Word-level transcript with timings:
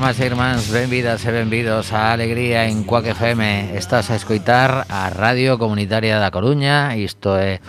irmás 0.00 0.16
e 0.16 0.24
irmáns, 0.32 0.72
benvidas 0.72 1.20
e 1.28 1.30
benvidos 1.30 1.92
a 1.92 2.16
Alegría 2.16 2.64
en 2.64 2.88
Cuac 2.88 3.04
FM 3.04 3.76
Estás 3.76 4.08
a 4.08 4.16
escoitar 4.16 4.88
a 4.88 5.12
Radio 5.12 5.60
Comunitaria 5.60 6.16
da 6.16 6.32
Coruña 6.32 6.96
Isto 6.96 7.36
é 7.36 7.60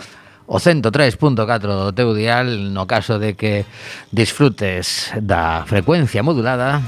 o 0.48 0.56
103.4 0.56 1.36
do 1.60 1.92
teu 1.92 2.16
dial 2.16 2.72
No 2.72 2.88
caso 2.88 3.20
de 3.20 3.36
que 3.36 3.68
disfrutes 4.08 5.12
da 5.20 5.68
frecuencia 5.68 6.24
modulada. 6.24 6.80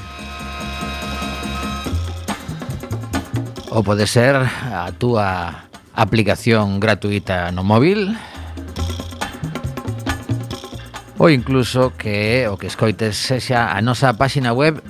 Ou 3.69 3.85
pode 3.85 4.09
ser 4.09 4.41
a 4.41 4.89
túa 4.97 5.69
aplicación 5.93 6.81
gratuita 6.81 7.53
no 7.53 7.69
móvil 7.69 8.17
ou 11.21 11.31
incluso 11.31 11.93
que 11.97 12.49
o 12.51 12.57
que 12.59 12.67
escoites 12.67 13.17
sexa 13.17 13.71
a 13.71 13.79
nosa 13.85 14.13
páxina 14.19 14.51
web 14.51 14.83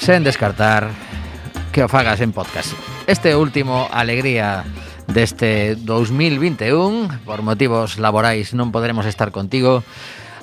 sen 0.00 0.24
descartar 0.24 0.88
que 1.72 1.84
o 1.84 1.88
fagas 1.88 2.24
en 2.24 2.32
podcast. 2.32 2.72
Este 3.06 3.36
último 3.36 3.84
alegría 3.92 4.64
deste 5.06 5.76
2021, 5.76 7.20
por 7.28 7.44
motivos 7.44 8.00
laborais 8.00 8.56
non 8.56 8.72
poderemos 8.72 9.04
estar 9.04 9.28
contigo 9.28 9.84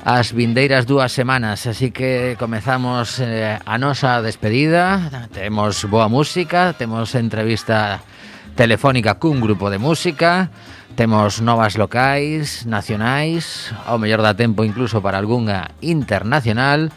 as 0.06 0.30
vindeiras 0.38 0.86
dúas 0.86 1.10
semanas, 1.10 1.66
así 1.66 1.90
que 1.90 2.38
comezamos 2.38 3.18
eh, 3.18 3.58
a 3.58 3.76
nosa 3.82 4.22
despedida. 4.22 5.26
Temos 5.34 5.90
boa 5.90 6.06
música, 6.06 6.78
temos 6.78 7.18
entrevista 7.18 8.06
telefónica 8.54 9.18
cun 9.18 9.42
grupo 9.42 9.74
de 9.74 9.82
música, 9.82 10.54
temos 10.94 11.42
novas 11.42 11.82
locais, 11.82 12.70
nacionais, 12.70 13.74
ao 13.90 13.98
mellor 13.98 14.22
da 14.22 14.38
tempo 14.38 14.62
incluso 14.62 15.02
para 15.02 15.18
algunha 15.18 15.74
internacional. 15.82 16.94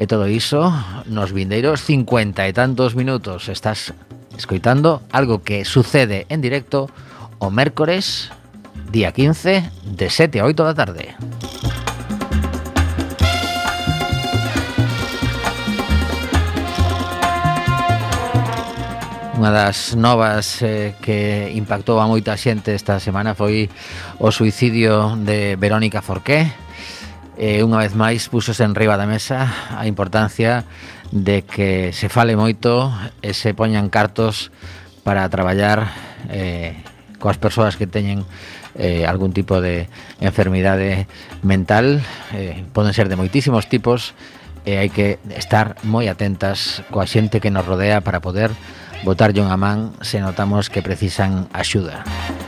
E 0.00 0.08
todo 0.08 0.24
iso 0.24 0.72
nos 1.04 1.36
vindeiros 1.36 1.84
50 1.84 2.48
e 2.48 2.52
tantos 2.56 2.96
minutos 2.96 3.52
estás 3.52 3.92
escoitando 4.36 5.04
algo 5.12 5.44
que 5.44 5.68
sucede 5.68 6.24
en 6.32 6.40
directo 6.40 6.88
o 7.38 7.52
mércores 7.52 8.32
día 8.88 9.12
15 9.12 9.68
de 9.84 10.06
7 10.08 10.40
a 10.40 10.44
8 10.48 10.64
da 10.64 10.74
tarde. 10.74 11.12
Unha 19.42 19.50
das 19.50 19.98
novas 19.98 20.62
eh, 20.62 20.94
que 21.02 21.50
impactou 21.58 21.98
a 21.98 22.06
moita 22.06 22.38
xente 22.38 22.72
esta 22.78 23.02
semana 23.02 23.34
foi 23.34 23.66
o 24.22 24.30
suicidio 24.30 25.18
de 25.18 25.58
Verónica 25.58 25.98
Forqué, 25.98 26.46
eh, 27.36 27.64
unha 27.64 27.80
vez 27.80 27.96
máis 27.96 28.28
púxose 28.28 28.64
en 28.64 28.76
riba 28.76 29.00
da 29.00 29.08
mesa 29.08 29.48
a 29.72 29.88
importancia 29.88 30.68
de 31.12 31.44
que 31.44 31.92
se 31.92 32.08
fale 32.08 32.36
moito 32.36 32.92
e 33.20 33.32
se 33.36 33.52
poñan 33.56 33.92
cartos 33.92 34.52
para 35.04 35.28
traballar 35.28 35.92
eh, 36.28 36.76
coas 37.20 37.38
persoas 37.40 37.76
que 37.76 37.88
teñen 37.88 38.24
eh, 38.76 39.04
algún 39.04 39.32
tipo 39.32 39.60
de 39.60 39.88
enfermidade 40.20 41.06
mental 41.44 42.00
eh, 42.32 42.64
poden 42.72 42.96
ser 42.96 43.08
de 43.08 43.16
moitísimos 43.16 43.68
tipos 43.68 44.16
e 44.62 44.78
hai 44.78 44.88
que 44.92 45.18
estar 45.34 45.80
moi 45.82 46.06
atentas 46.06 46.86
coa 46.88 47.08
xente 47.08 47.42
que 47.42 47.50
nos 47.50 47.66
rodea 47.66 48.00
para 48.00 48.22
poder 48.22 48.54
botarlle 49.02 49.42
unha 49.42 49.58
man 49.58 49.92
se 50.06 50.22
notamos 50.22 50.70
que 50.70 50.86
precisan 50.86 51.50
axuda. 51.50 52.06
Música 52.06 52.41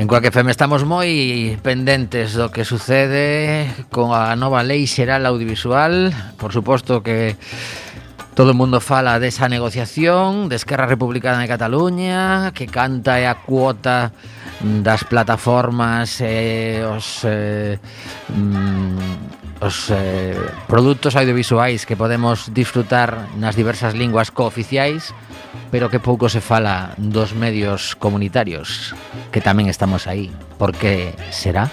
En 0.00 0.08
Coaque 0.08 0.32
FM 0.32 0.48
estamos 0.48 0.88
moi 0.88 1.60
pendentes 1.60 2.32
do 2.32 2.48
que 2.48 2.64
sucede 2.64 3.68
con 3.92 4.16
a 4.16 4.32
nova 4.32 4.64
lei 4.64 4.88
xeral 4.88 5.28
audiovisual. 5.28 6.08
Por 6.40 6.56
suposto 6.56 7.04
que 7.04 7.36
Todo 8.32 8.56
o 8.56 8.56
mundo 8.56 8.80
fala 8.80 9.20
desa 9.20 9.52
negociación 9.52 10.48
de 10.48 10.56
Esquerra 10.56 10.88
Republicana 10.88 11.44
de 11.44 11.50
Cataluña 11.52 12.48
que 12.56 12.64
canta 12.64 13.20
e 13.20 13.28
a 13.28 13.36
cuota 13.36 14.16
das 14.64 15.04
plataformas 15.04 16.24
e 16.24 16.80
eh, 16.80 16.88
os, 16.88 17.20
eh, 17.28 17.76
mm, 18.32 19.60
os 19.60 19.92
eh, 19.92 20.32
produtos 20.64 21.12
audiovisuais 21.12 21.84
que 21.84 22.00
podemos 22.00 22.48
disfrutar 22.56 23.28
nas 23.36 23.52
diversas 23.52 23.92
linguas 23.92 24.32
cooficiais. 24.32 25.12
oficiais 25.12 25.29
pero 25.70 25.88
que 25.88 26.00
pouco 26.00 26.28
se 26.28 26.40
fala 26.40 26.94
dos 26.98 27.34
medios 27.34 27.94
comunitarios 27.96 28.94
que 29.30 29.40
tamén 29.40 29.70
estamos 29.70 30.06
aí. 30.06 30.30
Por 30.58 30.74
que 30.74 31.14
será? 31.30 31.70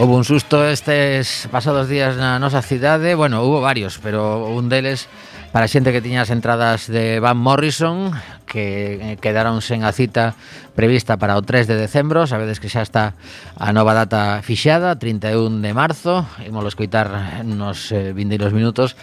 Houve 0.00 0.16
un 0.16 0.24
susto 0.24 0.64
estes 0.64 1.44
pasados 1.52 1.84
días 1.84 2.16
na 2.16 2.40
nosa 2.40 2.64
cidade, 2.64 3.12
bueno, 3.12 3.44
hubo 3.44 3.60
varios, 3.60 4.00
pero 4.00 4.48
un 4.48 4.72
deles 4.72 5.12
para 5.52 5.66
a 5.66 5.72
xente 5.72 5.90
que 5.90 6.00
tiña 6.00 6.22
as 6.22 6.30
entradas 6.30 6.86
de 6.86 7.18
Van 7.18 7.36
Morrison 7.36 8.14
que 8.46 8.96
eh, 8.96 9.16
quedaron 9.18 9.58
sen 9.60 9.82
a 9.82 9.90
cita 9.90 10.38
prevista 10.78 11.18
para 11.18 11.34
o 11.34 11.42
3 11.42 11.66
de 11.66 11.74
decembro 11.74 12.30
sabedes 12.30 12.62
que 12.62 12.70
xa 12.70 12.86
está 12.86 13.18
a 13.58 13.74
nova 13.74 13.90
data 13.90 14.46
fixada 14.46 14.94
31 14.94 15.58
de 15.58 15.72
marzo 15.74 16.22
imos 16.46 16.62
escoitar 16.70 17.42
nos 17.42 17.90
eh, 17.90 18.14
vindeiros 18.14 18.54
minutos 18.54 18.94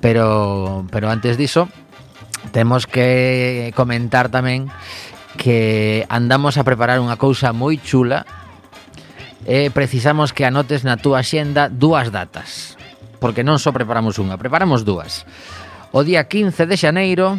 pero, 0.00 0.86
pero 0.90 1.10
antes 1.10 1.36
diso, 1.36 1.68
temos 2.52 2.86
que 2.86 3.72
comentar 3.74 4.28
tamén 4.28 4.68
que 5.36 6.06
andamos 6.08 6.56
a 6.56 6.64
preparar 6.64 6.98
unha 6.98 7.20
cousa 7.20 7.52
moi 7.52 7.76
chula 7.76 8.24
e 9.46 9.70
precisamos 9.70 10.32
que 10.32 10.48
anotes 10.48 10.82
na 10.82 10.98
túa 10.98 11.22
xenda 11.22 11.68
dúas 11.70 12.10
datas, 12.10 12.74
porque 13.22 13.46
non 13.46 13.60
só 13.60 13.70
preparamos 13.70 14.18
unha, 14.18 14.40
preparamos 14.40 14.82
dúas. 14.82 15.28
O 15.94 16.02
día 16.02 16.26
15 16.26 16.66
de 16.66 16.76
xaneiro 16.76 17.38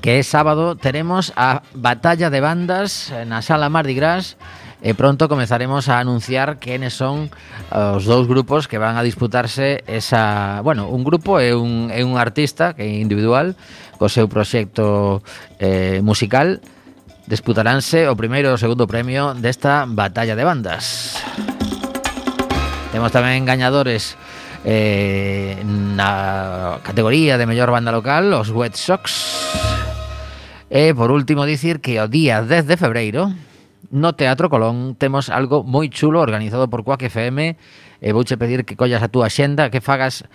que 0.00 0.18
é 0.18 0.22
sábado, 0.22 0.76
teremos 0.76 1.32
a 1.36 1.62
batalla 1.74 2.30
de 2.30 2.40
bandas 2.40 3.12
na 3.26 3.42
sala 3.42 3.68
Mardi 3.68 3.94
Gras 3.94 4.38
e 4.78 4.94
pronto 4.94 5.26
comezaremos 5.26 5.90
a 5.90 5.98
anunciar 5.98 6.62
quenes 6.62 6.94
son 6.94 7.26
eh, 7.74 7.98
os 7.98 8.06
dous 8.06 8.30
grupos 8.30 8.70
que 8.70 8.78
van 8.78 8.94
a 8.94 9.02
disputarse 9.02 9.82
esa, 9.90 10.62
bueno, 10.62 10.86
un 10.86 11.02
grupo 11.02 11.42
e 11.42 11.50
un, 11.50 11.90
e 11.90 12.06
un 12.06 12.14
artista 12.14 12.78
que 12.78 12.86
é 12.86 13.00
individual 13.02 13.58
co 13.98 14.06
seu 14.06 14.30
proxecto 14.30 15.20
eh, 15.58 15.98
musical 15.98 16.62
disputaránse 17.26 18.06
o 18.06 18.14
primeiro 18.14 18.48
e 18.48 18.54
o 18.54 18.62
segundo 18.62 18.86
premio 18.86 19.34
desta 19.34 19.84
batalla 19.84 20.38
de 20.38 20.46
bandas. 20.46 21.18
Temos 22.94 23.12
tamén 23.12 23.44
gañadores 23.44 24.16
eh, 24.64 25.60
na 25.66 26.80
categoría 26.86 27.36
de 27.36 27.44
mellor 27.50 27.68
banda 27.74 27.92
local, 27.92 28.32
os 28.32 28.48
Wet 28.54 28.78
Sox. 28.78 29.67
E, 30.68 30.92
por 30.92 31.10
último, 31.10 31.48
dicir 31.48 31.80
que 31.80 31.96
o 31.96 32.12
día 32.12 32.44
10 32.44 32.68
de 32.68 32.76
febreiro 32.76 33.32
no 33.88 34.12
Teatro 34.12 34.52
Colón 34.52 35.00
temos 35.00 35.32
algo 35.32 35.64
moi 35.64 35.88
chulo 35.88 36.20
organizado 36.20 36.68
por 36.68 36.84
Coac 36.84 37.08
FM 37.08 37.56
e 38.04 38.08
vouche 38.12 38.36
pedir 38.36 38.68
que 38.68 38.76
collas 38.76 39.00
a 39.00 39.08
túa 39.08 39.32
xenda 39.32 39.72
que 39.72 39.80
fagas 39.80 40.28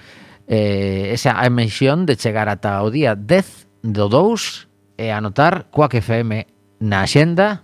eh, 0.49 1.13
esa 1.13 1.37
emisión 1.45 2.09
de 2.09 2.17
chegar 2.17 2.49
ata 2.49 2.81
o 2.81 2.89
día 2.89 3.13
10 3.13 3.85
do 3.85 4.09
2 4.09 4.97
e 4.97 5.13
anotar 5.13 5.69
Coac 5.69 6.01
FM 6.01 6.49
na 6.81 7.05
xenda 7.05 7.61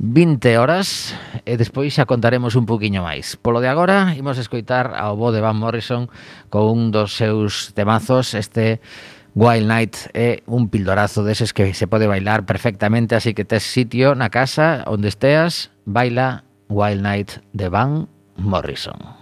20 0.00 0.56
horas 0.56 1.12
e 1.44 1.60
despois 1.60 1.92
xa 1.92 2.08
contaremos 2.08 2.56
un 2.56 2.64
poquinho 2.64 3.04
máis. 3.04 3.36
Polo 3.36 3.60
de 3.60 3.68
agora, 3.68 4.16
imos 4.16 4.40
escoitar 4.40 4.96
ao 4.96 5.20
bo 5.20 5.28
de 5.28 5.44
Van 5.44 5.60
Morrison 5.60 6.08
con 6.48 6.64
un 6.64 6.88
dos 6.88 7.12
seus 7.12 7.76
temazos 7.76 8.32
este 8.32 8.80
Wild 9.34 9.66
Night 9.66 9.96
é 10.12 10.42
un 10.46 10.68
pildorazo 10.68 11.22
deses 11.22 11.52
que 11.52 11.74
se 11.74 11.86
pode 11.86 12.06
bailar 12.06 12.46
perfectamente, 12.46 13.14
así 13.14 13.34
que 13.34 13.44
tes 13.44 13.62
sitio 13.62 14.14
na 14.14 14.30
casa 14.30 14.82
onde 14.86 15.08
esteas, 15.08 15.70
baila 15.86 16.44
Wild 16.68 17.02
Night 17.02 17.30
de 17.52 17.68
Van 17.68 18.08
Morrison. 18.36 19.19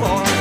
for. 0.00 0.39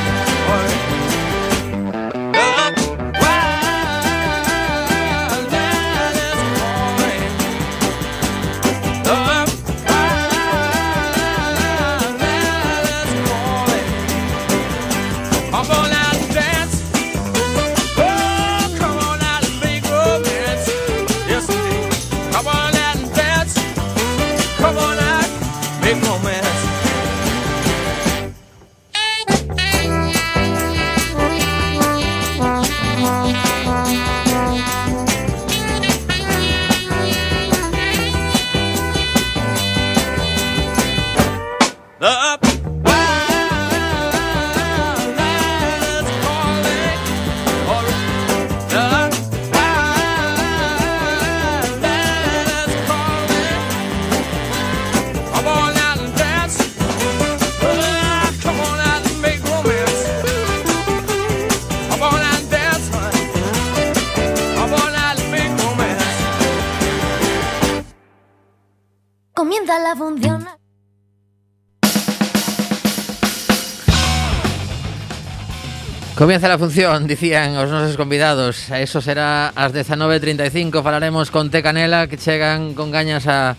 Comienza 76.19 76.49
la 76.49 76.59
función, 76.59 77.07
dicían 77.07 77.55
os 77.55 77.71
nosos 77.71 77.95
convidados. 77.95 78.67
Eso 78.75 78.99
será 78.99 79.55
ás 79.55 79.71
19.35 79.71 80.83
Falaremos 80.83 81.31
con 81.31 81.47
Te 81.47 81.63
Canela 81.63 82.11
Que 82.11 82.19
chegan 82.19 82.75
con 82.75 82.91
gañas 82.91 83.23
a, 83.23 83.55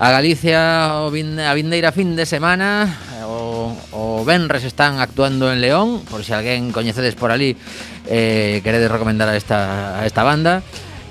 a 0.00 0.08
Galicia 0.08 0.96
o 1.04 1.12
vin, 1.12 1.36
A 1.36 1.52
vindeira 1.52 1.92
fin 1.92 2.16
de 2.16 2.24
semana. 2.24 2.88
O, 3.28 3.76
o 3.92 4.24
Benres 4.24 4.64
están 4.64 4.96
actuando 4.96 5.52
en 5.52 5.60
León 5.60 6.00
Por 6.08 6.24
se 6.24 6.32
si 6.32 6.40
alguén 6.40 6.72
coñecedes 6.72 7.20
por 7.20 7.36
ali 7.36 7.52
eh, 8.08 8.64
Queredes 8.64 8.88
recomendar 8.88 9.28
a 9.28 9.36
esta, 9.36 10.00
a 10.00 10.08
esta 10.08 10.24
banda. 10.24 10.64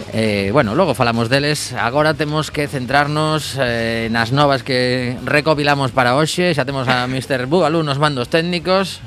Eh, 0.10 0.50
bueno, 0.51 0.74
logo 0.74 0.98
falamos 0.98 1.29
deles. 1.29 1.69
Agora 1.77 2.17
temos 2.17 2.50
que 2.50 2.65
centrarnos 2.65 3.53
eh, 3.62 4.10
nas 4.10 4.34
novas 4.34 4.65
que 4.65 5.22
recopilamos 5.22 5.93
para 5.93 6.17
hoxe. 6.17 6.50
Xa 6.58 6.65
temos 6.65 6.89
a 6.89 7.05
Mr. 7.05 7.46
Bugalú 7.46 7.86
nos 7.86 8.01
mandos 8.01 8.25
técnicos 8.25 9.05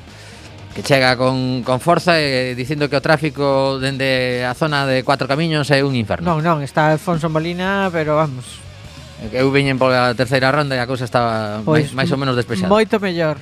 que 0.75 0.83
chega 0.83 1.17
con, 1.17 1.63
con 1.63 1.81
forza 1.81 2.17
e 2.17 2.57
dicindo 2.57 2.89
que 2.89 2.97
o 2.97 3.05
tráfico 3.05 3.77
dende 3.77 4.45
a 4.45 4.57
zona 4.57 4.89
de 4.89 5.05
Cuatro 5.05 5.29
Camiños 5.29 5.69
é 5.69 5.85
un 5.85 5.93
inferno. 5.93 6.25
Non, 6.25 6.41
non, 6.41 6.65
está 6.65 6.89
Alfonso 6.89 7.29
Molina, 7.29 7.93
pero 7.93 8.17
vamos. 8.17 8.59
Eu 9.31 9.53
viñen 9.55 9.79
pola 9.79 10.17
terceira 10.19 10.51
ronda 10.51 10.75
e 10.75 10.81
a 10.83 10.89
cousa 10.89 11.07
estaba 11.07 11.63
pois, 11.63 11.93
máis, 11.93 12.09
máis 12.09 12.11
ou 12.11 12.19
menos 12.19 12.35
despexada. 12.35 12.73
Moito 12.73 12.99
mellor. 12.99 13.39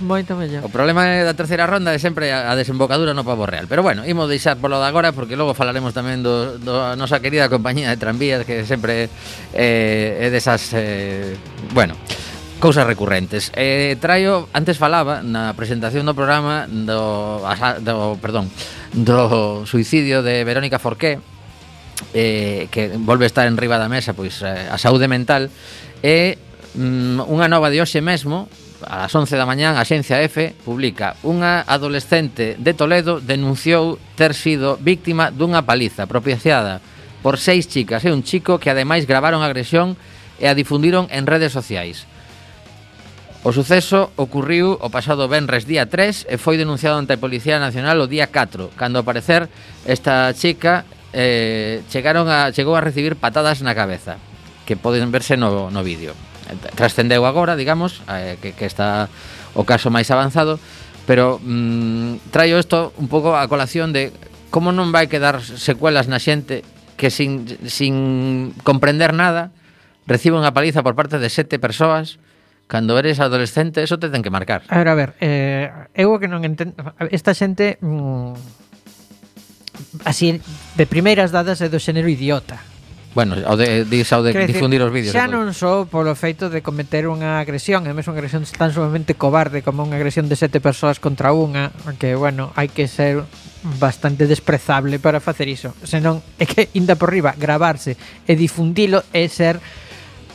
Moito 0.00 0.32
mellor. 0.34 0.64
O 0.64 0.72
problema 0.72 1.04
é 1.06 1.22
da 1.22 1.36
terceira 1.36 1.68
ronda 1.68 1.92
é 1.92 2.00
sempre 2.00 2.32
a 2.32 2.56
desembocadura 2.56 3.12
no 3.12 3.22
pavo 3.22 3.44
real. 3.44 3.68
Pero 3.68 3.84
bueno, 3.84 4.02
imos 4.08 4.26
deixar 4.26 4.56
polo 4.56 4.80
de 4.80 4.88
agora 4.88 5.12
porque 5.12 5.36
logo 5.36 5.52
falaremos 5.52 5.92
tamén 5.92 6.24
do, 6.24 6.56
do 6.56 6.96
nosa 6.96 7.20
querida 7.20 7.52
compañía 7.52 7.92
de 7.92 8.00
tranvías 8.00 8.42
que 8.48 8.64
sempre 8.64 9.12
eh, 9.52 10.24
é 10.24 10.26
desas... 10.32 10.72
Eh, 10.72 11.36
bueno, 11.76 11.94
cousas 12.60 12.86
recurrentes. 12.86 13.50
Eh, 13.56 13.96
traio, 13.98 14.46
antes 14.52 14.76
falaba 14.76 15.24
na 15.24 15.56
presentación 15.56 16.04
do 16.06 16.14
programa 16.14 16.68
do, 16.68 17.40
do 17.80 18.20
perdón, 18.20 18.52
do 18.92 19.64
suicidio 19.64 20.20
de 20.20 20.44
Verónica 20.44 20.78
Forqué, 20.78 21.18
eh, 22.14 22.68
que 22.70 22.92
volve 22.96 23.24
a 23.24 23.30
estar 23.32 23.46
en 23.46 23.56
riba 23.56 23.78
da 23.78 23.88
mesa 23.88 24.12
pois 24.12 24.42
eh, 24.42 24.68
a 24.68 24.78
saúde 24.78 25.08
mental 25.08 25.50
e 26.04 26.36
mm, 26.76 27.26
unha 27.28 27.48
nova 27.48 27.68
de 27.68 27.80
hoxe 27.80 28.00
mesmo 28.00 28.48
ás 28.80 29.12
11 29.12 29.36
da 29.36 29.44
mañán 29.44 29.76
a 29.76 29.84
Xencia 29.84 30.24
F 30.24 30.56
publica 30.64 31.16
unha 31.20 31.60
adolescente 31.68 32.56
de 32.56 32.72
Toledo 32.72 33.20
denunciou 33.20 34.00
ter 34.16 34.32
sido 34.32 34.80
víctima 34.80 35.28
dunha 35.28 35.60
paliza 35.60 36.08
propiciada 36.08 36.80
por 37.20 37.36
seis 37.36 37.68
chicas 37.68 38.04
e 38.08 38.10
un 38.12 38.24
chico 38.24 38.56
que 38.56 38.72
ademais 38.72 39.04
gravaron 39.04 39.44
a 39.44 39.48
agresión 39.52 40.00
e 40.40 40.48
a 40.48 40.56
difundiron 40.56 41.04
en 41.12 41.28
redes 41.28 41.52
sociais. 41.52 42.08
O 43.40 43.56
suceso 43.56 44.12
ocurriu 44.20 44.76
o 44.76 44.92
pasado 44.92 45.24
venres 45.24 45.64
día 45.64 45.88
3 45.88 46.28
e 46.28 46.36
foi 46.36 46.60
denunciado 46.60 47.00
ante 47.00 47.16
a 47.16 47.22
Policía 47.22 47.56
Nacional 47.56 47.96
o 47.96 48.04
día 48.04 48.28
4, 48.28 48.76
cando 48.76 49.00
ao 49.00 49.08
parecer 49.08 49.48
esta 49.88 50.28
chica 50.36 50.84
eh, 51.16 51.80
chegaron 51.88 52.28
a, 52.28 52.52
chegou 52.52 52.76
a 52.76 52.84
recibir 52.84 53.16
patadas 53.16 53.64
na 53.64 53.72
cabeza, 53.72 54.20
que 54.68 54.76
poden 54.76 55.08
verse 55.08 55.40
no, 55.40 55.72
no 55.72 55.80
vídeo. 55.80 56.12
Trascendeu 56.76 57.24
agora, 57.24 57.56
digamos, 57.56 58.04
eh, 58.12 58.36
que, 58.44 58.52
que 58.52 58.68
está 58.68 59.08
o 59.56 59.64
caso 59.64 59.88
máis 59.88 60.12
avanzado, 60.12 60.60
pero 61.08 61.40
mm, 61.40 62.28
traio 62.28 62.60
isto 62.60 62.92
un 63.00 63.08
pouco 63.08 63.40
a 63.40 63.48
colación 63.48 63.96
de 63.96 64.12
como 64.52 64.68
non 64.68 64.92
vai 64.92 65.08
quedar 65.08 65.40
secuelas 65.40 66.12
na 66.12 66.20
xente 66.20 66.60
que 67.00 67.08
sin, 67.08 67.48
sin 67.64 68.52
comprender 68.68 69.16
nada 69.16 69.48
recibe 70.04 70.36
unha 70.36 70.52
paliza 70.52 70.84
por 70.84 70.92
parte 70.92 71.16
de 71.16 71.32
sete 71.32 71.56
persoas 71.56 72.20
cando 72.70 72.94
eres 72.94 73.18
adolescente, 73.18 73.82
eso 73.82 73.98
te 73.98 74.14
ten 74.14 74.22
que 74.22 74.30
marcar. 74.30 74.62
A 74.70 74.78
ver, 74.78 74.86
a 74.86 74.94
ver, 74.94 75.10
eh, 75.18 75.66
eu 75.98 76.14
que 76.22 76.30
non 76.30 76.46
entendo... 76.46 76.78
Esta 77.10 77.34
xente... 77.34 77.82
Mm, 77.82 78.38
así, 80.06 80.38
de 80.78 80.86
primeiras 80.86 81.34
dadas 81.34 81.58
é 81.58 81.66
do 81.66 81.82
xénero 81.82 82.06
idiota. 82.06 82.62
Bueno, 83.10 83.34
ao 83.42 83.58
de, 83.58 83.82
dis, 83.90 84.06
ao 84.14 84.22
de 84.22 84.30
Quer 84.30 84.46
difundir 84.46 84.78
os 84.86 84.94
vídeos. 84.94 85.10
Xa 85.10 85.26
non 85.26 85.50
só 85.50 85.82
polo 85.82 86.14
feito 86.14 86.46
de 86.46 86.62
cometer 86.62 87.10
unha 87.10 87.42
agresión, 87.42 87.90
é 87.90 87.92
mesmo 87.92 88.14
unha 88.14 88.22
agresión 88.22 88.46
tan 88.46 88.70
sumamente 88.70 89.18
cobarde 89.18 89.66
como 89.66 89.82
unha 89.82 89.98
agresión 89.98 90.30
de 90.30 90.38
sete 90.38 90.62
persoas 90.62 91.02
contra 91.02 91.34
unha, 91.34 91.74
que, 91.98 92.14
bueno, 92.14 92.54
hai 92.54 92.70
que 92.70 92.86
ser 92.86 93.26
bastante 93.82 94.30
desprezable 94.30 95.02
para 95.02 95.18
facer 95.18 95.50
iso. 95.50 95.74
Senón, 95.82 96.22
é 96.38 96.46
que, 96.46 96.70
inda 96.78 96.94
por 96.94 97.10
riba, 97.10 97.34
gravarse 97.34 97.98
e 98.30 98.38
difundilo 98.38 99.02
é 99.10 99.26
ser, 99.26 99.58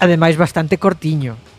ademais, 0.03 0.35
bastante 0.35 0.75
cortiño. 0.75 1.54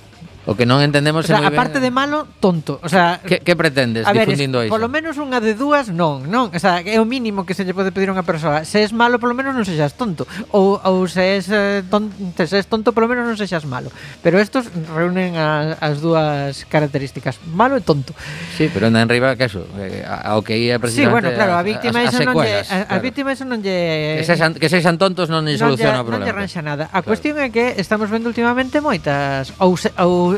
O 0.46 0.54
que 0.54 0.62
non 0.62 0.78
entendemos 0.78 1.26
o 1.26 1.28
sea, 1.28 1.42
é 1.42 1.50
moi 1.50 1.50
aparte 1.50 1.82
ben... 1.82 1.90
de 1.90 1.90
malo, 1.90 2.30
tonto. 2.38 2.78
O 2.80 2.88
sea, 2.88 3.18
que, 3.18 3.42
que 3.42 3.58
pretendes 3.58 4.06
a 4.06 4.14
ver, 4.14 4.30
difundindo 4.30 4.62
iso? 4.62 4.70
Polo 4.70 4.86
menos 4.86 5.18
unha 5.18 5.42
de 5.42 5.58
dúas 5.58 5.90
non, 5.90 6.30
non, 6.30 6.54
o 6.54 6.60
sea, 6.62 6.78
é 6.86 7.02
o 7.02 7.06
mínimo 7.06 7.42
que 7.42 7.52
se 7.58 7.66
lle 7.66 7.74
pode 7.74 7.90
pedir 7.90 8.08
a 8.10 8.14
unha 8.14 8.22
persoa. 8.22 8.62
Se 8.62 8.86
és 8.86 8.94
malo, 8.94 9.18
polo 9.18 9.34
menos 9.34 9.58
non 9.58 9.66
sexas 9.66 9.98
tonto, 9.98 10.22
ou 10.54 10.78
ou 10.78 11.10
se 11.10 11.42
és 11.42 11.50
eh, 11.50 11.82
tonto, 11.90 12.14
se 12.46 12.62
és 12.62 12.66
tonto, 12.70 12.94
polo 12.94 13.10
menos 13.10 13.26
non 13.26 13.34
sexas 13.34 13.66
malo. 13.66 13.90
Pero 14.22 14.38
estos 14.38 14.70
reúnen 14.94 15.34
a, 15.34 15.74
as 15.82 15.98
dúas 15.98 16.62
características, 16.70 17.42
malo 17.50 17.74
e 17.74 17.82
tonto. 17.82 18.14
Sí, 18.54 18.70
pero 18.70 18.86
anda 18.86 19.02
en 19.02 19.10
riba 19.10 19.34
caso, 19.34 19.66
eh, 19.82 20.06
ao 20.06 20.46
que 20.46 20.54
ia 20.54 20.78
precisamente 20.78 21.10
Sí, 21.10 21.10
bueno, 21.10 21.28
claro, 21.34 21.58
a 21.58 21.66
víctima 21.66 21.98
a, 21.98 22.02
a, 22.02 22.10
iso 22.14 22.22
non 22.22 22.38
lle 22.38 22.62
a, 22.62 22.76
a 22.94 22.96
víctima 23.02 23.34
iso 23.34 23.42
non 23.42 23.58
lle 23.58 24.22
que 24.62 24.70
sexan, 24.70 24.94
tontos 24.94 25.26
non 25.26 25.42
lle 25.42 25.58
soluciona 25.58 25.98
non 25.98 26.06
lle, 26.06 26.06
o 26.06 26.06
problema. 26.06 26.22
Non 26.22 26.30
lle 26.30 26.34
arranxa 26.38 26.62
nada. 26.62 26.86
A 26.94 27.02
claro. 27.02 27.10
cuestión 27.10 27.34
é 27.42 27.50
que 27.50 27.74
estamos 27.82 28.06
vendo 28.06 28.30
últimamente 28.30 28.78
moitas 28.78 29.50
ou, 29.58 29.74
se, 29.74 29.90
ou 29.98 30.35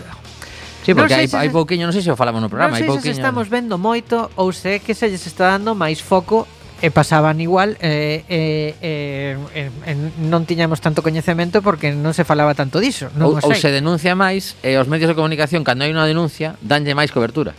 Sí, 0.88 0.96
porque 0.96 1.12
non 1.12 1.20
hai, 1.20 1.28
hai 1.28 1.50
pouquiño, 1.52 1.84
non 1.84 1.92
sei 1.92 2.00
se 2.00 2.08
o 2.08 2.16
falamos 2.16 2.40
no 2.40 2.48
programa, 2.48 2.72
non 2.72 2.80
hai 2.80 2.88
pouquiño. 2.88 3.12
Se 3.12 3.20
estamos 3.20 3.52
vendo 3.52 3.76
moito 3.76 4.32
ou 4.40 4.56
se 4.56 4.76
é 4.76 4.78
que 4.80 4.96
se 4.96 5.12
lles 5.12 5.28
está 5.28 5.52
dando 5.52 5.76
máis 5.76 6.00
foco 6.00 6.48
e 6.80 6.88
pasaban 6.88 7.36
igual 7.44 7.76
eh, 7.84 8.24
eh, 8.24 8.72
eh, 8.80 9.68
eh, 9.84 9.96
non 10.24 10.48
tiñamos 10.48 10.80
tanto 10.80 11.04
coñecemento 11.04 11.60
porque 11.60 11.92
non 11.92 12.16
se 12.16 12.22
falaba 12.24 12.54
tanto 12.54 12.78
diso 12.78 13.10
non 13.18 13.34
ou, 13.34 13.42
ou 13.42 13.52
se 13.52 13.68
denuncia 13.74 14.14
máis 14.14 14.54
e 14.62 14.78
os 14.78 14.86
medios 14.86 15.10
de 15.10 15.18
comunicación 15.18 15.66
cando 15.66 15.82
hai 15.82 15.90
unha 15.90 16.06
denuncia 16.06 16.54
danlle 16.62 16.94
máis 16.94 17.10
cobertura 17.10 17.58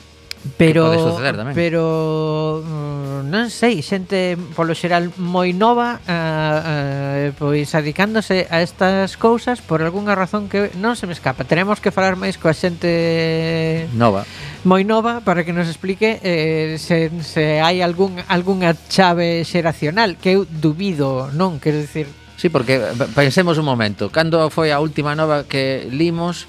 Pero 0.57 0.91
que 0.91 0.97
pode 0.97 1.03
suceder 1.03 1.35
tamén. 1.35 1.53
Pero 1.53 2.63
mm, 2.63 3.27
non 3.27 3.51
sei, 3.51 3.83
xente 3.83 4.39
polo 4.55 4.71
xeral 4.71 5.11
moi 5.19 5.51
nova 5.51 5.99
eh, 6.07 7.29
uh, 7.29 7.35
pois 7.35 7.67
adicándose 7.75 8.47
a 8.47 8.63
estas 8.63 9.19
cousas 9.19 9.59
por 9.59 9.83
algunha 9.83 10.15
razón 10.15 10.47
que 10.47 10.71
non 10.79 10.95
se 10.95 11.05
me 11.05 11.13
escapa. 11.13 11.43
Teremos 11.43 11.83
que 11.83 11.91
falar 11.91 12.15
máis 12.15 12.39
coa 12.39 12.55
xente 12.55 13.91
nova. 13.91 14.23
Moi 14.63 14.87
nova 14.87 15.19
para 15.19 15.43
que 15.43 15.51
nos 15.51 15.67
explique 15.67 16.23
eh, 16.23 16.79
se, 16.79 17.11
se 17.19 17.59
hai 17.59 17.83
algún 17.83 18.15
algunha 18.31 18.75
chave 18.87 19.43
xeracional 19.43 20.15
que 20.15 20.39
eu 20.39 20.47
dubido, 20.47 21.27
non, 21.35 21.59
quero 21.59 21.83
dicir. 21.83 22.07
Sí, 22.39 22.47
porque 22.47 22.79
eh, 22.79 22.95
pensemos 23.11 23.59
un 23.59 23.67
momento, 23.67 24.07
cando 24.07 24.47
foi 24.47 24.71
a 24.71 24.79
última 24.79 25.11
nova 25.11 25.43
que 25.43 25.83
limos 25.91 26.47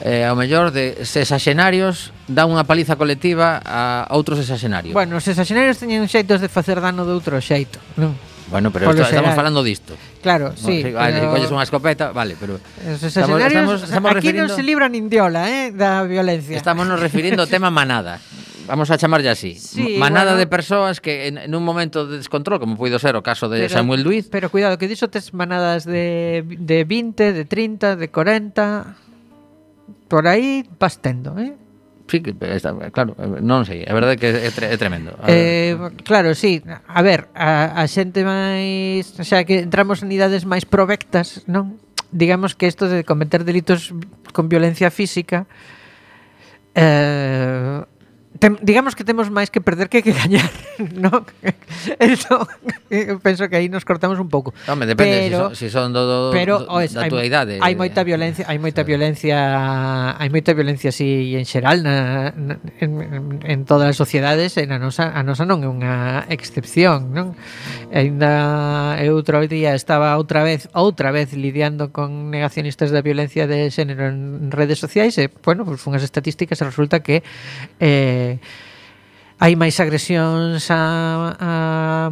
eh, 0.00 0.24
ao 0.24 0.36
mellor 0.36 0.72
de 0.72 1.04
sexaxenarios 1.04 2.12
dá 2.24 2.48
unha 2.48 2.64
paliza 2.64 2.96
colectiva 2.96 3.60
a 3.60 4.08
outros 4.12 4.40
sexaxenarios. 4.40 4.96
Bueno, 4.96 5.20
os 5.20 5.24
sexaxenarios 5.24 5.76
teñen 5.76 6.08
xeitos 6.08 6.40
de 6.40 6.48
facer 6.48 6.80
dano 6.80 7.04
de 7.04 7.12
outro 7.12 7.36
xeito, 7.40 7.76
non? 8.00 8.16
Bueno, 8.50 8.72
pero 8.72 8.90
esto, 8.90 9.02
estamos 9.02 9.34
falando 9.34 9.62
disto. 9.62 9.94
Claro, 10.22 10.52
sí. 10.56 10.82
Si, 10.82 10.90
vale, 10.90 11.22
pero... 11.22 11.30
colles 11.30 11.50
unha 11.54 11.62
escopeta, 11.62 12.10
vale, 12.10 12.34
pero... 12.34 12.58
Os 12.58 12.98
estamos, 12.98 13.38
estamos, 13.38 13.78
estamos 13.86 14.10
aquí 14.10 14.34
refirindo... 14.34 14.50
non 14.50 14.58
se 14.58 14.64
libra 14.66 14.90
nin 14.90 15.06
diola, 15.06 15.46
eh, 15.46 15.70
da 15.70 16.02
violencia. 16.02 16.58
Estamos 16.58 16.82
nos 16.82 16.98
refirindo 16.98 17.46
ao 17.46 17.48
tema 17.48 17.70
manada. 17.70 18.18
Vamos 18.66 18.90
a 18.90 18.98
chamarlle 18.98 19.30
así. 19.30 19.54
Sí, 19.54 19.98
manada 19.98 20.34
bueno, 20.34 20.42
de 20.42 20.46
persoas 20.50 20.98
que 20.98 21.30
en, 21.30 21.38
en 21.38 21.54
un 21.54 21.62
momento 21.62 22.06
de 22.06 22.18
descontrol, 22.18 22.58
como 22.58 22.74
puido 22.74 22.98
ser 22.98 23.14
o 23.14 23.22
caso 23.22 23.46
de 23.46 23.70
pero, 23.70 23.74
Samuel 23.82 24.02
Luiz... 24.02 24.26
Pero 24.30 24.50
cuidado, 24.50 24.78
que 24.82 24.90
dixo 24.90 25.06
tes 25.06 25.30
manadas 25.30 25.86
de, 25.86 26.42
de 26.42 26.82
20, 26.82 27.30
de 27.30 27.44
30, 27.46 27.96
de 27.96 28.06
40 28.10 29.09
por 30.10 30.26
aí 30.26 30.66
vas 30.82 30.98
tendo, 30.98 31.38
eh? 31.38 31.54
Sí, 32.10 32.20
que 32.20 32.34
está, 32.34 32.74
claro, 32.90 33.14
non 33.38 33.62
sei, 33.62 33.86
a 33.86 33.94
verdade 33.94 34.18
é 34.18 34.20
que 34.20 34.26
é, 34.26 34.50
tre, 34.50 34.66
é 34.66 34.74
tremendo. 34.74 35.14
Eh, 35.30 35.78
claro, 36.02 36.34
sí, 36.34 36.58
a 36.66 37.00
ver, 37.06 37.30
a, 37.38 37.78
a 37.78 37.86
xente 37.86 38.26
máis, 38.26 39.14
o 39.14 39.22
sea, 39.22 39.46
que 39.46 39.62
entramos 39.62 40.02
en 40.02 40.10
idades 40.10 40.42
máis 40.42 40.66
provectas, 40.66 41.46
non? 41.46 41.78
Digamos 42.10 42.58
que 42.58 42.66
isto 42.66 42.90
de 42.90 43.06
cometer 43.06 43.46
delitos 43.46 43.94
con 44.34 44.50
violencia 44.50 44.90
física 44.90 45.46
eh, 46.74 47.86
Tem, 48.38 48.56
digamos 48.62 48.94
que 48.94 49.02
temos 49.02 49.26
máis 49.26 49.50
que 49.50 49.58
perder 49.58 49.90
que 49.90 50.06
que 50.06 50.14
gañar, 50.14 50.46
non? 50.94 51.26
Eso, 51.98 52.46
penso 53.26 53.50
que 53.50 53.58
aí 53.58 53.66
nos 53.66 53.82
cortamos 53.82 54.22
un 54.22 54.30
pouco. 54.30 54.54
Home, 54.70 54.86
depende 54.86 55.26
pero, 55.26 55.50
si, 55.50 55.66
son, 55.66 55.66
si 55.66 55.68
son 55.68 55.86
do, 55.90 56.06
do, 56.06 56.18
pero, 56.30 56.62
do, 56.62 56.70
oes, 56.70 56.94
da 56.94 57.04
hai, 57.04 57.10
tua 57.10 57.26
idade. 57.26 57.58
Hai 57.58 57.74
moita 57.74 58.06
violencia, 58.06 58.46
hai 58.46 58.62
moita 58.62 58.86
violencia, 58.86 60.14
hai 60.14 60.30
moita 60.30 60.54
violencia 60.54 60.94
así 60.94 61.34
en 61.34 61.42
xeral 61.42 61.82
na, 61.82 62.30
na 62.30 62.62
en, 62.78 63.42
en 63.42 63.58
todas 63.66 63.90
as 63.90 63.98
sociedades, 63.98 64.54
e 64.54 64.64
na 64.64 64.78
nosa 64.78 65.10
a 65.10 65.26
nosa 65.26 65.42
non 65.42 65.66
é 65.66 65.68
unha 65.68 65.94
excepción, 66.30 67.10
non? 67.10 67.34
Ainda 67.90 68.94
eu 69.02 69.18
outro 69.18 69.42
día 69.50 69.74
estaba 69.74 70.14
outra 70.14 70.46
vez, 70.46 70.70
outra 70.70 71.10
vez 71.10 71.34
lidiando 71.34 71.90
con 71.90 72.30
negacionistas 72.30 72.94
da 72.94 73.02
violencia 73.02 73.50
de 73.50 73.74
xénero 73.74 74.06
en 74.06 74.54
redes 74.54 74.78
sociais 74.78 75.18
e, 75.18 75.26
bueno, 75.42 75.66
pues 75.66 75.82
as 75.82 76.06
estatísticas 76.06 76.62
e 76.62 76.64
resulta 76.70 77.02
que 77.02 77.26
eh, 77.82 78.19
Eh, 78.20 78.36
hai 79.40 79.56
máis 79.56 79.80
agresións 79.80 80.68
a, 80.68 80.82
a 81.40 81.52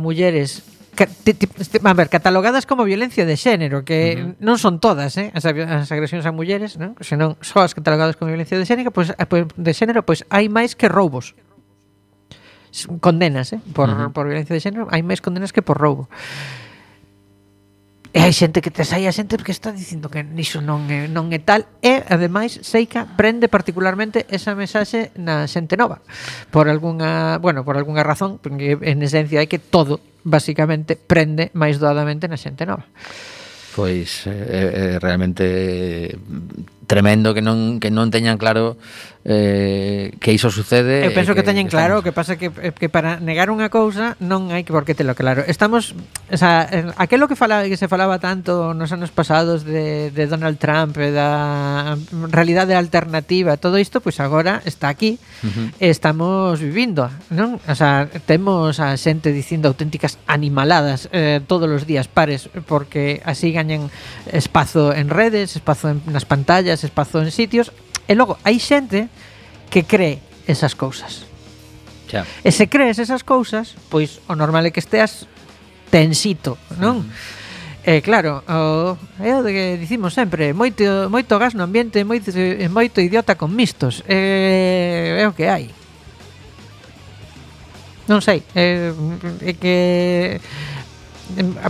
mulleres 0.00 0.64
te, 0.96 1.34
te, 1.34 1.46
a 1.84 1.94
ver, 1.94 2.08
catalogadas 2.08 2.66
como 2.66 2.82
violencia 2.82 3.22
de 3.22 3.36
xénero, 3.36 3.84
que 3.84 4.18
uh 4.18 4.34
-huh. 4.34 4.34
non 4.42 4.56
son 4.58 4.80
todas, 4.82 5.14
eh, 5.14 5.30
as, 5.30 5.44
as 5.46 5.92
agresións 5.94 6.26
a 6.26 6.32
mulleres, 6.34 6.74
non? 6.74 6.98
senón 7.04 7.38
só 7.38 7.62
as 7.62 7.76
catalogadas 7.76 8.18
como 8.18 8.32
violencia 8.34 8.58
de 8.58 8.66
xénero, 8.66 8.90
pois 8.90 9.14
pues, 9.30 9.46
de 9.54 9.72
xénero, 9.76 10.02
pois 10.02 10.24
pues, 10.24 10.32
hai 10.34 10.50
máis 10.50 10.74
que 10.74 10.88
roubos. 10.90 11.38
Condenas, 12.98 13.54
eh, 13.54 13.60
por, 13.76 13.86
uh 13.86 13.94
-huh. 13.94 14.08
por 14.10 14.26
violencia 14.26 14.56
de 14.56 14.62
xénero, 14.64 14.90
hai 14.90 15.06
máis 15.06 15.22
condenas 15.22 15.54
que 15.54 15.62
por 15.62 15.78
roubo. 15.78 16.10
Uh 16.10 16.57
E 18.18 18.20
hai 18.20 18.34
xente 18.34 18.58
que 18.58 18.74
te 18.74 18.82
sai 18.82 19.06
a 19.06 19.14
xente 19.14 19.38
que 19.38 19.54
está 19.54 19.70
dicindo 19.70 20.10
que 20.10 20.26
niso 20.26 20.58
non 20.58 20.90
é, 20.90 21.06
non 21.06 21.30
é 21.30 21.38
tal 21.38 21.70
e 21.78 22.02
ademais 22.10 22.58
Seika 22.66 23.06
prende 23.06 23.46
particularmente 23.46 24.26
esa 24.26 24.58
mensaxe 24.58 25.14
na 25.14 25.46
xente 25.46 25.78
nova. 25.78 26.02
Por 26.50 26.66
algunha, 26.66 27.38
bueno, 27.38 27.62
por 27.62 27.78
algunha 27.78 28.02
razón, 28.02 28.42
porque 28.42 28.74
en 28.74 29.06
esencia 29.06 29.38
é 29.38 29.46
que 29.46 29.62
todo 29.62 30.02
basicamente 30.26 30.98
prende 30.98 31.54
máis 31.54 31.78
doadamente 31.78 32.26
na 32.26 32.34
xente 32.34 32.66
nova. 32.66 32.82
Pois 33.78 34.26
é, 34.26 34.34
é 34.34 34.86
realmente 34.98 36.10
tremendo 36.88 37.36
que 37.36 37.44
non 37.44 37.78
que 37.78 37.92
non 37.92 38.08
teñan 38.08 38.40
claro 38.40 38.80
eh, 39.28 40.16
que 40.20 40.32
iso 40.32 40.48
sucede. 40.50 41.04
Eu 41.04 41.12
penso 41.12 41.36
que, 41.36 41.44
que 41.44 41.46
teñen 41.46 41.68
que 41.68 41.76
claro, 41.76 42.00
estamos... 42.00 42.04
que 42.08 42.12
pasa 42.16 42.32
que, 42.40 42.48
eh, 42.48 42.72
que 42.72 42.88
para 42.88 43.20
negar 43.20 43.52
unha 43.52 43.68
cousa 43.68 44.16
non 44.24 44.48
hai 44.48 44.64
que 44.64 44.72
por 44.72 44.88
que 44.88 44.96
telo 44.96 45.12
claro. 45.12 45.44
Estamos, 45.44 45.92
o 46.32 46.38
sea, 46.40 46.64
eh, 46.72 46.88
aquilo 46.96 47.28
que 47.28 47.36
falaba 47.36 47.68
que 47.68 47.76
se 47.76 47.92
falaba 47.92 48.16
tanto 48.16 48.72
nos 48.72 48.88
anos 48.88 49.12
pasados 49.12 49.68
de, 49.68 50.08
de 50.16 50.24
Donald 50.26 50.56
Trump, 50.56 50.96
eh, 50.96 51.12
da 51.12 52.00
realidade 52.32 52.72
alternativa, 52.72 53.60
todo 53.60 53.76
isto 53.76 54.00
pois 54.00 54.16
pues 54.16 54.24
agora 54.24 54.64
está 54.64 54.88
aquí. 54.88 55.20
Uh 55.44 55.52
-huh. 55.52 55.68
Estamos 55.76 56.64
vivindo, 56.64 57.12
non? 57.28 57.60
O 57.68 57.76
sea, 57.76 58.08
temos 58.24 58.80
a 58.80 58.96
xente 58.96 59.28
dicindo 59.28 59.68
auténticas 59.68 60.16
animaladas 60.24 61.12
eh, 61.12 61.44
todos 61.44 61.68
os 61.68 61.84
días 61.84 62.08
pares 62.08 62.48
porque 62.64 63.20
así 63.28 63.52
gañan 63.52 63.92
espazo 64.32 64.96
en 64.96 65.12
redes, 65.12 65.52
espazo 65.52 65.92
en, 65.92 66.00
nas 66.08 66.24
pantallas 66.24 66.77
ese 66.78 66.86
espazo 66.86 67.18
en 67.18 67.34
sitios 67.34 67.74
e 68.06 68.14
logo 68.14 68.38
hai 68.46 68.62
xente 68.62 69.10
que 69.74 69.82
cree 69.82 70.22
esas 70.46 70.78
cousas. 70.78 71.26
Xa. 72.06 72.22
E 72.46 72.54
se 72.54 72.70
crees 72.70 73.02
esas 73.02 73.26
cousas, 73.26 73.74
pois 73.90 74.22
o 74.30 74.38
normal 74.38 74.64
é 74.64 74.70
que 74.70 74.78
esteas 74.78 75.26
tensito, 75.90 76.54
non? 76.78 77.02
Uh 77.02 77.10
-huh. 77.10 77.36
Eh, 77.88 78.02
claro, 78.02 78.44
o, 78.44 78.98
é 79.16 79.32
o 79.32 79.40
de 79.40 79.48
que 79.48 79.64
dicimos 79.80 80.12
sempre, 80.12 80.52
moito, 80.52 81.08
moito 81.08 81.40
gas 81.40 81.56
no 81.56 81.64
ambiente, 81.64 82.04
moito, 82.04 82.28
moito 82.68 83.00
idiota 83.00 83.40
con 83.40 83.56
mistos. 83.56 84.04
Eh, 84.04 85.16
é 85.16 85.24
o 85.24 85.32
que 85.32 85.48
hai. 85.48 85.72
Non 88.12 88.20
sei, 88.20 88.44
é, 88.52 88.92
eh, 88.92 89.48
é 89.48 89.52
que 89.56 89.76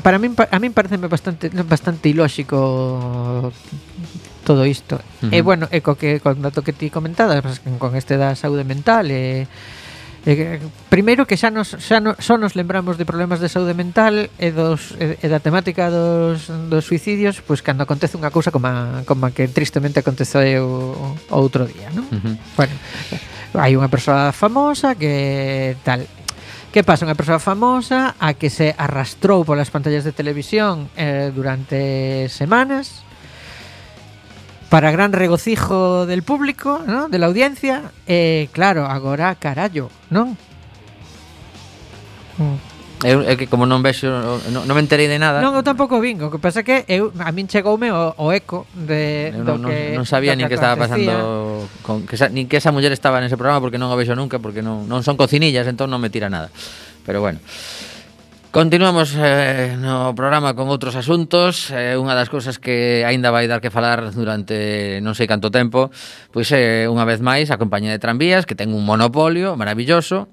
para 0.03 0.19
min 0.19 0.35
a 0.35 0.59
min 0.59 0.75
pareceme 0.75 1.07
bastante 1.07 1.55
bastante 1.63 2.11
ilóxico 2.11 3.55
todo 4.49 4.65
isto. 4.65 4.97
Uh 5.21 5.29
-huh. 5.29 5.37
E 5.37 5.39
bueno, 5.45 5.69
e 5.69 5.85
co 5.85 6.01
que 6.01 6.25
con 6.25 6.41
dato 6.41 6.65
que 6.65 6.73
ti 6.73 6.89
comentadas, 6.89 7.61
con 7.77 7.93
este 7.93 8.17
da 8.17 8.33
saúde 8.33 8.65
mental 8.65 9.13
e 9.13 9.45
e 10.27 10.61
primeiro 10.89 11.29
que 11.29 11.37
xa 11.37 11.53
nos 11.53 11.77
xa 11.77 12.01
no, 12.01 12.17
só 12.19 12.41
nos 12.41 12.57
lembramos 12.57 12.97
de 12.97 13.05
problemas 13.05 13.45
de 13.45 13.53
saúde 13.53 13.77
mental 13.77 14.33
e 14.41 14.49
dos 14.51 14.97
e, 14.97 15.21
e 15.21 15.27
da 15.29 15.39
temática 15.39 15.93
dos, 15.93 16.49
dos 16.49 16.89
suicidios, 16.89 17.45
pois 17.45 17.61
cando 17.61 17.85
acontece 17.85 18.17
unha 18.17 18.33
cousa 18.33 18.49
como 18.49 18.67
a, 18.73 19.05
como 19.05 19.29
a 19.29 19.31
que 19.31 19.47
tristemente 19.53 20.01
aconteceu 20.01 20.65
o, 20.65 21.13
outro 21.29 21.69
día, 21.69 21.93
non? 21.93 22.09
Uh 22.09 22.19
-huh. 22.19 22.35
Bueno, 22.57 22.75
hai 23.61 23.77
unha 23.77 23.93
persoa 23.93 24.33
famosa 24.33 24.97
que 24.97 25.77
tal 25.85 26.09
Que 26.69 26.85
pasa? 26.85 27.09
Unha 27.09 27.17
persoa 27.17 27.41
famosa 27.41 28.13
a 28.21 28.37
que 28.37 28.53
se 28.53 28.77
arrastrou 28.77 29.41
polas 29.41 29.73
pantallas 29.73 30.05
de 30.05 30.13
televisión 30.13 30.93
eh, 31.01 31.33
durante 31.33 32.29
semanas 32.29 33.08
para 34.69 34.91
gran 34.91 35.13
regocijo 35.13 36.07
del 36.07 36.23
público, 36.23 36.81
¿no? 36.87 37.09
de 37.09 37.19
la 37.19 37.27
audiencia, 37.27 37.91
e 38.07 38.49
claro, 38.53 38.85
agora 38.85 39.35
carallo, 39.35 39.89
non? 40.13 40.37
Mm. 42.37 42.79
Eu, 43.07 43.23
é 43.23 43.39
que 43.39 43.47
como 43.47 43.63
non 43.63 43.79
vexo 43.79 44.11
non, 44.51 44.67
non 44.67 44.75
me 44.75 44.83
enterei 44.83 45.07
de 45.07 45.23
nada. 45.23 45.39
Non, 45.39 45.55
eu 45.55 45.63
tampouco 45.63 46.03
vin, 46.03 46.19
o 46.19 46.35
que 46.35 46.43
pasa 46.43 46.67
que 46.67 46.83
eu, 46.91 47.15
a 47.23 47.31
min 47.31 47.47
chegoume 47.47 47.95
o, 47.95 48.11
o 48.19 48.35
eco 48.35 48.67
de 48.75 49.31
Eu 49.31 49.47
do 49.47 49.55
non, 49.55 49.71
que 49.71 49.95
non 49.95 50.03
sabía 50.03 50.35
do 50.35 50.43
nin 50.43 50.51
que 50.51 50.59
estaba 50.59 50.75
pasando 50.75 51.71
con 51.87 52.03
que 52.11 52.19
esa, 52.19 52.27
nin 52.27 52.51
que 52.51 52.59
esa 52.59 52.75
muller 52.75 52.91
estaba 52.91 53.23
nese 53.23 53.39
programa 53.39 53.63
porque 53.63 53.79
non 53.79 53.95
o 53.95 53.95
vexo 53.95 54.19
nunca 54.19 54.43
porque 54.43 54.67
non, 54.67 54.91
non 54.91 55.07
son 55.07 55.15
cocinillas, 55.15 55.71
entón 55.71 55.95
non 55.95 56.03
me 56.03 56.11
tira 56.11 56.27
nada. 56.27 56.51
Pero 57.07 57.23
bueno. 57.23 57.39
Continuamos 58.51 59.15
eh, 59.15 59.77
no 59.77 60.17
programa 60.17 60.57
con 60.57 60.73
outros 60.73 60.97
asuntos. 60.97 61.69
Eh, 61.69 62.01
Unha 62.01 62.17
das 62.17 62.33
cousas 62.33 62.57
que 62.57 63.05
aínda 63.05 63.29
vai 63.29 63.45
dar 63.45 63.61
que 63.61 63.69
falar 63.69 64.09
durante 64.17 65.05
non 65.05 65.13
sei 65.13 65.29
canto 65.29 65.53
tempo 65.53 65.93
Pois 66.33 66.49
eh, 66.57 66.89
unha 66.89 67.05
vez 67.05 67.21
máis 67.21 67.53
a 67.53 67.61
compañía 67.61 67.93
de 67.93 68.01
tranvías 68.01 68.49
que 68.49 68.57
ten 68.57 68.73
un 68.73 68.89
monopolio 68.89 69.53
maravilloso 69.53 70.33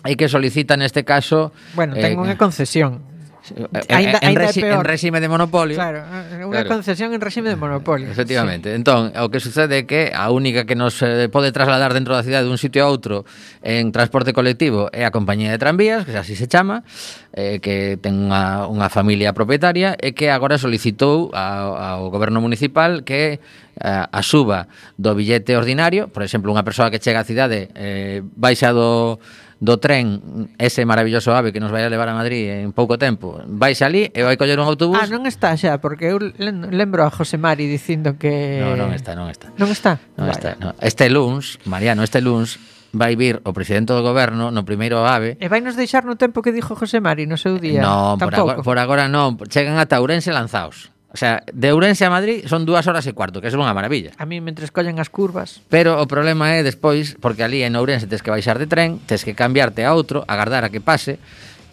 E 0.00 0.16
que 0.16 0.32
solicita 0.32 0.80
neste 0.80 1.04
caso 1.04 1.52
Bueno, 1.76 1.92
ten 1.92 2.16
eh, 2.16 2.20
unha 2.24 2.40
concesión. 2.40 3.11
Eh, 3.50 3.66
eh, 3.74 3.94
ainda, 3.94 4.18
en, 4.22 4.28
ainda 4.28 4.46
rexi, 4.46 4.60
en 4.62 4.84
réxime 4.84 5.18
de 5.18 5.28
monopolio. 5.28 5.74
Claro, 5.74 6.06
eh, 6.06 6.46
unha 6.46 6.62
claro. 6.62 6.78
concesión 6.78 7.10
en 7.10 7.18
réxime 7.18 7.50
de 7.50 7.58
monopolio. 7.58 8.06
Efectivamente. 8.06 8.70
Sí. 8.70 8.78
Entón, 8.78 9.10
o 9.10 9.26
que 9.34 9.42
sucede 9.42 9.82
é 9.82 9.84
que 9.84 10.14
a 10.14 10.30
única 10.30 10.62
que 10.62 10.78
nos 10.78 11.02
eh, 11.02 11.26
pode 11.26 11.50
trasladar 11.50 11.90
dentro 11.90 12.14
da 12.14 12.22
cidade 12.22 12.46
dun 12.46 12.60
sitio 12.60 12.86
a 12.86 12.88
outro 12.88 13.26
en 13.66 13.90
transporte 13.90 14.30
colectivo 14.30 14.86
é 14.94 15.02
a 15.02 15.10
compañía 15.10 15.50
de 15.50 15.58
tranvías, 15.58 16.06
que 16.06 16.14
así 16.14 16.38
se 16.38 16.46
chama, 16.46 16.86
eh, 17.34 17.58
que 17.58 17.98
ten 17.98 18.30
unha, 18.30 18.70
unha 18.70 18.86
familia 18.86 19.34
propietaria 19.34 19.98
e 19.98 20.14
que 20.14 20.30
agora 20.30 20.54
solicitou 20.54 21.34
ao, 21.34 21.74
ao 21.74 22.00
goberno 22.14 22.38
municipal 22.38 23.02
que 23.02 23.42
a 23.82 24.20
suba 24.20 24.68
do 25.00 25.16
billete 25.16 25.56
ordinario, 25.56 26.12
por 26.12 26.22
exemplo, 26.22 26.52
unha 26.52 26.62
persoa 26.62 26.92
que 26.92 27.00
chega 27.00 27.24
á 27.24 27.26
cidade 27.26 27.72
eh, 27.72 28.20
baixa 28.36 28.70
do 28.70 29.16
do 29.62 29.78
tren 29.78 30.50
ese 30.58 30.82
maravilloso 30.82 31.30
ave 31.38 31.54
que 31.54 31.62
nos 31.62 31.70
vai 31.70 31.86
a 31.86 31.88
levar 31.88 32.10
a 32.10 32.18
Madrid 32.18 32.50
en 32.66 32.74
pouco 32.74 32.98
tempo, 32.98 33.38
vais 33.46 33.78
ali 33.78 34.10
e 34.10 34.20
vai 34.26 34.34
coller 34.34 34.58
un 34.58 34.66
autobús. 34.66 34.98
Ah, 34.98 35.06
non 35.06 35.22
está 35.30 35.54
xa, 35.54 35.78
porque 35.78 36.10
eu 36.10 36.18
lembro 36.18 37.06
a 37.06 37.14
José 37.14 37.38
Mari 37.38 37.70
dicindo 37.70 38.18
que 38.18 38.58
No, 38.58 38.74
non 38.74 38.90
está, 38.90 39.14
non 39.14 39.30
está. 39.30 39.54
Non 39.54 39.70
está. 39.70 40.02
Non 40.18 40.26
vale. 40.26 40.34
está. 40.34 40.50
No. 40.58 40.74
Este 40.82 41.06
luns, 41.06 41.62
Mariano, 41.62 42.02
este 42.02 42.18
luns 42.18 42.58
vai 42.92 43.16
vir 43.16 43.40
o 43.48 43.54
presidente 43.56 43.94
do 43.96 44.04
goberno 44.04 44.52
no 44.52 44.68
primeiro 44.68 45.00
ave. 45.06 45.40
E 45.40 45.48
vai 45.48 45.64
nos 45.64 45.78
deixar 45.80 46.04
no 46.04 46.20
tempo 46.20 46.44
que 46.44 46.52
dixo 46.52 46.76
José 46.76 47.00
Mari 47.00 47.24
no 47.30 47.40
seu 47.40 47.56
día. 47.56 47.80
No, 47.80 48.20
Tampouco. 48.20 48.60
por 48.66 48.76
agora, 48.76 49.06
por 49.06 49.06
agora 49.06 49.06
non, 49.08 49.40
chegan 49.48 49.80
ata 49.80 49.96
Ourense 50.02 50.28
lanzaos. 50.28 50.91
O 51.12 51.18
sea, 51.20 51.44
de 51.52 51.68
Ourense 51.72 52.08
a 52.08 52.10
Madrid 52.10 52.48
son 52.48 52.64
dúas 52.64 52.88
horas 52.88 53.04
e 53.04 53.12
cuarto, 53.12 53.44
que 53.44 53.48
é 53.48 53.52
unha 53.52 53.76
maravilla. 53.76 54.16
A 54.16 54.24
mí, 54.24 54.40
mentre 54.40 54.64
escollen 54.64 54.96
as 54.96 55.12
curvas... 55.12 55.60
Pero 55.68 56.00
o 56.00 56.08
problema 56.08 56.56
é 56.56 56.64
despois, 56.64 57.20
porque 57.20 57.44
ali 57.44 57.60
en 57.60 57.76
Ourense 57.76 58.08
tens 58.08 58.24
que 58.24 58.32
baixar 58.32 58.56
de 58.56 58.64
tren, 58.64 58.96
tens 59.04 59.20
que 59.20 59.36
cambiarte 59.36 59.84
a 59.84 59.92
outro, 59.92 60.24
agardar 60.24 60.64
a 60.64 60.72
que 60.72 60.80
pase, 60.80 61.20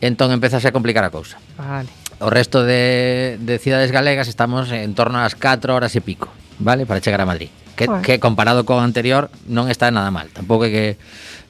entón 0.04 0.36
empezase 0.36 0.67
a 0.67 0.75
complicar 0.75 1.08
a 1.08 1.12
cousa. 1.12 1.39
Vale. 1.56 1.88
O 2.19 2.28
resto 2.28 2.67
de, 2.67 3.39
de 3.39 3.56
cidades 3.63 3.95
galegas 3.95 4.28
estamos 4.28 4.67
en 4.75 4.91
torno 4.91 5.23
ás 5.23 5.39
4 5.39 5.71
horas 5.71 5.95
e 5.95 6.04
pico, 6.04 6.28
vale? 6.60 6.84
Para 6.84 6.99
chegar 6.99 7.23
a 7.23 7.28
Madrid. 7.28 7.47
Que, 7.80 7.88
bueno. 7.88 8.04
que 8.04 8.19
comparado 8.19 8.67
co 8.67 8.75
anterior 8.75 9.32
non 9.47 9.71
está 9.71 9.88
nada 9.88 10.12
mal. 10.12 10.28
Tampouco 10.36 10.67
é 10.67 10.71
que 10.71 10.86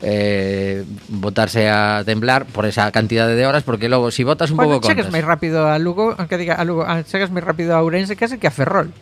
eh, 0.01 0.85
botarse 1.09 1.69
a 1.69 2.03
temblar 2.05 2.45
por 2.45 2.65
esa 2.65 2.91
cantidade 2.91 3.35
de 3.35 3.45
horas 3.45 3.63
porque 3.63 3.89
logo 3.89 4.11
si 4.11 4.23
botas 4.23 4.51
un 4.51 4.57
bueno, 4.57 4.79
pouco 4.79 4.87
contas. 4.87 4.95
chegas 4.95 5.11
máis 5.11 5.25
rápido 5.25 5.67
a 5.67 5.75
Lugo, 5.77 6.15
aunque 6.17 6.39
diga 6.39 6.55
a 6.55 6.63
Lugo, 6.63 6.87
a, 6.87 7.03
chegas 7.03 7.31
máis 7.31 7.43
rápido 7.43 7.75
a 7.75 7.83
Ourense 7.83 8.15
que 8.15 8.25
que 8.39 8.47
a 8.47 8.53
Ferrol. 8.53 8.95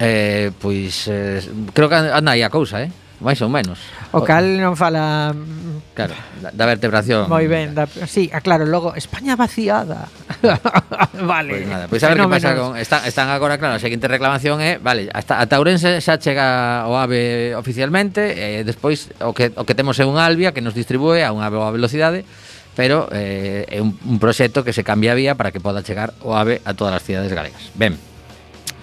Eh, 0.00 0.50
pois 0.58 1.06
eh, 1.06 1.44
creo 1.72 1.88
que 1.88 1.96
anda 1.96 2.32
aí 2.32 2.42
a 2.42 2.50
cousa, 2.50 2.82
eh? 2.82 2.90
máis 3.22 3.38
ou 3.42 3.50
menos. 3.50 3.78
O 4.10 4.26
cal 4.26 4.58
non 4.58 4.74
fala 4.74 5.34
mm, 5.34 5.94
Claro, 5.94 6.14
da, 6.42 6.50
da 6.50 6.66
vertebración. 6.66 7.30
Moi 7.30 7.46
ben, 7.46 7.70
da, 7.70 7.86
sí, 7.86 8.26
ah, 8.34 8.42
claro, 8.42 8.66
logo 8.66 8.98
España 8.98 9.38
vaciada. 9.38 10.10
vale. 11.22 11.54
Pois 11.54 11.62
pues 11.62 11.70
nada, 11.70 11.84
pois 11.86 12.02
pues 12.02 12.02
a 12.02 12.08
ver 12.10 12.18
que 12.18 12.28
pasa 12.28 12.50
con 12.58 12.74
están 12.74 13.06
están 13.06 13.28
agora 13.30 13.58
claro, 13.62 13.78
a 13.78 13.80
seguinte 13.80 14.10
reclamación 14.10 14.58
é, 14.58 14.82
vale, 14.82 15.06
hasta 15.14 15.38
a 15.38 15.46
Taurense 15.46 16.02
xa 16.02 16.18
chega 16.18 16.90
o 16.90 16.98
AVE 16.98 17.54
oficialmente, 17.54 18.34
e 18.34 18.60
eh, 18.60 18.60
despois 18.66 19.14
o 19.22 19.30
que 19.30 19.54
o 19.54 19.62
que 19.62 19.78
temos 19.78 19.94
é 20.02 20.04
un 20.04 20.18
Albia 20.18 20.50
que 20.50 20.58
nos 20.58 20.74
distribúe 20.74 21.22
a 21.22 21.30
unha 21.30 21.46
boa 21.46 21.70
velocidade 21.70 22.26
pero 22.74 23.06
eh, 23.14 23.62
é 23.70 23.78
un, 23.78 23.94
un 24.02 24.18
proxecto 24.18 24.66
que 24.66 24.74
se 24.74 24.82
cambia 24.82 25.14
a 25.14 25.18
vía 25.18 25.38
para 25.38 25.54
que 25.54 25.62
poda 25.62 25.86
chegar 25.86 26.10
o 26.26 26.34
AVE 26.34 26.58
a 26.66 26.74
todas 26.74 26.98
as 26.98 27.06
cidades 27.06 27.30
galegas. 27.30 27.70
Ben, 27.78 27.94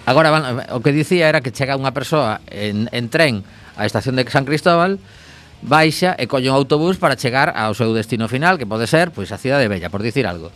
agora 0.07 0.31
van, 0.31 0.63
o 0.71 0.79
que 0.79 0.95
dicía 0.95 1.27
era 1.27 1.43
que 1.43 1.51
chega 1.51 1.75
unha 1.75 1.91
persoa 1.91 2.39
en, 2.47 2.87
en 2.95 3.11
tren 3.11 3.43
a 3.75 3.85
estación 3.85 4.15
de 4.15 4.27
San 4.29 4.45
Cristóbal, 4.45 4.99
baixa 5.61 6.17
e 6.17 6.25
colle 6.25 6.49
un 6.49 6.57
autobús 6.57 6.97
para 6.97 7.15
chegar 7.15 7.53
ao 7.53 7.77
seu 7.77 7.93
destino 7.93 8.25
final, 8.25 8.57
que 8.57 8.65
pode 8.65 8.89
ser 8.89 9.13
pois 9.13 9.29
a 9.29 9.37
cidade 9.37 9.69
bella, 9.69 9.93
por 9.93 10.01
dicir 10.01 10.25
algo. 10.25 10.49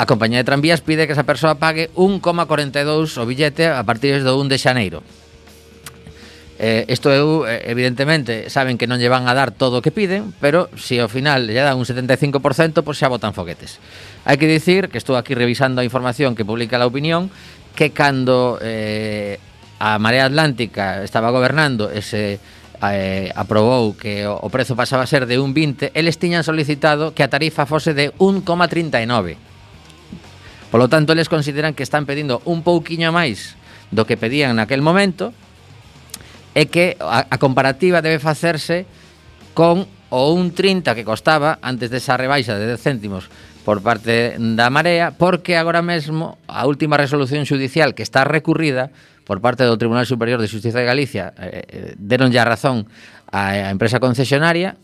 A 0.00 0.10
compañía 0.10 0.42
de 0.42 0.48
tranvías 0.48 0.82
pide 0.82 1.06
que 1.06 1.14
esa 1.14 1.28
persoa 1.28 1.60
pague 1.60 1.92
1,42 1.94 3.14
o 3.20 3.24
billete 3.28 3.70
a 3.70 3.84
partir 3.86 4.24
do 4.26 4.34
1 4.40 4.50
de 4.50 4.58
xaneiro. 4.58 5.00
Eh, 6.58 6.86
isto 6.86 7.10
eu, 7.10 7.46
evidentemente, 7.46 8.46
saben 8.46 8.78
que 8.78 8.86
non 8.86 9.02
lle 9.02 9.10
van 9.10 9.26
a 9.26 9.34
dar 9.34 9.50
todo 9.50 9.82
o 9.82 9.84
que 9.84 9.90
piden, 9.90 10.30
pero 10.38 10.70
se 10.78 11.02
ao 11.02 11.10
final 11.10 11.50
lle 11.50 11.58
dan 11.58 11.78
un 11.78 11.86
75%, 11.86 12.86
pois 12.86 12.98
xa 12.98 13.10
botan 13.10 13.34
foguetes. 13.34 13.82
Hai 14.22 14.38
que 14.38 14.46
dicir, 14.46 14.86
que 14.90 14.98
estou 14.98 15.18
aquí 15.18 15.34
revisando 15.34 15.82
a 15.82 15.86
información 15.86 16.38
que 16.38 16.46
publica 16.46 16.78
la 16.78 16.86
opinión, 16.86 17.30
que 17.74 17.90
cando 17.90 18.58
eh, 18.62 19.42
a 19.78 19.98
Marea 19.98 20.26
Atlántica 20.26 21.02
estaba 21.02 21.30
gobernando 21.30 21.90
e 21.90 22.02
se 22.02 22.38
eh, 22.82 23.32
aprobou 23.34 23.96
que 23.96 24.26
o 24.26 24.48
prezo 24.50 24.76
pasaba 24.76 25.04
a 25.04 25.10
ser 25.10 25.24
de 25.24 25.40
1,20, 25.40 25.94
eles 25.94 26.18
tiñan 26.18 26.44
solicitado 26.44 27.14
que 27.14 27.22
a 27.22 27.32
tarifa 27.32 27.64
fose 27.64 27.94
de 27.94 28.12
1,39. 28.18 29.36
Polo 30.74 30.90
tanto, 30.90 31.14
eles 31.14 31.30
consideran 31.30 31.72
que 31.72 31.86
están 31.86 32.04
pedindo 32.04 32.42
un 32.44 32.66
pouquiño 32.66 33.14
máis 33.14 33.54
do 33.94 34.02
que 34.04 34.18
pedían 34.18 34.58
naquel 34.58 34.82
momento 34.82 35.30
e 36.54 36.66
que 36.66 36.98
a, 36.98 37.30
a 37.30 37.36
comparativa 37.38 38.02
debe 38.02 38.18
facerse 38.18 38.86
con 39.54 39.86
o 40.10 40.30
1,30 40.34 40.94
que 40.94 41.06
costaba 41.06 41.58
antes 41.62 41.90
desa 41.90 42.18
rebaixa 42.18 42.54
de 42.54 42.70
10 42.70 42.78
céntimos 42.78 43.26
por 43.64 43.80
parte 43.80 44.36
da 44.38 44.68
Marea, 44.68 45.16
porque 45.16 45.56
agora 45.56 45.80
mesmo 45.80 46.38
a 46.46 46.68
última 46.68 47.00
resolución 47.00 47.48
judicial 47.48 47.96
que 47.96 48.04
está 48.04 48.22
recurrida 48.22 48.92
por 49.24 49.40
parte 49.40 49.64
do 49.64 49.76
Tribunal 49.80 50.06
Superior 50.06 50.40
de 50.40 50.48
Justicia 50.48 50.80
de 50.80 50.86
Galicia 50.86 51.32
eh, 51.40 51.64
eh, 51.66 51.94
deron 51.96 52.30
ya 52.30 52.44
razón 52.44 52.86
á, 53.32 53.72
empresa 53.72 53.98
concesionaria 53.98 54.76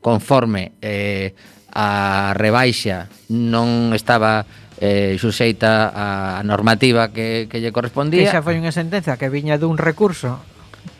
conforme 0.00 0.72
eh, 0.80 1.34
a 1.70 2.32
rebaixa 2.34 3.10
non 3.30 3.92
estaba 3.94 4.46
eh, 4.80 5.14
xuxeita 5.20 5.92
a 5.92 6.40
normativa 6.42 7.12
que, 7.12 7.46
que 7.46 7.60
lle 7.60 7.70
correspondía. 7.70 8.26
Que 8.26 8.32
xa 8.32 8.42
foi 8.42 8.56
unha 8.56 8.72
sentenza 8.72 9.14
que 9.20 9.28
viña 9.28 9.60
dun 9.60 9.76
recurso 9.76 10.40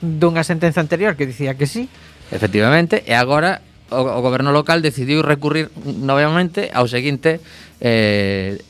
dunha 0.04 0.44
sentenza 0.44 0.84
anterior 0.84 1.16
que 1.16 1.24
dicía 1.24 1.56
que 1.56 1.64
sí. 1.64 1.88
Efectivamente, 2.30 3.02
e 3.08 3.16
agora 3.16 3.64
o, 3.90 3.98
o 4.04 4.20
goberno 4.22 4.52
local 4.52 4.84
decidiu 4.84 5.24
recurrir 5.24 5.72
novamente 5.82 6.70
ao 6.70 6.86
seguinte 6.86 7.40
eh, 7.80 8.60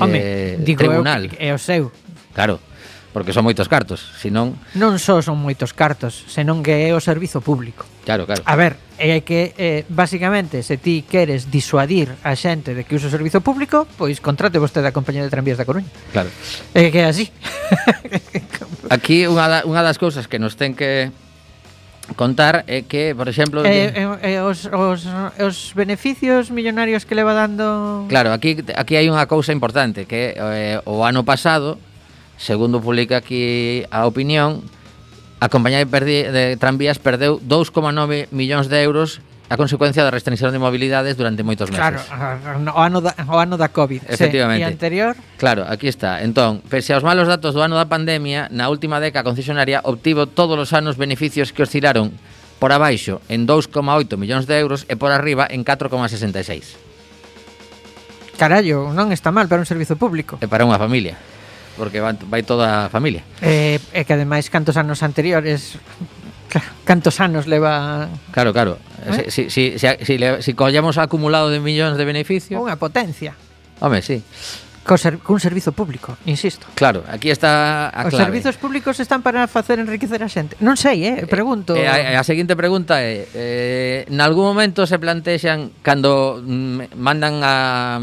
Home, 0.00 0.18
eh, 0.18 0.58
digo 0.58 0.82
tribunal. 0.82 1.30
Eu, 1.38 1.38
é 1.38 1.50
o 1.54 1.60
seu. 1.60 1.92
Claro. 2.34 2.58
Porque 3.14 3.30
son 3.30 3.46
moitos 3.46 3.70
cartos, 3.70 4.02
senón... 4.18 4.58
Non 4.74 4.98
só 4.98 5.22
son 5.22 5.38
moitos 5.38 5.70
cartos, 5.70 6.26
senón 6.26 6.66
que 6.66 6.90
é 6.90 6.90
o 6.90 6.98
servizo 6.98 7.38
público. 7.38 7.86
Claro, 8.02 8.26
claro. 8.26 8.42
A 8.42 8.58
ver, 8.58 8.74
é 8.98 9.22
que, 9.22 9.54
eh, 9.54 9.86
basicamente, 9.86 10.66
se 10.66 10.82
ti 10.82 11.06
queres 11.06 11.46
disuadir 11.46 12.10
a 12.26 12.34
xente 12.34 12.74
de 12.74 12.82
que 12.82 12.98
usa 12.98 13.06
o 13.06 13.14
servizo 13.14 13.38
público, 13.38 13.86
pois 13.94 14.18
contrate 14.18 14.58
vostede 14.58 14.90
a 14.90 14.92
compañía 14.92 15.22
de 15.22 15.30
tranvías 15.30 15.54
da 15.54 15.62
Coruña. 15.62 15.86
Claro. 16.10 16.26
É 16.74 16.90
que 16.90 17.00
é 17.00 17.06
así. 17.06 17.30
Aquí 18.90 19.30
unha, 19.30 19.46
da, 19.46 19.58
unha 19.62 19.86
das 19.86 19.94
cousas 19.94 20.26
que 20.26 20.42
nos 20.42 20.58
ten 20.58 20.74
que 20.74 21.14
contar 22.18 22.66
é 22.66 22.82
que, 22.82 23.14
por 23.14 23.30
exemplo, 23.30 23.62
eh, 23.62 23.94
eh, 23.94 24.10
eh, 24.26 24.40
os, 24.42 24.66
os, 24.66 25.06
os 25.38 25.56
beneficios 25.78 26.50
millonarios 26.50 27.06
que 27.06 27.14
leva 27.14 27.30
dando 27.32 28.04
Claro, 28.10 28.34
aquí 28.34 28.58
aquí 28.74 28.98
hai 28.98 29.06
unha 29.06 29.24
cousa 29.30 29.54
importante 29.54 30.04
que 30.04 30.34
eh, 30.34 30.82
o 30.82 31.06
ano 31.06 31.22
pasado 31.22 31.78
Segundo 32.36 32.80
publica 32.80 33.18
aquí 33.18 33.84
a 33.90 34.06
opinión, 34.06 34.62
a 35.40 35.48
compañía 35.48 35.78
de, 35.78 35.86
perdi, 35.86 36.24
de 36.26 36.56
tranvías 36.56 36.98
perdeu 36.98 37.38
2,9 37.40 38.30
millóns 38.34 38.66
de 38.68 38.82
euros 38.82 39.22
a 39.52 39.56
consecuencia 39.60 40.02
da 40.02 40.10
restricción 40.10 40.50
de 40.50 40.58
mobilidades 40.58 41.20
durante 41.20 41.44
moitos 41.44 41.68
meses. 41.68 41.84
Claro, 41.84 42.00
o 42.72 42.80
ano 42.80 43.04
da, 43.04 43.12
o 43.28 43.36
ano 43.36 43.60
da 43.60 43.68
COVID. 43.68 44.08
Efectivamente. 44.08 44.64
Sí. 44.64 44.66
E 44.66 44.72
anterior? 44.72 45.12
Claro, 45.36 45.68
aquí 45.68 45.86
está. 45.86 46.24
Entón, 46.24 46.64
pese 46.64 46.96
aos 46.96 47.04
malos 47.04 47.28
datos 47.28 47.52
do 47.52 47.60
ano 47.60 47.76
da 47.76 47.84
pandemia, 47.84 48.48
na 48.48 48.72
última 48.72 48.98
década 49.04 49.22
a 49.22 49.28
concesionaria 49.28 49.84
obtivo 49.84 50.24
todos 50.26 50.56
os 50.56 50.72
anos 50.72 50.96
beneficios 50.96 51.52
que 51.52 51.62
oscilaron 51.62 52.16
por 52.56 52.72
abaixo 52.72 53.20
en 53.28 53.44
2,8 53.44 54.16
millóns 54.16 54.48
de 54.48 54.56
euros 54.56 54.88
e 54.88 54.96
por 54.96 55.12
arriba 55.12 55.44
en 55.44 55.60
4,66. 55.60 56.80
Carallo, 58.40 58.90
non 58.96 59.12
está 59.12 59.28
mal 59.28 59.46
para 59.46 59.60
un 59.60 59.68
servizo 59.68 59.94
público. 60.00 60.40
E 60.40 60.48
para 60.48 60.64
unha 60.64 60.80
familia 60.80 61.20
porque 61.76 62.00
vai, 62.00 62.14
vai 62.30 62.42
toda 62.42 62.86
a 62.86 62.88
familia. 62.88 63.22
Eh, 63.42 63.78
e 63.92 64.02
que 64.06 64.12
ademais 64.14 64.48
cantos 64.48 64.78
anos 64.78 65.02
anteriores 65.02 65.78
cantos 66.86 67.18
anos 67.18 67.50
leva 67.50 68.06
Claro, 68.30 68.54
claro. 68.54 68.78
Eh? 69.04 69.26
Si, 69.28 69.50
si, 69.50 69.78
si, 69.78 69.88
si, 70.04 70.18
si, 70.18 70.18
si 70.18 70.52
collamos 70.54 70.98
acumulado 70.98 71.50
de 71.50 71.58
millóns 71.58 71.98
de 71.98 72.04
beneficio, 72.06 72.62
unha 72.62 72.78
potencia. 72.78 73.34
Home, 73.82 74.00
si. 74.00 74.22
Sí 74.22 74.64
co 74.84 75.00
ser, 75.00 75.16
cun 75.18 75.40
servizo 75.40 75.72
público, 75.72 76.20
insisto. 76.28 76.68
Claro, 76.76 77.02
aquí 77.08 77.32
está 77.32 77.88
a 77.88 78.04
clave. 78.04 78.08
Os 78.12 78.20
servizos 78.20 78.56
públicos 78.60 79.00
están 79.00 79.24
para 79.24 79.48
facer 79.48 79.80
enriquecer 79.80 80.20
a 80.20 80.28
xente. 80.28 80.60
Non 80.60 80.76
sei, 80.76 81.08
eh, 81.08 81.24
eh, 81.24 81.26
pregunto. 81.26 81.72
Eh, 81.72 81.88
a, 81.88 82.20
a 82.20 82.22
seguinte 82.22 82.52
pregunta 82.52 83.00
é, 83.00 83.24
eh, 83.32 84.00
nalgún 84.12 84.44
momento 84.52 84.84
se 84.84 85.00
plantexan 85.00 85.72
cando 85.80 86.44
mm, 86.44 87.00
mandan 87.00 87.40
a 87.40 87.96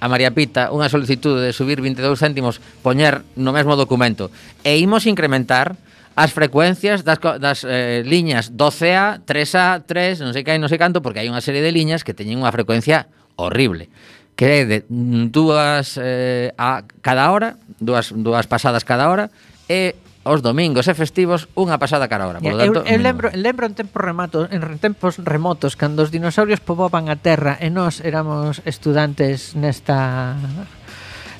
a 0.00 0.08
María 0.08 0.32
Pita 0.32 0.72
unha 0.72 0.88
solicitude 0.88 1.44
de 1.44 1.52
subir 1.52 1.84
22 1.84 2.16
céntimos 2.16 2.58
poñer 2.80 3.22
no 3.36 3.52
mesmo 3.52 3.76
documento. 3.76 4.32
E 4.64 4.80
imos 4.80 5.04
incrementar 5.04 5.76
as 6.16 6.32
frecuencias 6.32 7.04
das, 7.04 7.20
das 7.38 7.62
eh, 7.68 8.02
liñas 8.02 8.56
12A, 8.56 9.22
3A, 9.22 9.84
3, 9.86 10.24
non 10.24 10.32
sei 10.32 10.42
que 10.42 10.56
hai, 10.56 10.60
non 10.60 10.72
sei 10.72 10.80
canto, 10.80 11.04
porque 11.04 11.22
hai 11.22 11.28
unha 11.28 11.44
serie 11.44 11.62
de 11.62 11.70
liñas 11.70 12.02
que 12.02 12.16
teñen 12.16 12.40
unha 12.40 12.50
frecuencia 12.50 13.06
horrible 13.36 13.92
que 14.40 14.64
é 14.64 14.64
de 14.64 14.78
mm, 14.88 15.28
dúas 15.36 16.00
eh, 16.00 16.48
a 16.56 16.80
cada 17.04 17.28
hora, 17.28 17.60
dúas, 17.76 18.08
dúas 18.08 18.48
pasadas 18.48 18.88
cada 18.88 19.12
hora, 19.12 19.28
e 19.68 19.92
os 20.22 20.44
domingos 20.44 20.84
e 20.84 20.92
festivos 20.92 21.48
unha 21.56 21.80
pasada 21.80 22.04
cara 22.04 22.28
hora. 22.28 22.38
Por 22.44 22.52
yeah, 22.52 22.68
tanto, 22.68 22.84
eu, 22.84 22.92
eu 22.92 23.00
lembro, 23.00 23.32
lembro 23.32 23.64
en 23.64 23.72
tempos 23.72 24.00
rematos, 24.04 24.44
en 24.52 24.60
tempos 24.76 25.16
remotos 25.16 25.80
cando 25.80 26.04
os 26.04 26.12
dinosaurios 26.12 26.60
poboban 26.60 27.08
a 27.08 27.16
Terra 27.16 27.56
e 27.56 27.72
nós 27.72 28.04
éramos 28.04 28.60
estudantes 28.68 29.56
nesta 29.56 30.36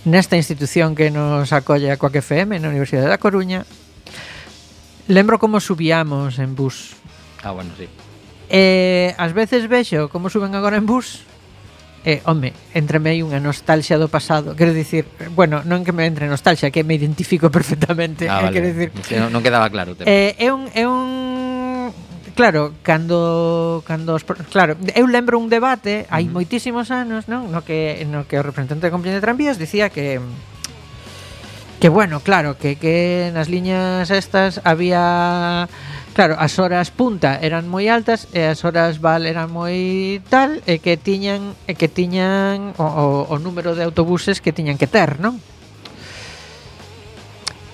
nesta 0.09 0.41
institución 0.41 0.97
que 0.97 1.13
nos 1.13 1.53
acolle 1.53 1.93
a 1.93 2.01
Coac 2.01 2.25
FM 2.25 2.57
na 2.57 2.73
Universidade 2.73 3.13
da 3.13 3.21
Coruña. 3.21 3.69
Lembro 5.13 5.37
como 5.37 5.61
subíamos 5.61 6.41
en 6.41 6.57
bus. 6.57 6.97
Ah, 7.45 7.53
bueno, 7.53 7.77
sí. 7.77 7.85
Eh, 8.49 9.13
ás 9.21 9.37
veces 9.37 9.69
vexo 9.69 10.09
como 10.09 10.33
suben 10.33 10.57
agora 10.57 10.81
en 10.81 10.89
bus 10.89 11.29
eh, 12.05 12.21
home, 12.25 12.53
entreme 12.73 13.13
aí 13.13 13.21
unha 13.21 13.39
nostalgia 13.39 14.01
do 14.01 14.09
pasado 14.09 14.57
Quero 14.57 14.73
dicir, 14.73 15.05
bueno, 15.37 15.61
non 15.69 15.85
que 15.85 15.93
me 15.93 16.09
entre 16.09 16.27
nostalgia 16.27 16.73
Que 16.73 16.85
me 16.85 16.97
identifico 16.97 17.53
perfectamente 17.57 18.29
ah, 18.29 18.49
vale. 18.49 18.55
Quero 18.57 18.67
dicir, 18.73 18.89
non, 19.21 19.29
non 19.29 19.45
quedaba 19.45 19.69
claro 19.69 19.93
tema. 19.93 20.09
Eh, 20.09 20.37
é 20.41 20.49
un, 20.49 20.69
é 20.73 20.85
un 20.89 21.21
Claro, 22.41 22.73
cando, 22.83 23.83
cando 23.87 24.15
os, 24.15 24.25
claro, 24.25 24.77
eu 24.95 25.05
lembro 25.05 25.37
un 25.37 25.53
debate 25.53 26.09
hai 26.09 26.25
moitísimos 26.25 26.89
anos, 26.89 27.29
non? 27.29 27.53
No 27.53 27.61
que 27.67 28.01
no 28.09 28.25
que 28.25 28.41
o 28.41 28.47
representante 28.47 28.89
da 28.89 28.95
compañía 28.95 29.19
de 29.19 29.25
tranvías 29.25 29.61
dicía 29.61 29.93
que 29.93 30.23
Que 31.81 31.89
bueno, 31.89 32.21
claro, 32.21 32.59
que, 32.59 32.77
que 32.77 33.31
nas 33.33 33.49
liñas 33.49 34.13
estas 34.13 34.61
había... 34.65 35.67
Claro, 36.13 36.37
as 36.37 36.59
horas 36.61 36.93
punta 36.93 37.41
eran 37.41 37.73
moi 37.73 37.89
altas 37.89 38.29
e 38.37 38.45
as 38.45 38.61
horas 38.69 39.01
val 39.01 39.25
eran 39.25 39.49
moi 39.49 40.21
tal 40.29 40.61
e 40.69 40.77
que 40.77 41.01
tiñan 41.01 41.57
e 41.65 41.73
que 41.79 41.89
tiñan 41.89 42.77
o, 42.77 42.85
o, 42.85 43.05
o 43.33 43.37
número 43.41 43.73
de 43.73 43.89
autobuses 43.89 44.45
que 44.45 44.53
tiñan 44.53 44.77
que 44.77 44.91
ter, 44.91 45.17
non? 45.25 45.41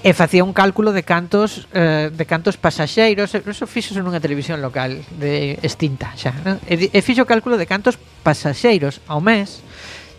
e 0.07 0.15
facía 0.15 0.47
un 0.47 0.55
cálculo 0.55 0.95
de 0.95 1.03
cantos 1.03 1.67
eh, 1.75 2.15
de 2.15 2.25
cantos 2.31 2.55
pasaxeiros, 2.55 3.35
eso 3.35 3.67
fixo 3.67 3.99
nunha 3.99 4.23
televisión 4.23 4.63
local 4.63 5.03
de 5.19 5.59
extinta 5.67 6.15
xa, 6.15 6.31
non? 6.47 6.63
E, 6.71 6.95
e 6.95 7.01
fixo 7.03 7.27
cálculo 7.27 7.59
de 7.59 7.67
cantos 7.67 7.99
pasaxeiros 8.23 9.03
ao 9.11 9.19
mes 9.19 9.67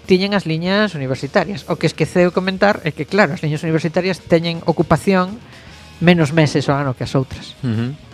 tiñen 0.08 0.34
as 0.34 0.48
liñas 0.48 0.96
universitarias. 0.96 1.68
O 1.68 1.76
que 1.76 1.86
esqueceu 1.86 2.32
comentar 2.32 2.80
é 2.88 2.96
que, 2.96 3.04
claro, 3.04 3.36
as 3.36 3.44
liñas 3.44 3.62
universitarias 3.62 4.24
teñen 4.24 4.64
ocupación 4.64 5.38
menos 6.00 6.32
meses 6.32 6.72
ao 6.72 6.80
ano 6.80 6.96
que 6.96 7.04
as 7.04 7.14
outras. 7.14 7.54
Uh 7.62 7.68
-huh. 7.68 8.07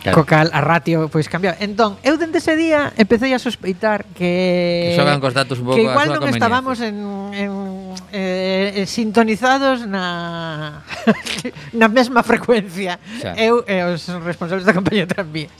Claro. 0.00 0.16
Co 0.16 0.24
cal 0.24 0.48
a 0.56 0.64
ratio 0.64 1.12
pois 1.12 1.28
cambiaba. 1.28 1.60
Entón, 1.60 2.00
eu 2.00 2.16
dende 2.16 2.40
ese 2.40 2.56
día 2.56 2.88
empecé 2.96 3.28
a 3.36 3.40
sospeitar 3.40 4.08
que 4.16 4.92
que 4.92 4.96
xogan 4.96 5.20
cos 5.20 5.36
datos 5.36 5.60
un 5.60 5.68
pouco 5.68 5.76
que 5.76 5.84
igual 5.84 6.08
non 6.08 6.24
estábamos 6.32 6.80
en, 6.80 6.96
en 7.36 7.52
eh, 8.08 8.80
eh 8.80 8.86
sintonizados 8.88 9.84
na 9.84 10.80
na 11.80 11.88
mesma 11.92 12.24
frecuencia. 12.24 12.96
Xa. 13.20 13.36
Eu 13.36 13.60
e 13.68 13.76
eh, 13.76 13.92
os 13.92 14.08
responsables 14.24 14.64
da 14.64 14.72
compañía 14.72 15.04
de 15.04 15.12
Tranvías. 15.12 15.52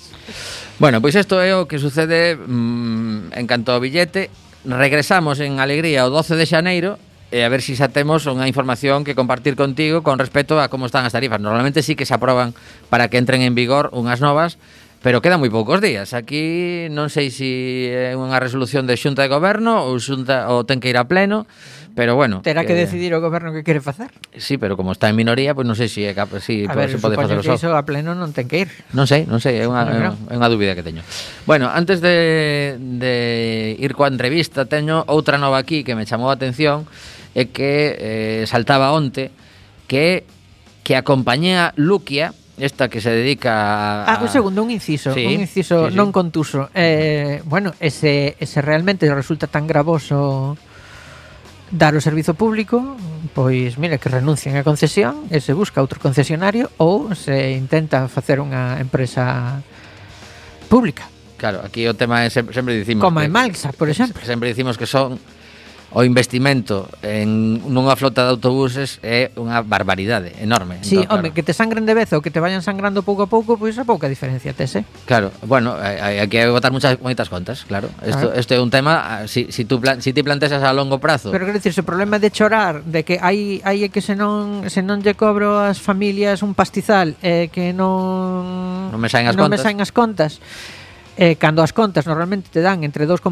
Bueno, 0.81 1.05
pois 1.05 1.13
isto 1.13 1.37
é 1.37 1.53
o 1.53 1.69
que 1.69 1.77
sucede 1.77 2.33
mm, 2.41 3.37
en 3.37 3.45
canto 3.45 3.77
ao 3.77 3.81
billete. 3.85 4.33
Regresamos 4.65 5.37
en 5.45 5.61
alegría 5.61 6.09
o 6.09 6.11
12 6.13 6.41
de 6.41 6.49
xaneiro 6.49 6.97
e 7.31 7.47
a 7.47 7.49
ver 7.49 7.63
se 7.63 7.73
si 7.73 7.79
xa 7.79 7.95
temos 7.95 8.27
unha 8.27 8.51
información 8.51 9.07
que 9.07 9.15
compartir 9.15 9.55
contigo 9.55 10.03
con 10.03 10.19
respecto 10.19 10.59
a 10.59 10.67
como 10.67 10.91
están 10.91 11.07
as 11.07 11.15
tarifas. 11.15 11.39
Normalmente 11.39 11.87
sí 11.87 11.95
que 11.95 12.07
se 12.07 12.15
aproban 12.15 12.55
para 12.91 13.07
que 13.07 13.23
entren 13.23 13.47
en 13.47 13.55
vigor 13.55 13.95
unhas 13.95 14.19
novas, 14.19 14.59
pero 15.01 15.23
quedan 15.25 15.41
moi 15.41 15.49
poucos 15.49 15.81
días. 15.81 16.13
Aquí 16.13 16.91
non 16.93 17.09
sei 17.09 17.33
se 17.33 17.41
si 17.41 17.51
é 17.89 18.13
unha 18.19 18.37
resolución 18.37 18.85
de 18.85 18.99
Xunta 18.99 19.25
de 19.25 19.31
Goberno 19.33 19.87
ou 19.89 19.97
xunta 20.03 20.51
ou 20.53 20.67
ten 20.69 20.83
que 20.83 20.93
ir 20.93 20.99
a 21.01 21.09
pleno, 21.09 21.49
pero 21.97 22.17
bueno. 22.17 22.43
Terá 22.43 22.63
que, 22.63 22.75
que 22.75 22.75
decidir 22.75 23.15
o 23.17 23.21
goberno 23.21 23.53
que 23.53 23.65
quere 23.65 23.81
facer. 23.81 24.13
Sí, 24.37 24.59
pero 24.59 24.77
como 24.77 24.93
está 24.93 25.09
en 25.09 25.17
minoría, 25.17 25.57
pois 25.57 25.65
pues 25.65 25.73
non 25.73 25.77
sei 25.79 25.89
se 25.89 26.05
é 26.05 26.13
cap, 26.13 26.29
si, 26.45 26.69
a 26.69 26.75
ver, 26.77 26.93
se 26.93 27.01
pode 27.01 27.17
facer 27.17 27.41
que 27.41 27.57
iso 27.57 27.73
a 27.73 27.83
pleno 27.87 28.13
non 28.13 28.37
ten 28.37 28.45
que 28.45 28.67
ir. 28.67 28.69
Non 28.93 29.09
sei, 29.09 29.25
non 29.25 29.41
sei, 29.41 29.63
é 29.63 29.65
unha, 29.65 29.89
no, 29.89 30.13
é 30.29 30.35
unha 30.37 30.51
dúbida 30.53 30.77
que 30.77 30.85
teño. 30.85 31.01
Bueno, 31.49 31.73
antes 31.73 32.05
de, 32.05 32.77
de 32.77 33.15
ir 33.81 33.97
coa 33.97 34.13
entrevista, 34.13 34.69
teño 34.69 35.09
outra 35.09 35.41
nova 35.41 35.57
aquí 35.57 35.81
que 35.81 35.97
me 35.97 36.05
chamou 36.05 36.29
a 36.29 36.37
atención, 36.37 36.85
é 37.35 37.49
que 37.49 37.95
eh, 37.97 38.43
saltaba 38.47 38.93
onte 38.93 39.31
que 39.87 40.27
que 40.83 40.97
a 40.97 41.07
compañía 41.07 41.71
Luquia 41.77 42.35
esta 42.61 42.89
que 42.89 43.01
se 43.01 43.11
dedica 43.11 44.05
a... 44.05 44.15
Ah, 44.15 44.19
un 44.21 44.29
segundo, 44.29 44.63
un 44.63 44.71
inciso, 44.71 45.15
sí, 45.15 45.25
un 45.25 45.41
inciso 45.41 45.87
sí, 45.87 45.91
sí. 45.93 45.97
non 45.97 46.13
contuso. 46.13 46.69
Eh, 46.77 47.41
bueno, 47.49 47.73
ese, 47.81 48.37
ese 48.37 48.61
realmente 48.61 49.09
resulta 49.09 49.49
tan 49.49 49.65
gravoso 49.65 50.61
dar 51.71 51.95
o 51.95 52.03
servizo 52.03 52.35
público, 52.35 52.99
pois 53.33 53.79
mira 53.79 53.97
que 53.97 54.11
renuncian 54.11 54.59
a 54.59 54.67
concesión 54.67 55.31
e 55.31 55.41
se 55.41 55.55
busca 55.55 55.81
outro 55.81 56.03
concesionario 56.03 56.69
ou 56.77 57.15
se 57.17 57.55
intenta 57.57 58.11
facer 58.11 58.43
unha 58.43 58.77
empresa 58.83 59.63
pública. 60.69 61.07
Claro, 61.41 61.65
aquí 61.65 61.89
o 61.89 61.97
tema 61.97 62.27
é 62.27 62.29
sempre, 62.29 62.53
sempre 62.53 62.77
dicimos... 62.77 63.01
Como 63.01 63.25
en 63.25 63.33
Malsa, 63.33 63.73
por 63.73 63.89
exemplo. 63.89 64.21
Sempre 64.21 64.53
dicimos 64.53 64.77
que 64.77 64.85
son 64.85 65.17
o 65.91 66.07
investimento 66.07 66.87
en 67.03 67.59
nunha 67.67 67.99
flota 67.99 68.23
de 68.23 68.31
autobuses 68.39 69.03
é 69.03 69.35
unha 69.35 69.59
barbaridade 69.67 70.31
enorme. 70.39 70.79
Sí, 70.87 71.03
entón, 71.03 71.27
home, 71.27 71.35
que 71.35 71.43
te 71.43 71.51
sangren 71.51 71.83
de 71.83 71.99
vez 71.99 72.15
ou 72.15 72.23
que 72.23 72.31
te 72.31 72.39
vayan 72.39 72.63
sangrando 72.63 73.03
pouco 73.03 73.27
a 73.27 73.29
pouco, 73.31 73.59
pois 73.59 73.75
a 73.75 73.83
pouca 73.83 74.07
diferencia 74.07 74.55
tese. 74.55 74.87
Eh. 74.87 75.07
Claro, 75.11 75.35
bueno, 75.43 75.75
hai, 75.75 76.23
hai 76.23 76.29
que 76.31 76.47
botar 76.47 76.71
muchas 76.71 76.95
moitas 77.03 77.27
contas, 77.27 77.67
claro. 77.67 77.91
Isto 78.07 78.31
claro. 78.31 78.51
É 78.51 78.59
un 78.63 78.71
tema, 78.71 78.93
ah, 79.03 79.23
si, 79.27 79.51
si, 79.51 79.67
tú 79.67 79.83
plan, 79.83 79.99
si 79.99 80.15
ti 80.15 80.23
planteas 80.23 80.63
a 80.63 80.71
longo 80.71 81.03
prazo. 81.03 81.35
Pero 81.35 81.47
quero 81.47 81.59
dicir, 81.59 81.75
o 81.75 81.83
problema 81.83 82.23
de 82.23 82.31
chorar, 82.31 82.87
de 82.87 83.03
que 83.03 83.19
hai, 83.19 83.59
hai 83.67 83.91
que 83.91 83.99
se 83.99 84.15
non, 84.15 84.71
se 84.71 84.87
non 84.87 85.03
lle 85.03 85.19
cobro 85.19 85.59
ás 85.59 85.83
familias 85.83 86.47
un 86.47 86.55
pastizal, 86.55 87.19
eh, 87.19 87.51
que 87.51 87.75
non... 87.75 88.95
Non 88.95 89.01
me 89.03 89.11
saen 89.11 89.27
as 89.27 89.35
non 89.35 89.51
contas. 89.51 89.59
Me 89.59 89.65
saen 89.67 89.79
as 89.83 89.91
contas 89.91 90.39
eh, 91.21 91.37
cando 91.37 91.61
as 91.61 91.77
contas 91.77 92.09
normalmente 92.09 92.49
te 92.49 92.65
dan 92.65 92.81
entre 92.81 93.05
2,8 93.05 93.29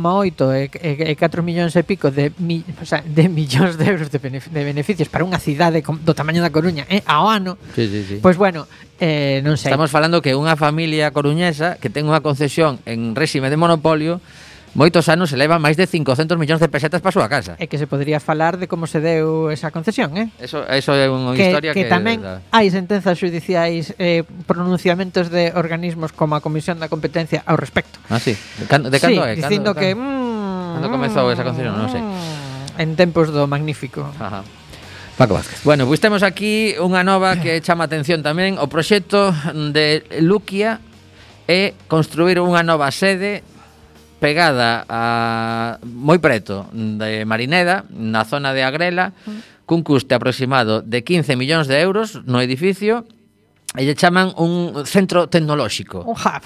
e, 0.53 0.69
e, 0.77 0.91
e 1.09 1.15
4 1.17 1.41
millóns 1.41 1.73
e 1.73 1.81
pico 1.89 2.13
de, 2.13 2.37
mi, 2.37 2.61
o 2.61 2.85
sea, 2.85 3.01
de 3.01 3.33
millóns 3.33 3.81
de 3.81 3.89
euros 3.89 4.13
de, 4.13 4.21
de 4.21 4.61
beneficios 4.61 5.09
para 5.09 5.25
unha 5.25 5.41
cidade 5.41 5.81
do 5.81 6.13
tamaño 6.13 6.45
da 6.45 6.53
Coruña 6.53 6.85
eh, 6.93 7.01
ao 7.09 7.33
ano, 7.33 7.57
sí, 7.73 7.89
sí, 7.89 8.05
sí. 8.05 8.17
pois 8.21 8.37
bueno, 8.37 8.69
eh, 9.01 9.41
non 9.41 9.57
sei. 9.57 9.73
Estamos 9.73 9.89
falando 9.89 10.21
que 10.21 10.37
unha 10.37 10.53
familia 10.53 11.09
coruñesa 11.17 11.81
que 11.81 11.89
ten 11.89 12.05
unha 12.05 12.21
concesión 12.21 12.77
en 12.85 13.17
réxime 13.17 13.49
de 13.49 13.57
monopolio 13.57 14.21
moitos 14.79 15.11
anos 15.11 15.35
se 15.35 15.37
leva 15.37 15.59
máis 15.59 15.75
de 15.75 15.91
500 15.91 16.39
millóns 16.39 16.63
de 16.63 16.71
pesetas 16.71 17.03
para 17.03 17.11
a 17.11 17.17
súa 17.19 17.27
casa. 17.27 17.59
E 17.59 17.67
que 17.67 17.83
se 17.83 17.91
podría 17.91 18.23
falar 18.23 18.63
de 18.63 18.71
como 18.71 18.87
se 18.87 19.03
deu 19.03 19.51
esa 19.51 19.75
concesión, 19.75 20.15
eh? 20.15 20.31
Eso, 20.39 20.63
eso 20.71 20.95
é 20.95 21.11
unha 21.11 21.35
que, 21.35 21.51
historia 21.51 21.75
que... 21.75 21.83
Que 21.83 21.91
tamén 21.91 22.23
da... 22.23 22.39
hai 22.55 22.71
sentenzas 22.71 23.19
judiciais, 23.19 23.99
eh, 23.99 24.23
pronunciamentos 24.47 25.35
de 25.35 25.51
organismos 25.59 26.15
como 26.15 26.39
a 26.39 26.41
Comisión 26.41 26.79
da 26.79 26.87
Competencia 26.87 27.43
ao 27.43 27.59
respecto. 27.59 27.99
Ah, 28.07 28.23
sí? 28.23 28.39
De 28.39 28.71
cando, 28.71 28.87
de 28.87 29.03
cando 29.03 29.27
sí, 29.27 29.35
é? 29.35 29.35
dicindo 29.35 29.75
cando, 29.75 29.83
que... 29.83 29.89
Mmm, 29.99 30.79
cando 30.79 30.89
comezou 30.95 31.27
esa 31.35 31.43
concesión? 31.43 31.75
Non 31.75 31.91
sei. 31.91 31.99
Mm, 31.99 32.79
en 32.79 32.89
tempos 32.95 33.35
do 33.35 33.51
Magnífico. 33.51 34.07
Ajá. 34.23 34.47
Paco 35.19 35.35
Vázquez. 35.35 35.67
Bueno, 35.67 35.91
pois 35.91 35.99
pues 35.99 36.07
temos 36.07 36.23
aquí 36.23 36.79
unha 36.79 37.03
nova 37.03 37.35
que 37.43 37.59
chama 37.67 37.91
atención 37.91 38.23
tamén, 38.23 38.63
o 38.63 38.71
proxecto 38.71 39.35
de 39.75 40.07
Luquia 40.23 40.79
é 41.51 41.75
construir 41.91 42.39
unha 42.39 42.63
nova 42.63 42.95
sede 42.95 43.43
pegada 44.19 44.85
a 44.91 45.79
moi 45.83 46.19
preto 46.19 46.67
de 46.75 47.25
Marineda, 47.25 47.87
na 47.91 48.27
zona 48.27 48.53
de 48.53 48.67
Agrela, 48.67 49.15
cun 49.65 49.87
custe 49.87 50.15
aproximado 50.15 50.83
de 50.83 51.03
15 51.07 51.39
millóns 51.39 51.67
de 51.71 51.79
euros 51.79 52.23
no 52.27 52.43
edificio 52.43 53.07
e 53.77 53.85
lle 53.87 53.95
chaman 53.95 54.35
un 54.41 54.85
centro 54.89 55.29
tecnolóxico. 55.29 56.03
Un 56.09 56.17
hub 56.19 56.45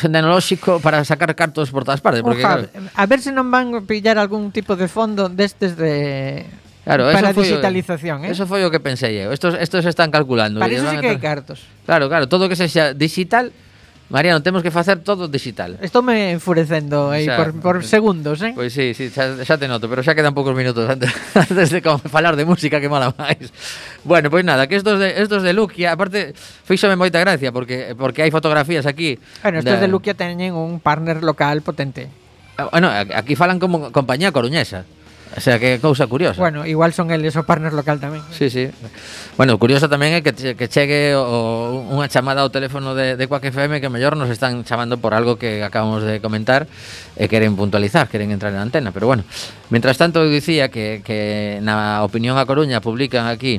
tecnolóxico 0.00 0.80
para 0.80 1.04
sacar 1.04 1.34
cartos 1.34 1.70
por 1.70 1.84
todas 1.84 2.00
partes. 2.00 2.22
Porque, 2.22 2.42
claro, 2.42 2.66
a 2.72 3.06
ver 3.06 3.20
se 3.22 3.30
non 3.30 3.52
van 3.52 3.86
pillar 3.86 4.18
algún 4.18 4.50
tipo 4.50 4.74
de 4.74 4.88
fondo 4.90 5.30
destes 5.30 5.78
de... 5.78 6.42
Claro, 6.84 7.08
para 7.08 7.32
eso 7.32 7.40
foi, 7.40 7.48
digitalización, 7.48 8.28
eh? 8.28 8.32
Eso 8.34 8.44
foi 8.44 8.60
o 8.60 8.68
que 8.68 8.76
pensei 8.76 9.16
eu. 9.16 9.32
Estos, 9.32 9.56
estos 9.56 9.88
están 9.88 10.12
calculando. 10.12 10.60
Para 10.60 10.74
iso 10.74 10.84
sí 10.84 11.00
que 11.00 11.16
hai 11.16 11.20
cartos. 11.22 11.64
Claro, 11.88 12.12
claro, 12.12 12.28
todo 12.28 12.44
que 12.44 12.58
sexa 12.58 12.92
digital 12.92 13.56
Mariano, 14.10 14.42
temos 14.42 14.62
que 14.62 14.70
facer 14.70 15.00
todo 15.00 15.28
digital. 15.28 15.78
Estoume 15.80 16.30
enfurecendo 16.36 17.08
aí 17.08 17.24
xa, 17.24 17.40
por, 17.40 17.48
por 17.56 17.76
segundos, 17.88 18.44
eh? 18.44 18.52
Pois 18.52 18.68
sí, 18.68 18.92
sí 18.92 19.08
xa, 19.08 19.40
xa 19.40 19.56
te 19.56 19.64
noto, 19.64 19.88
pero 19.88 20.04
xa 20.04 20.12
quedan 20.12 20.36
poucos 20.36 20.52
minutos 20.52 20.84
antes, 20.84 21.08
antes 21.34 21.72
de 21.72 21.80
como 21.80 21.98
falar 21.98 22.36
de 22.36 22.44
música 22.44 22.84
que 22.84 22.88
mola 22.92 23.16
máis. 23.16 23.48
Bueno, 24.04 24.28
pois 24.28 24.44
nada, 24.44 24.68
que 24.68 24.76
estos 24.76 25.00
de 25.00 25.16
estos 25.24 25.40
de 25.40 25.56
Luquia, 25.56 25.96
aparte 25.96 26.36
fíxome 26.36 27.00
moita 27.00 27.16
gracia 27.16 27.48
porque 27.48 27.96
porque 27.96 28.20
hai 28.20 28.30
fotografías 28.30 28.84
aquí. 28.84 29.16
Bueno, 29.40 29.64
estos 29.64 29.80
de, 29.80 29.88
de 29.88 29.88
Luquia 29.88 30.12
teñen 30.12 30.52
un 30.52 30.84
partner 30.84 31.24
local 31.24 31.64
potente. 31.64 32.12
Ah, 32.60 32.68
bueno, 32.70 32.92
aquí 32.92 33.34
falan 33.34 33.56
como 33.56 33.88
compañía 33.88 34.30
coruñesa. 34.30 34.84
O 35.36 35.40
sea, 35.40 35.58
que 35.58 35.80
cousa 35.80 36.06
curiosa. 36.06 36.40
Bueno, 36.40 36.64
igual 36.64 36.92
son 36.94 37.10
eles 37.10 37.34
o 37.34 37.42
partner 37.42 37.74
local 37.74 37.98
tamén. 37.98 38.22
Sí, 38.30 38.50
sí. 38.50 38.70
Bueno, 39.34 39.58
curiosa 39.58 39.90
tamén 39.90 40.14
é 40.14 40.20
que, 40.22 40.30
que 40.30 40.66
chegue 40.70 41.18
o, 41.18 41.90
unha 41.90 42.06
chamada 42.06 42.46
ao 42.46 42.54
teléfono 42.54 42.94
de, 42.94 43.18
de 43.18 43.24
Quack 43.26 43.50
FM 43.50 43.82
que 43.82 43.90
mellor 43.90 44.14
nos 44.14 44.30
están 44.30 44.62
chamando 44.62 45.02
por 45.02 45.10
algo 45.10 45.34
que 45.34 45.66
acabamos 45.66 46.06
de 46.06 46.22
comentar 46.22 46.70
e 47.18 47.26
queren 47.26 47.58
puntualizar, 47.58 48.06
queren 48.06 48.30
entrar 48.30 48.54
en 48.54 48.62
antena. 48.62 48.94
Pero 48.94 49.10
bueno, 49.10 49.26
mentras 49.74 49.98
tanto, 49.98 50.22
eu 50.22 50.30
dicía 50.30 50.70
que, 50.70 51.02
que 51.02 51.58
na 51.66 52.06
Opinión 52.06 52.38
a 52.38 52.46
Coruña 52.46 52.78
publican 52.78 53.26
aquí 53.26 53.58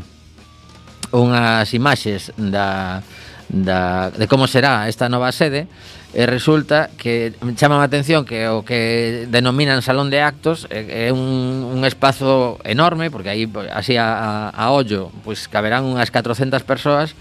unhas 1.12 1.68
imaxes 1.76 2.32
da, 2.40 3.04
da, 3.52 4.16
de 4.16 4.32
como 4.32 4.48
será 4.48 4.88
esta 4.88 5.12
nova 5.12 5.36
sede 5.36 5.68
e 6.16 6.24
resulta 6.24 6.88
que 6.96 7.36
chama 7.60 7.84
a 7.84 7.86
atención 7.86 8.24
que 8.24 8.48
o 8.48 8.64
que 8.64 9.28
denominan 9.28 9.84
salón 9.84 10.08
de 10.08 10.24
actos 10.24 10.64
é, 10.72 11.12
é 11.12 11.14
un, 11.14 11.68
un 11.68 11.84
espazo 11.84 12.56
enorme 12.64 13.12
porque 13.12 13.28
aí 13.28 13.44
así 13.76 14.00
a, 14.00 14.16
a, 14.16 14.56
a 14.56 14.72
ollo 14.72 15.12
pois 15.28 15.52
caberán 15.52 15.84
unhas 15.84 16.10
400 16.16 16.64
persoas 16.64 17.20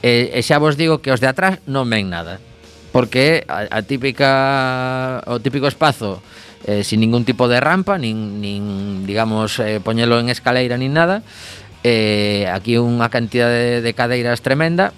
e, 0.00 0.32
e 0.32 0.40
xa 0.40 0.56
vos 0.56 0.80
digo 0.80 1.04
que 1.04 1.12
os 1.12 1.20
de 1.20 1.28
atrás 1.28 1.60
non 1.68 1.84
ven 1.84 2.08
nada 2.08 2.40
porque 2.96 3.44
a, 3.44 3.68
a 3.68 3.84
típica 3.84 5.20
o 5.28 5.36
típico 5.38 5.68
espazo 5.68 6.24
eh, 6.64 6.84
sin 6.84 7.00
ningún 7.00 7.24
tipo 7.24 7.48
de 7.48 7.60
rampa, 7.60 7.96
nin, 7.96 8.40
nin 8.40 9.06
digamos, 9.06 9.58
eh, 9.60 9.80
poñelo 9.80 10.20
en 10.20 10.28
escaleira 10.28 10.76
nin 10.76 10.92
nada. 10.92 11.22
Eh, 11.80 12.44
aquí 12.52 12.76
unha 12.76 13.08
cantidad 13.08 13.48
de, 13.48 13.80
de 13.80 13.92
cadeiras 13.96 14.44
tremenda 14.44 14.92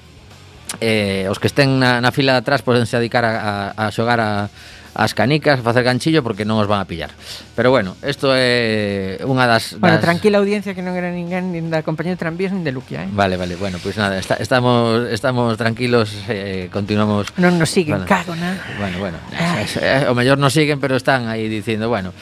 eh, 0.81 1.27
os 1.29 1.43
que 1.43 1.51
estén 1.51 1.83
na, 1.83 2.01
na 2.01 2.15
fila 2.15 2.39
de 2.39 2.41
atrás 2.41 2.63
podense 2.63 2.97
dedicar 2.97 3.27
a, 3.27 3.75
a, 3.77 3.89
a 3.89 3.93
xogar 3.93 4.23
a, 4.23 4.49
as 4.95 5.15
canicas, 5.15 5.61
a 5.61 5.63
facer 5.63 5.83
ganchillo 5.85 6.21
porque 6.21 6.45
non 6.45 6.61
os 6.61 6.69
van 6.69 6.85
a 6.85 6.87
pillar. 6.87 7.09
Pero 7.57 7.73
bueno, 7.73 7.97
isto 8.05 8.29
é 8.37 9.17
unha 9.25 9.49
das, 9.49 9.73
das... 9.77 9.81
Bueno, 9.81 9.97
tranquila 10.05 10.37
audiencia 10.37 10.77
que 10.77 10.85
non 10.85 10.93
era 10.93 11.09
ninguén 11.09 11.49
nin 11.49 11.73
da 11.73 11.81
compañía 11.81 12.13
de 12.13 12.21
tranvías 12.21 12.53
nin 12.53 12.61
de 12.61 12.77
Luquia, 12.77 13.09
eh? 13.09 13.09
Vale, 13.09 13.41
vale, 13.41 13.57
bueno, 13.57 13.81
pois 13.81 13.97
pues 13.97 14.01
nada, 14.01 14.21
está, 14.21 14.37
estamos 14.37 15.09
estamos 15.09 15.57
tranquilos, 15.57 16.13
eh, 16.29 16.69
continuamos... 16.69 17.33
Non 17.41 17.57
nos 17.57 17.73
siguen, 17.73 18.05
bueno, 18.05 18.09
cago 18.09 18.37
na... 18.37 18.61
Bueno, 18.77 18.97
bueno, 19.01 19.19
es, 19.65 19.81
es, 19.81 20.05
o 20.09 20.13
mellor 20.13 20.37
nos 20.37 20.53
siguen, 20.53 20.77
pero 20.77 21.01
están 21.01 21.25
aí 21.33 21.49
dicindo, 21.49 21.89
bueno, 21.89 22.13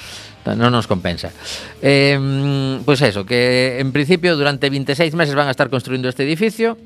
non 0.46 0.70
nos 0.70 0.86
compensa. 0.86 1.34
Eh, 1.82 2.14
pois 2.86 3.02
pues 3.02 3.10
eso, 3.10 3.26
que 3.26 3.82
en 3.82 3.90
principio 3.90 4.38
durante 4.38 4.70
26 4.70 5.18
meses 5.18 5.34
van 5.34 5.50
a 5.50 5.54
estar 5.54 5.74
construindo 5.74 6.06
este 6.06 6.22
edificio, 6.22 6.78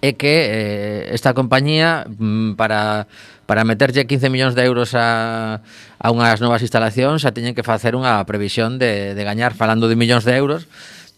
é 0.00 0.14
que 0.14 0.34
eh, 0.46 1.14
esta 1.14 1.34
compañía 1.34 2.06
mm, 2.06 2.54
para 2.54 3.06
para 3.48 3.64
meterlle 3.64 4.04
15 4.04 4.28
millóns 4.28 4.54
de 4.54 4.62
euros 4.68 4.92
a, 4.92 5.64
a 5.96 6.06
unhas 6.12 6.38
novas 6.44 6.60
instalacións 6.60 7.24
xa 7.24 7.32
teñen 7.32 7.56
que 7.56 7.64
facer 7.64 7.96
unha 7.96 8.20
previsión 8.28 8.76
de, 8.76 9.16
de 9.16 9.22
gañar 9.24 9.56
falando 9.56 9.88
de 9.88 9.96
millóns 9.96 10.28
de 10.28 10.36
euros 10.36 10.68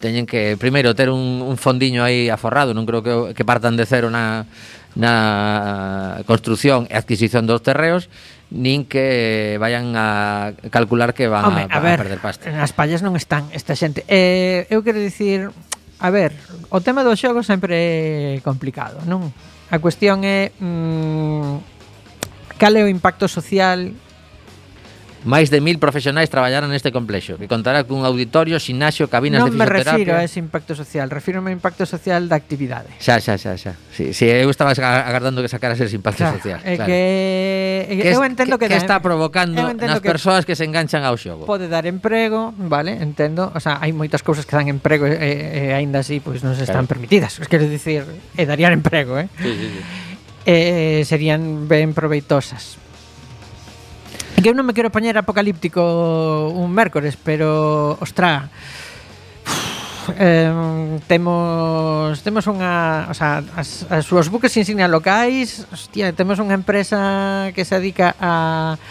teñen 0.01 0.25
que 0.25 0.57
primeiro 0.57 0.95
ter 0.95 1.11
un, 1.11 1.43
un 1.43 1.55
fondiño 1.59 2.01
aí 2.01 2.31
aforrado 2.31 2.73
non 2.73 2.87
creo 2.87 3.03
que, 3.03 3.37
que 3.37 3.43
partan 3.43 3.75
de 3.75 3.85
cero 3.85 4.09
na, 4.09 4.49
na 4.97 6.23
construción 6.25 6.87
e 6.89 6.95
adquisición 6.97 7.45
dos 7.45 7.61
terreos 7.61 8.09
nin 8.51 8.83
que 8.83 9.55
vayan 9.59 9.95
a 9.95 10.51
calcular 10.71 11.15
que 11.15 11.31
van 11.31 11.47
Home, 11.47 11.67
a, 11.71 11.77
a, 11.77 11.79
ver, 11.79 11.95
a 11.95 12.03
perder 12.03 12.19
pasta. 12.19 12.51
As 12.51 12.75
pallas 12.75 12.99
non 12.99 13.15
están 13.15 13.47
esta 13.55 13.79
xente. 13.79 14.03
Eh, 14.11 14.67
eu 14.67 14.83
quero 14.83 14.99
dicir, 14.99 15.55
A 16.01 16.09
ver, 16.09 16.33
o 16.73 16.81
tema 16.81 17.05
do 17.05 17.13
xogo 17.13 17.45
sempre 17.45 17.77
é 17.77 18.41
complicado, 18.41 19.05
non? 19.05 19.29
A 19.69 19.77
cuestión 19.77 20.25
é 20.25 20.49
mm, 20.57 22.57
cal 22.57 22.73
é 22.73 22.81
o 22.81 22.89
impacto 22.89 23.29
social 23.29 23.93
Máis 25.21 25.53
de 25.53 25.61
mil 25.61 25.77
profesionais 25.77 26.33
traballaron 26.33 26.73
neste 26.73 26.89
complexo, 26.89 27.37
que 27.37 27.45
contará 27.45 27.85
cun 27.85 28.01
auditorio, 28.09 28.57
xinaxio, 28.57 29.05
cabinas 29.05 29.45
non 29.45 29.53
de 29.53 29.57
fisioterapia... 29.59 29.93
Non 29.93 30.01
me 30.01 30.01
refiro 30.01 30.13
a 30.17 30.25
ese 30.25 30.41
impacto 30.41 30.73
social, 30.73 31.13
refírome 31.13 31.53
ao 31.53 31.55
impacto 31.61 31.85
social 31.85 32.25
da 32.25 32.33
actividade. 32.33 32.89
Xa, 32.97 33.21
xa, 33.21 33.37
xa, 33.37 33.53
xa. 33.53 33.77
Si, 33.93 34.17
sí, 34.17 34.25
sí, 34.25 34.25
eu 34.25 34.49
estaba 34.49 34.73
agardando 34.73 35.45
que 35.45 35.49
sacaras 35.51 35.77
ese 35.77 35.93
impacto 35.93 36.25
claro, 36.25 36.41
social. 36.41 36.57
Claro. 36.65 36.89
Que, 36.89 38.01
que 38.01 38.09
eu 38.09 38.25
entendo 38.25 38.57
que, 38.57 38.65
que, 38.65 38.73
que 38.73 38.81
está 38.81 38.97
provocando 38.97 39.61
nas 39.77 40.01
que 40.01 40.09
persoas 40.09 40.41
que 40.41 40.57
se 40.57 40.65
enganchan 40.65 41.05
ao 41.05 41.13
xogo. 41.21 41.45
Pode 41.45 41.69
dar 41.69 41.85
emprego, 41.85 42.57
vale, 42.57 42.97
entendo. 42.97 43.53
O 43.53 43.61
sea, 43.61 43.77
hai 43.77 43.93
moitas 43.93 44.25
cousas 44.25 44.49
que 44.49 44.57
dan 44.57 44.73
emprego 44.73 45.05
e, 45.05 45.21
e, 45.21 45.29
e 45.69 45.77
aínda 45.77 46.01
así 46.01 46.17
pois 46.17 46.41
pues, 46.41 46.49
non 46.49 46.57
se 46.57 46.65
están 46.65 46.89
claro. 46.89 46.97
permitidas. 46.97 47.37
Quero 47.45 47.69
dicir, 47.69 48.09
e 48.33 48.43
darían 48.49 48.73
emprego, 48.73 49.21
eh? 49.21 49.29
Sí, 49.37 49.53
sí, 49.53 49.67
sí. 49.69 49.81
Eh, 50.49 51.05
serían 51.05 51.69
ben 51.69 51.93
proveitosas 51.93 52.81
Que 54.41 54.49
eu 54.49 54.57
non 54.57 54.65
me 54.65 54.73
quero 54.73 54.89
poñer 54.89 55.13
apocalíptico 55.21 56.49
un 56.49 56.73
mércores, 56.73 57.15
pero 57.15 57.97
ostra. 58.01 58.49
Eh, 60.17 60.97
temos 61.05 62.25
temos 62.25 62.49
unha, 62.49 63.05
o 63.05 63.13
sea, 63.13 63.45
as, 63.53 63.85
as 63.85 64.01
súas 64.01 64.33
buques 64.33 64.49
insignia 64.57 64.89
locais, 64.89 65.69
hostia, 65.69 66.09
temos 66.09 66.41
unha 66.41 66.57
empresa 66.57 67.53
que 67.53 67.61
se 67.61 67.77
dedica 67.77 68.17
a 68.17 68.81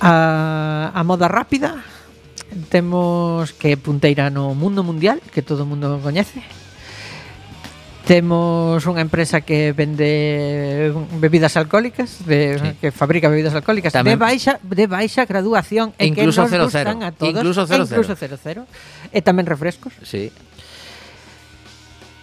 a, 0.00 0.92
a 0.94 1.00
moda 1.04 1.28
rápida. 1.28 1.84
Temos 2.72 3.52
que 3.52 3.76
punteira 3.76 4.32
no 4.32 4.56
mundo 4.56 4.80
mundial, 4.80 5.20
que 5.28 5.44
todo 5.44 5.62
o 5.64 5.68
mundo 5.68 6.00
coñece. 6.00 6.40
Temos 8.08 8.80
unha 8.88 9.04
empresa 9.04 9.44
que 9.44 9.76
vende 9.76 10.88
bebidas 11.20 11.60
alcohólicas, 11.60 12.24
de, 12.24 12.56
sí. 12.56 12.68
que 12.80 12.88
fabrica 12.88 13.28
bebidas 13.28 13.52
alcohólicas 13.52 13.92
Tamén. 13.92 14.16
de 14.16 14.16
baixa 14.16 14.56
de 14.64 14.88
baixa 14.88 15.28
graduación 15.28 15.92
e, 16.00 16.08
incluso 16.08 16.48
que 16.48 16.56
nos 16.56 16.72
00. 16.72 17.04
a 17.04 17.12
todos. 17.12 17.36
Incluso 17.36 17.68
00. 17.68 17.84
Incluso 17.84 18.16
00. 18.16 18.64
E 19.12 19.20
tamén 19.20 19.44
refrescos. 19.44 19.92
Sí. 20.08 20.32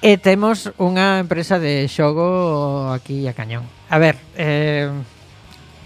E 0.02 0.18
temos 0.18 0.74
unha 0.82 1.22
empresa 1.22 1.62
de 1.62 1.86
xogo 1.86 2.90
aquí 2.90 3.30
a 3.30 3.38
cañón. 3.38 3.70
A 3.86 4.02
ver, 4.02 4.18
eh, 4.42 4.90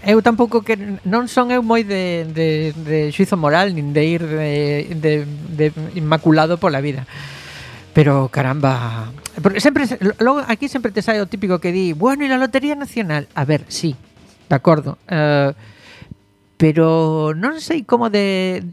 eu 0.00 0.24
tampouco 0.24 0.64
que 0.64 0.80
non 1.04 1.28
son 1.28 1.52
eu 1.52 1.60
moi 1.60 1.84
de, 1.84 2.24
de, 2.24 2.72
de 2.72 2.98
xuizo 3.12 3.36
moral 3.36 3.76
nin 3.76 3.92
de 3.92 4.02
ir 4.08 4.24
de, 4.24 4.96
de, 4.96 5.12
de 5.28 5.66
inmaculado 5.92 6.56
pola 6.56 6.80
vida. 6.80 7.04
Pero 8.00 8.30
caramba, 8.32 9.12
sempre 9.58 9.84
logo 10.20 10.40
aquí 10.48 10.72
sempre 10.72 10.90
te 10.90 11.04
sae 11.04 11.20
o 11.20 11.28
típico 11.28 11.60
que 11.60 11.68
di, 11.68 11.92
bueno, 11.92 12.24
e 12.24 12.32
la 12.32 12.40
Lotería 12.40 12.72
Nacional, 12.72 13.28
a 13.36 13.44
ver, 13.44 13.68
sí, 13.68 13.92
de 14.48 14.56
acordo. 14.56 14.96
Eh, 15.04 15.52
pero 16.56 17.36
non 17.36 17.60
sei 17.60 17.84
como 17.84 18.08
de 18.08 18.64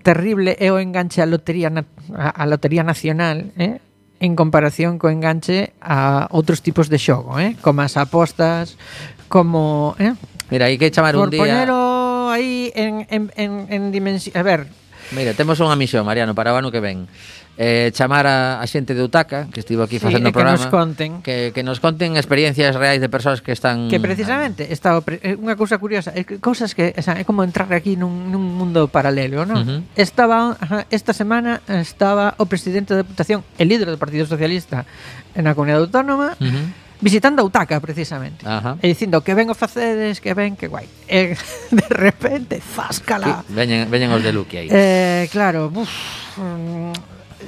terrible 0.00 0.56
é 0.56 0.72
o 0.72 0.80
enganche 0.80 1.20
a 1.20 1.28
Lotería 1.28 1.68
a 1.68 2.44
Lotería 2.48 2.80
Nacional, 2.80 3.52
eh? 3.60 3.84
en 4.16 4.32
comparación 4.32 4.96
co 4.96 5.12
enganche 5.12 5.76
a 5.84 6.24
outros 6.32 6.64
tipos 6.64 6.88
de 6.88 6.96
xogo, 6.96 7.36
eh? 7.36 7.60
como 7.60 7.84
as 7.84 8.00
apostas, 8.00 8.80
como... 9.28 9.92
Eh? 10.00 10.16
Mira, 10.48 10.72
hai 10.72 10.80
que 10.80 10.88
chamar 10.88 11.12
Por 11.12 11.28
un 11.28 11.36
día... 11.36 11.68
Por 11.68 12.32
aí 12.32 12.72
en, 12.72 13.04
en, 13.12 13.28
en, 13.36 13.52
en 13.68 13.92
dimensión... 13.92 14.32
A 14.32 14.40
ver... 14.40 14.72
Mira, 15.12 15.36
temos 15.36 15.58
unha 15.58 15.74
misión, 15.74 16.06
Mariano, 16.06 16.32
para 16.32 16.54
o 16.54 16.56
ano 16.56 16.72
que 16.72 16.80
ven 16.80 17.10
eh, 17.58 17.90
chamar 17.92 18.26
a, 18.26 18.60
a 18.60 18.66
xente 18.66 18.94
de 18.94 19.02
Utaca 19.02 19.48
que 19.52 19.60
estivo 19.60 19.82
aquí 19.82 19.98
sí, 19.98 20.04
facendo 20.04 20.30
o 20.30 20.32
programa 20.32 20.56
que 20.56 20.64
nos 20.64 20.72
conten 20.72 21.10
que, 21.22 21.50
que 21.54 21.62
nos 21.62 21.78
conten 21.82 22.16
experiencias 22.16 22.76
reais 22.76 23.00
de 23.02 23.08
persoas 23.10 23.42
que 23.42 23.52
están 23.52 23.90
que 23.90 24.00
precisamente 24.00 24.68
ah, 24.68 24.72
está 24.72 24.88
pre 25.02 25.20
eh, 25.20 25.36
unha 25.36 25.58
cousa 25.58 25.76
curiosa 25.76 26.14
é 26.14 26.24
cousas 26.40 26.72
que 26.72 26.94
o 26.96 27.02
sea, 27.02 27.18
é 27.20 27.24
como 27.26 27.44
entrar 27.44 27.68
aquí 27.74 27.98
nun, 27.98 28.30
nun 28.32 28.42
mundo 28.42 28.88
paralelo 28.88 29.44
non? 29.44 29.60
Uh 29.60 29.66
-huh. 29.66 29.80
estaba 29.98 30.56
esta 30.88 31.12
semana 31.12 31.60
estaba 31.68 32.38
o 32.40 32.46
presidente 32.46 32.94
da 32.96 33.02
Deputación 33.02 33.44
el 33.60 33.68
líder 33.68 33.92
do 33.92 33.98
Partido 34.00 34.24
Socialista 34.24 34.88
na 35.36 35.52
Comunidade 35.52 35.90
Autónoma 35.90 36.38
uh 36.38 36.46
-huh 36.46 36.90
visitando 37.00 37.42
a 37.42 37.44
Utaca 37.44 37.80
precisamente 37.80 38.46
Ajá. 38.46 38.76
e 38.80 38.86
dicindo 38.92 39.24
que 39.24 39.32
ven 39.34 39.48
os 39.48 39.56
facedes, 39.56 40.20
que 40.20 40.36
ven, 40.36 40.54
que 40.54 40.68
guai. 40.68 40.86
E 41.08 41.34
de 41.72 41.88
repente, 41.88 42.60
záscala. 42.60 43.40
Sí, 43.48 43.56
veñen, 43.56 43.88
veñen 43.88 44.12
os 44.12 44.22
de 44.22 44.32
Luque 44.32 44.60
aí. 44.60 44.68
Eh, 44.68 45.28
claro, 45.32 45.72
uf, 45.72 45.88
mm, 46.36 46.92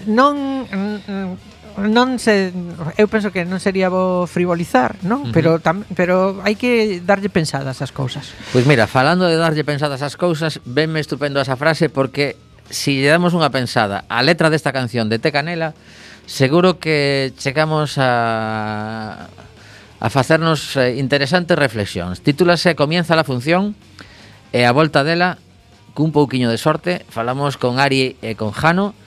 non 0.07 0.67
mm, 0.67 1.53
non 1.89 2.21
se 2.21 2.53
eu 3.01 3.09
penso 3.09 3.33
que 3.33 3.49
non 3.49 3.57
sería 3.57 3.89
bo 3.89 4.29
frivolizar, 4.29 5.01
non? 5.03 5.25
Uh 5.25 5.27
-huh. 5.29 5.33
Pero 5.33 5.51
tam, 5.65 5.89
pero 5.97 6.45
hai 6.45 6.55
que 6.55 7.01
darlle 7.01 7.33
pensadas 7.33 7.81
as 7.81 7.93
cousas. 7.95 8.37
Pois 8.53 8.63
pues 8.63 8.65
mira, 8.69 8.85
falando 8.85 9.25
de 9.25 9.41
darlle 9.41 9.65
pensadas 9.65 10.05
as 10.05 10.21
cousas, 10.21 10.61
venme 10.69 11.01
estupendo 11.01 11.41
esa 11.41 11.57
frase 11.57 11.89
porque 11.89 12.37
si 12.69 13.01
lle 13.01 13.09
damos 13.09 13.33
unha 13.33 13.49
pensada 13.49 14.05
á 14.13 14.21
letra 14.21 14.53
desta 14.53 14.71
canción 14.71 15.09
de 15.09 15.17
Te 15.17 15.33
Canela, 15.33 15.73
seguro 16.29 16.77
que 16.77 17.33
chegamos 17.41 17.97
a 17.97 19.33
a 20.03 20.11
facernos 20.11 20.75
eh, 20.77 20.99
interesantes 20.99 21.55
reflexións. 21.55 22.27
Titúlase 22.27 22.75
Comienza 22.75 23.15
la 23.15 23.23
función 23.23 23.79
e 24.51 24.67
a 24.67 24.75
volta 24.75 25.07
dela 25.07 25.39
cun 25.97 26.11
pouquiño 26.11 26.51
de 26.51 26.59
sorte 26.59 27.07
falamos 27.09 27.57
con 27.57 27.79
Ari 27.79 28.19
e 28.21 28.35
con 28.35 28.51
Jano 28.51 28.99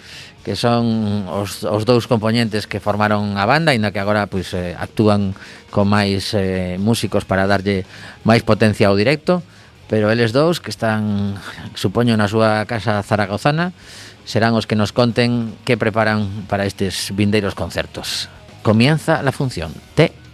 que 0.45 0.53
son 0.53 1.25
os, 1.25 1.65
os 1.65 1.89
dous 1.89 2.05
componentes 2.05 2.69
que 2.69 2.77
formaron 2.77 3.33
a 3.33 3.49
banda, 3.49 3.73
aínda 3.73 3.89
que 3.89 3.97
agora 3.97 4.29
pois 4.29 4.53
eh, 4.53 4.77
actúan 4.77 5.33
con 5.73 5.89
máis 5.89 6.37
eh, 6.37 6.77
músicos 6.77 7.25
para 7.25 7.49
darlle 7.49 7.89
máis 8.21 8.45
potencia 8.45 8.85
ao 8.85 8.93
directo, 8.93 9.41
pero 9.89 10.13
eles 10.13 10.37
dous 10.37 10.61
que 10.61 10.69
están, 10.69 11.33
supoño, 11.73 12.13
na 12.13 12.29
súa 12.29 12.61
casa 12.69 13.01
zaragozana, 13.01 13.73
serán 14.21 14.53
os 14.53 14.69
que 14.69 14.77
nos 14.77 14.93
conten 14.93 15.57
que 15.65 15.81
preparan 15.81 16.45
para 16.45 16.69
estes 16.69 17.09
vindeiros 17.17 17.57
concertos. 17.57 18.29
Comienza 18.61 19.25
la 19.25 19.33
función. 19.33 19.73
T. 19.97 20.24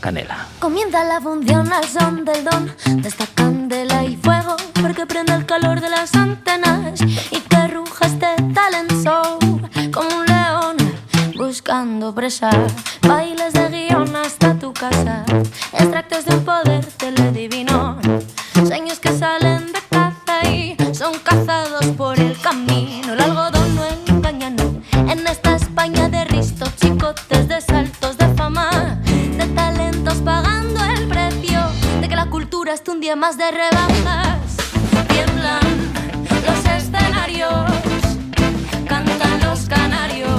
Canela. 0.00 0.46
Comienza 0.60 1.04
la 1.04 1.20
función 1.20 1.72
al 1.72 1.84
son 1.84 2.24
del 2.24 2.44
don 2.44 2.72
de 3.02 3.08
esta 3.08 3.26
candela 3.26 4.04
y 4.04 4.16
fuego 4.16 4.56
porque 4.80 5.06
prende 5.06 5.34
el 5.34 5.44
calor 5.46 5.80
de 5.80 5.90
las 5.90 6.14
antenas 6.14 7.00
y 7.00 7.40
que 7.40 7.68
ruja 7.68 8.06
este 8.06 8.26
talent 8.54 8.92
show 9.02 9.38
como 9.92 10.08
un 10.20 10.26
león 10.26 10.76
buscando 11.36 12.14
presa. 12.14 12.50
Bailes 13.02 13.52
de 13.52 13.68
guion 13.68 14.14
hasta 14.16 14.54
tu 14.54 14.72
casa 14.72 15.24
extractos 15.72 16.24
de 16.26 16.36
un 16.36 16.44
poder 16.44 16.84
teledivino. 16.84 17.98
Sueños 18.66 18.98
que 19.00 19.12
salen 19.12 19.72
de 19.72 19.80
caza 19.90 20.48
y 20.48 20.76
son 20.92 21.14
cazados 21.20 21.86
por 21.96 22.18
el 22.18 22.38
camino. 22.40 23.14
El 23.14 23.20
algodón 23.20 23.74
no 23.74 23.84
engaña 24.06 24.50
no 24.50 24.80
en 25.10 25.26
esta 25.26 25.56
España 25.56 26.08
de 26.08 26.24
ristos 26.24 26.77
un 32.88 33.00
día 33.00 33.16
más 33.16 33.36
de 33.36 33.50
rebajas. 33.50 34.56
Tiemblan 35.08 35.60
los 36.46 36.64
escenarios, 36.64 37.70
cantan 38.86 39.40
los 39.42 39.68
canarios 39.68 40.37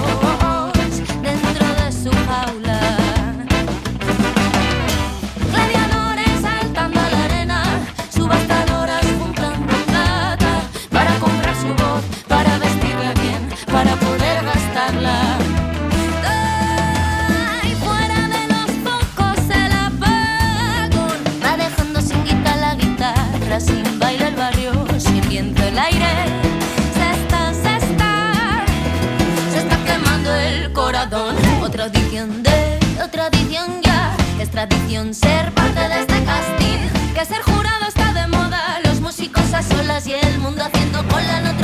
edición 31.86 32.44
de, 32.44 32.80
otra 33.04 33.28
edición 33.28 33.82
ya. 33.82 34.16
Es 34.40 34.50
tradición 34.50 35.14
ser 35.14 35.52
parte 35.54 35.80
de 35.80 36.00
este 36.00 36.24
casting 36.24 37.14
Que 37.14 37.26
ser 37.26 37.42
jurado 37.42 37.86
está 37.88 38.14
de 38.14 38.28
moda. 38.28 38.80
Los 38.84 39.00
músicos 39.00 39.54
a 39.54 39.64
solas 39.64 40.06
y 40.08 40.14
el 40.14 40.40
mundo 40.40 40.64
haciendo 40.64 41.06
cola 41.08 41.40
en 41.40 41.59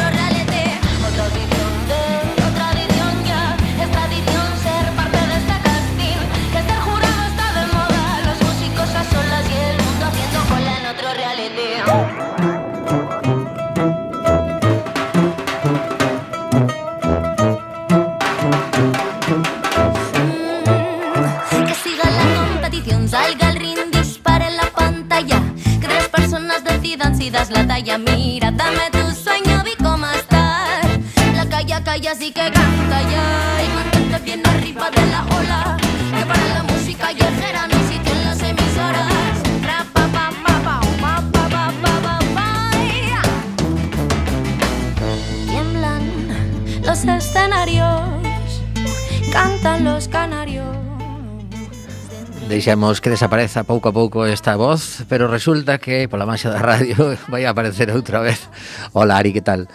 deixamos 52.56 53.01
que 53.01 53.10
desapareza 53.10 53.68
pouco 53.68 53.89
a 53.89 53.93
pouco 53.93 54.24
esta 54.26 54.56
voz, 54.56 55.03
pero 55.12 55.28
resulta 55.28 55.78
que 55.78 56.08
pola 56.08 56.24
mancha 56.24 56.47
da 56.47 56.64
radio 56.64 56.95
vai 57.28 57.43
a 57.43 57.51
aparecer 57.51 57.91
outra 57.91 58.24
vez. 58.24 58.47
Hola 58.95 59.20
Ari, 59.20 59.36
que 59.36 59.43
tal? 59.43 59.68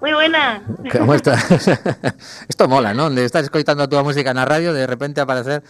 Moi 0.00 0.16
buena. 0.16 0.64
Como 0.88 1.12
estás? 1.12 1.44
Isto 2.52 2.72
mola, 2.72 2.96
non? 2.96 3.12
De 3.12 3.28
estar 3.28 3.44
escoitando 3.44 3.84
a 3.84 3.90
túa 3.92 4.00
música 4.00 4.32
na 4.32 4.48
radio, 4.48 4.72
de 4.72 4.88
repente 4.88 5.20
aparecer 5.20 5.60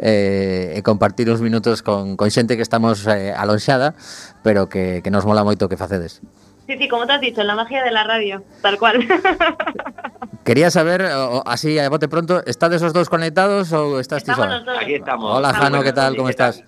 eh, 0.00 0.72
e 0.72 0.80
compartir 0.80 1.28
uns 1.28 1.44
minutos 1.44 1.84
con, 1.84 2.16
con 2.16 2.32
xente 2.32 2.56
que 2.56 2.64
estamos 2.64 3.04
eh, 3.04 3.36
alonxada, 3.36 3.92
pero 4.40 4.72
que, 4.72 5.04
que 5.04 5.12
nos 5.12 5.28
mola 5.28 5.44
moito 5.44 5.68
que 5.68 5.76
facedes. 5.76 6.24
Sí, 6.68 6.76
sí, 6.76 6.86
como 6.86 7.06
te 7.06 7.14
has 7.14 7.20
dicho, 7.22 7.42
la 7.44 7.54
magia 7.54 7.82
de 7.82 7.90
la 7.90 8.04
radio, 8.04 8.42
tal 8.60 8.78
cual. 8.78 8.98
Quería 10.44 10.70
saber, 10.70 11.00
o, 11.02 11.42
así 11.46 11.78
a 11.78 11.88
bote 11.88 12.08
pronto, 12.08 12.42
¿están 12.44 12.74
esos 12.74 12.92
dos 12.92 13.08
conectados 13.08 13.72
o 13.72 13.98
estás 13.98 14.18
estamos 14.18 14.36
tú 14.36 14.42
sola? 14.42 14.56
Los 14.58 14.66
dos. 14.66 14.78
Aquí 14.82 14.94
estamos. 14.96 15.34
Hola, 15.34 15.48
estamos 15.48 15.70
Jano, 15.70 15.82
¿qué 15.82 15.92
tal? 15.94 16.14
¿Cómo 16.14 16.26
¿qué 16.26 16.32
estás? 16.32 16.62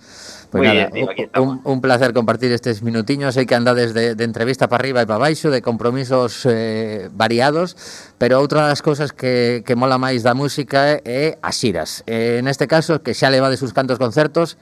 Pues 0.49 0.53
Muy 0.53 0.67
nada, 0.67 0.89
bien, 0.89 0.91
tío, 0.91 1.11
aquí 1.11 1.39
un, 1.39 1.61
un, 1.63 1.81
placer 1.81 2.13
compartir 2.13 2.51
estes 2.51 2.81
minutiños, 2.81 3.37
sei 3.37 3.45
que 3.45 3.53
andades 3.53 3.93
de, 3.93 4.17
de 4.17 4.25
entrevista 4.25 4.65
para 4.67 4.81
arriba 4.81 5.05
e 5.05 5.07
para 5.07 5.21
baixo, 5.21 5.53
de 5.53 5.61
compromisos 5.61 6.49
eh, 6.49 7.07
variados, 7.13 7.77
pero 8.17 8.41
outra 8.41 8.65
das 8.65 8.81
cousas 8.81 9.13
que, 9.13 9.61
que 9.63 9.77
mola 9.77 10.01
máis 10.01 10.25
da 10.25 10.33
música 10.33 10.97
é 11.05 11.37
as 11.45 11.61
xiras. 11.61 12.01
Eh, 12.09 12.41
neste 12.41 12.65
caso, 12.65 13.05
que 13.05 13.13
xa 13.13 13.29
levades 13.29 13.61
sus 13.61 13.69
cantos 13.71 14.01
concertos, 14.01 14.57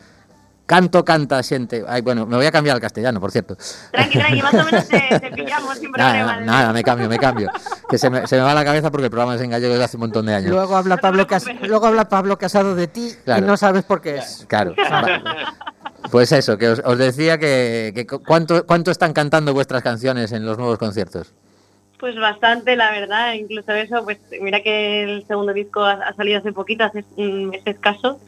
canto 0.69 1.01
canta 1.03 1.39
a 1.39 1.43
xente. 1.43 1.83
Ai, 1.87 2.01
bueno, 2.05 2.27
me 2.29 2.35
voy 2.37 2.45
a 2.45 2.51
cambiar 2.51 2.75
al 2.75 2.81
castellano, 2.81 3.19
por 3.19 3.31
cierto. 3.31 3.57
Tranqui, 3.91 4.19
tranqui, 4.19 4.41
más 4.43 4.53
o 4.53 4.63
menos 4.65 4.87
te, 4.87 5.19
te 5.19 5.31
pillamos 5.31 5.77
sin 5.79 5.91
problema. 5.91 6.13
Nada, 6.37 6.41
nada, 6.41 6.73
me 6.73 6.83
cambio, 6.83 7.09
me 7.09 7.17
cambio. 7.17 7.49
Que 7.89 7.97
se 7.97 8.09
me, 8.11 8.27
se 8.27 8.35
me 8.37 8.43
va 8.43 8.53
la 8.53 8.63
cabeza 8.63 8.91
porque 8.91 9.05
el 9.05 9.09
programa 9.11 9.33
es 9.33 9.41
en 9.41 9.49
gallego 9.49 9.73
desde 9.73 9.85
hace 9.85 9.97
un 9.97 10.01
montón 10.01 10.27
de 10.27 10.35
años. 10.35 10.51
Luego 10.51 10.77
habla 10.77 10.97
Pablo 10.97 11.25
Cas- 11.25 11.45
luego 11.67 11.87
habla 11.87 12.07
Pablo 12.07 12.37
Casado 12.37 12.75
de 12.75 12.85
ti 12.87 13.11
Claro. 13.25 13.43
y 13.43 13.47
no 13.47 13.57
sabes 13.57 13.83
por 13.83 13.99
qué 14.01 14.17
es. 14.17 14.45
Claro. 14.47 14.75
Pues 16.11 16.31
eso, 16.31 16.57
que 16.57 16.69
os, 16.69 16.81
os 16.85 16.97
decía 16.97 17.37
que, 17.37 17.91
que 17.93 18.07
cu- 18.07 18.23
cuánto, 18.25 18.65
cuánto 18.65 18.89
están 18.89 19.13
cantando 19.13 19.53
vuestras 19.53 19.83
canciones 19.83 20.31
en 20.31 20.45
los 20.45 20.57
nuevos 20.57 20.77
conciertos. 20.77 21.33
Pues 21.99 22.15
bastante, 22.15 22.75
la 22.77 22.89
verdad. 22.91 23.33
Incluso 23.33 23.73
eso, 23.73 24.03
pues 24.05 24.17
mira 24.41 24.61
que 24.63 25.03
el 25.03 25.27
segundo 25.27 25.51
disco 25.53 25.81
ha, 25.83 25.93
ha 25.93 26.13
salido 26.15 26.39
hace 26.39 26.53
poquito, 26.53 26.85
hace 26.85 27.03
un 27.17 27.49
mes 27.49 27.61
escaso. 27.65 28.19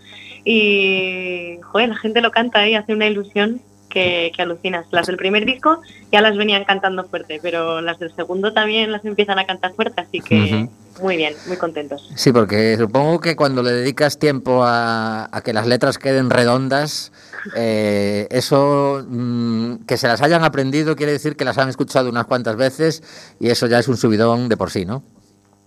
Y, 0.43 1.57
joder, 1.61 1.89
la 1.89 1.95
gente 1.95 2.21
lo 2.21 2.31
canta 2.31 2.67
y 2.67 2.75
hace 2.75 2.93
una 2.93 3.07
ilusión 3.07 3.61
que, 3.89 4.31
que 4.35 4.41
alucinas. 4.41 4.87
Las 4.91 5.07
del 5.07 5.17
primer 5.17 5.45
disco 5.45 5.81
ya 6.11 6.21
las 6.21 6.37
venían 6.37 6.63
cantando 6.63 7.03
fuerte, 7.03 7.39
pero 7.41 7.81
las 7.81 7.99
del 7.99 8.13
segundo 8.15 8.53
también 8.53 8.91
las 8.91 9.05
empiezan 9.05 9.37
a 9.37 9.45
cantar 9.45 9.73
fuerte, 9.73 10.01
así 10.01 10.19
que 10.21 10.67
muy 11.01 11.17
bien, 11.17 11.33
muy 11.47 11.57
contentos. 11.57 12.09
Sí, 12.15 12.31
porque 12.31 12.75
supongo 12.77 13.19
que 13.19 13.35
cuando 13.35 13.63
le 13.63 13.71
dedicas 13.71 14.19
tiempo 14.19 14.63
a, 14.63 15.29
a 15.35 15.41
que 15.41 15.53
las 15.53 15.67
letras 15.67 15.97
queden 15.97 16.29
redondas, 16.29 17.11
eh, 17.55 18.27
eso 18.29 19.05
mm, 19.07 19.85
que 19.87 19.97
se 19.97 20.07
las 20.07 20.21
hayan 20.21 20.43
aprendido 20.43 20.95
quiere 20.95 21.11
decir 21.11 21.35
que 21.35 21.45
las 21.45 21.57
han 21.57 21.69
escuchado 21.69 22.09
unas 22.09 22.25
cuantas 22.25 22.55
veces 22.55 23.35
y 23.39 23.49
eso 23.49 23.67
ya 23.67 23.79
es 23.79 23.87
un 23.87 23.97
subidón 23.97 24.49
de 24.49 24.57
por 24.57 24.69
sí, 24.69 24.85
¿no? 24.85 25.03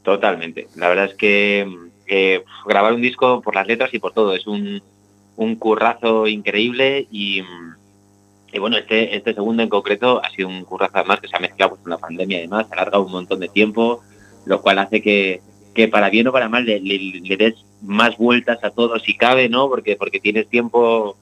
Totalmente. 0.03 0.69
La 0.77 0.89
verdad 0.89 1.07
es 1.07 1.15
que 1.15 1.67
eh, 2.07 2.45
grabar 2.67 2.93
un 2.95 3.03
disco 3.03 3.41
por 3.41 3.55
las 3.55 3.67
letras 3.67 3.93
y 3.93 3.99
por 3.99 4.13
todo 4.13 4.35
es 4.35 4.47
un, 4.47 4.83
un 5.37 5.57
currazo 5.57 6.27
increíble 6.27 7.07
y, 7.11 7.43
bueno, 8.59 8.77
este, 8.77 9.17
este 9.17 9.35
segundo 9.35 9.63
en 9.63 9.69
concreto 9.69 10.21
ha 10.25 10.31
sido 10.31 10.49
un 10.49 10.65
currazo 10.65 10.93
además 10.99 11.21
que 11.21 11.29
se 11.29 11.37
ha 11.37 11.41
mezclado 11.41 11.71
pues, 11.71 11.83
con 11.83 11.91
la 11.91 11.99
pandemia 11.99 12.39
y 12.39 12.43
demás, 12.43 12.67
ha 12.71 12.75
alargado 12.75 13.05
un 13.05 13.13
montón 13.13 13.41
de 13.41 13.49
tiempo, 13.49 14.03
lo 14.47 14.61
cual 14.63 14.79
hace 14.79 15.03
que, 15.03 15.41
que 15.75 15.89
para 15.89 16.09
bien 16.11 16.29
o 16.29 16.33
para 16.33 16.49
mal 16.49 16.65
le, 16.65 16.81
le- 16.81 17.21
le 17.21 17.37
des 17.37 17.55
más 17.83 18.17
vueltas 18.17 18.63
a 18.63 18.71
todo 18.71 18.99
si 19.01 19.17
cabe, 19.17 19.49
¿no? 19.49 19.69
Porque, 19.69 19.97
porque 19.97 20.21
tienes 20.21 20.49
tiempo... 20.49 21.17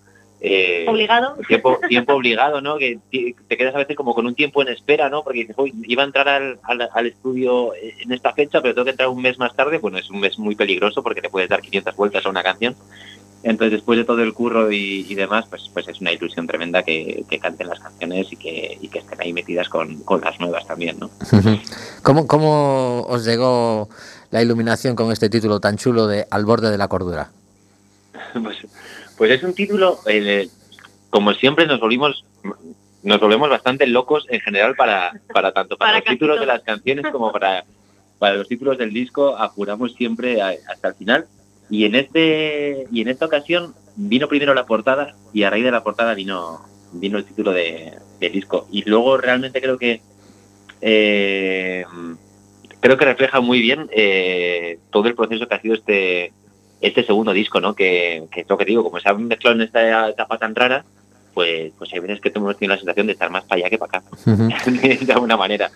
eh, 0.44 0.84
Obligado. 0.88 1.36
tiempo, 1.46 1.78
tiempo 1.88 2.14
obligado, 2.14 2.60
¿no? 2.60 2.76
Que 2.76 2.98
te 3.10 3.56
quedas 3.56 3.76
a 3.76 3.78
veces 3.78 3.96
como 3.96 4.12
con 4.12 4.26
un 4.26 4.34
tiempo 4.34 4.60
en 4.60 4.68
espera, 4.68 5.08
¿no? 5.08 5.22
Porque 5.22 5.40
dices, 5.40 5.54
uy, 5.56 5.72
iba 5.86 6.02
a 6.02 6.06
entrar 6.06 6.28
al, 6.28 6.58
al, 6.64 6.88
al 6.92 7.06
estudio 7.06 7.72
en 7.74 8.10
esta 8.10 8.32
fecha, 8.32 8.60
pero 8.60 8.74
tengo 8.74 8.84
que 8.86 8.90
entrar 8.90 9.08
un 9.08 9.22
mes 9.22 9.38
más 9.38 9.54
tarde. 9.54 9.78
Bueno, 9.78 9.98
es 9.98 10.10
un 10.10 10.18
mes 10.18 10.38
muy 10.40 10.56
peligroso 10.56 11.00
porque 11.02 11.22
te 11.22 11.30
puedes 11.30 11.48
dar 11.48 11.60
500 11.62 11.94
vueltas 11.94 12.26
a 12.26 12.30
una 12.30 12.42
canción. 12.42 12.74
Entonces, 13.44 13.72
después 13.72 13.98
de 13.98 14.04
todo 14.04 14.22
el 14.22 14.34
curro 14.34 14.70
y, 14.70 15.06
y 15.08 15.14
demás, 15.14 15.46
pues, 15.48 15.68
pues 15.72 15.86
es 15.88 16.00
una 16.00 16.12
ilusión 16.12 16.46
tremenda 16.46 16.82
que, 16.82 17.24
que 17.28 17.38
canten 17.38 17.68
las 17.68 17.80
canciones 17.80 18.32
y 18.32 18.36
que, 18.36 18.78
y 18.80 18.88
que 18.88 18.98
estén 19.00 19.20
ahí 19.20 19.32
metidas 19.32 19.68
con, 19.68 20.02
con 20.02 20.20
las 20.20 20.38
nuevas 20.40 20.66
también, 20.66 20.98
¿no? 20.98 21.10
¿Cómo, 22.02 22.26
¿Cómo 22.26 23.02
os 23.08 23.24
llegó 23.24 23.88
la 24.30 24.42
iluminación 24.42 24.94
con 24.96 25.10
este 25.12 25.28
título 25.28 25.60
tan 25.60 25.76
chulo 25.76 26.06
de 26.06 26.26
Al 26.30 26.44
borde 26.44 26.70
de 26.70 26.78
la 26.78 26.86
cordura? 26.88 27.30
pues, 28.42 28.58
pues 29.22 29.30
es 29.38 29.44
un 29.44 29.54
título, 29.54 30.00
eh, 30.08 30.48
como 31.08 31.32
siempre 31.32 31.64
nos 31.64 31.78
volvimos 31.78 32.24
nos 33.04 33.20
volvemos 33.20 33.48
bastante 33.48 33.86
locos 33.86 34.26
en 34.28 34.40
general 34.40 34.74
para, 34.74 35.12
para 35.32 35.52
tanto 35.52 35.76
para, 35.76 35.92
Para 35.92 35.98
los 36.00 36.08
títulos 36.12 36.40
de 36.40 36.46
las 36.46 36.62
canciones 36.62 37.04
como 37.12 37.30
para, 37.30 37.64
para 38.18 38.34
los 38.34 38.48
títulos 38.48 38.78
del 38.78 38.92
disco, 38.92 39.36
apuramos 39.36 39.94
siempre 39.94 40.42
a- 40.42 40.56
hasta 40.68 40.88
el 40.88 40.94
final. 40.96 41.26
Y 41.70 41.84
en 41.84 41.94
este 41.94 42.88
y 42.90 43.00
en 43.00 43.06
esta 43.06 43.26
ocasión 43.26 43.76
vino 43.94 44.26
primero 44.26 44.54
la 44.54 44.66
portada 44.66 45.14
y 45.32 45.44
a 45.44 45.50
raíz 45.50 45.62
de 45.64 45.70
la 45.70 45.84
portada 45.84 46.14
vino 46.14 46.60
vino 46.92 47.16
el 47.16 47.24
título 47.24 47.52
de, 47.52 47.92
del 48.18 48.32
disco. 48.32 48.66
Y 48.72 48.82
luego 48.90 49.16
realmente 49.18 49.60
creo 49.62 49.78
que 49.78 50.00
eh, 50.80 51.84
creo 52.80 52.96
que 52.96 53.04
refleja 53.04 53.40
muy 53.40 53.60
bien 53.60 53.88
eh, 53.92 54.80
todo 54.90 55.06
el 55.06 55.14
proceso 55.14 55.46
que 55.46 55.54
ha 55.54 55.60
sido 55.60 55.74
este 55.74 56.32
este 56.82 57.04
segundo 57.04 57.32
disco, 57.32 57.60
¿no? 57.60 57.74
Que, 57.74 58.24
que 58.30 58.42
es 58.42 58.48
lo 58.48 58.58
que 58.58 58.64
digo, 58.64 58.82
como 58.82 59.00
se 59.00 59.08
ha 59.08 59.14
mezclado 59.14 59.56
en 59.56 59.62
esta 59.62 60.10
etapa 60.10 60.36
tan 60.36 60.54
rara, 60.54 60.84
pues, 61.32 61.72
pues 61.78 61.92
hay 61.92 62.00
veces 62.00 62.20
que 62.20 62.30
hemos 62.34 62.56
tenido 62.56 62.74
la 62.74 62.78
sensación 62.78 63.06
de 63.06 63.14
estar 63.14 63.30
más 63.30 63.44
para 63.44 63.60
allá 63.60 63.70
que 63.70 63.78
para 63.78 63.98
acá, 63.98 64.04
de 64.66 65.12
alguna 65.12 65.36
manera. 65.36 65.70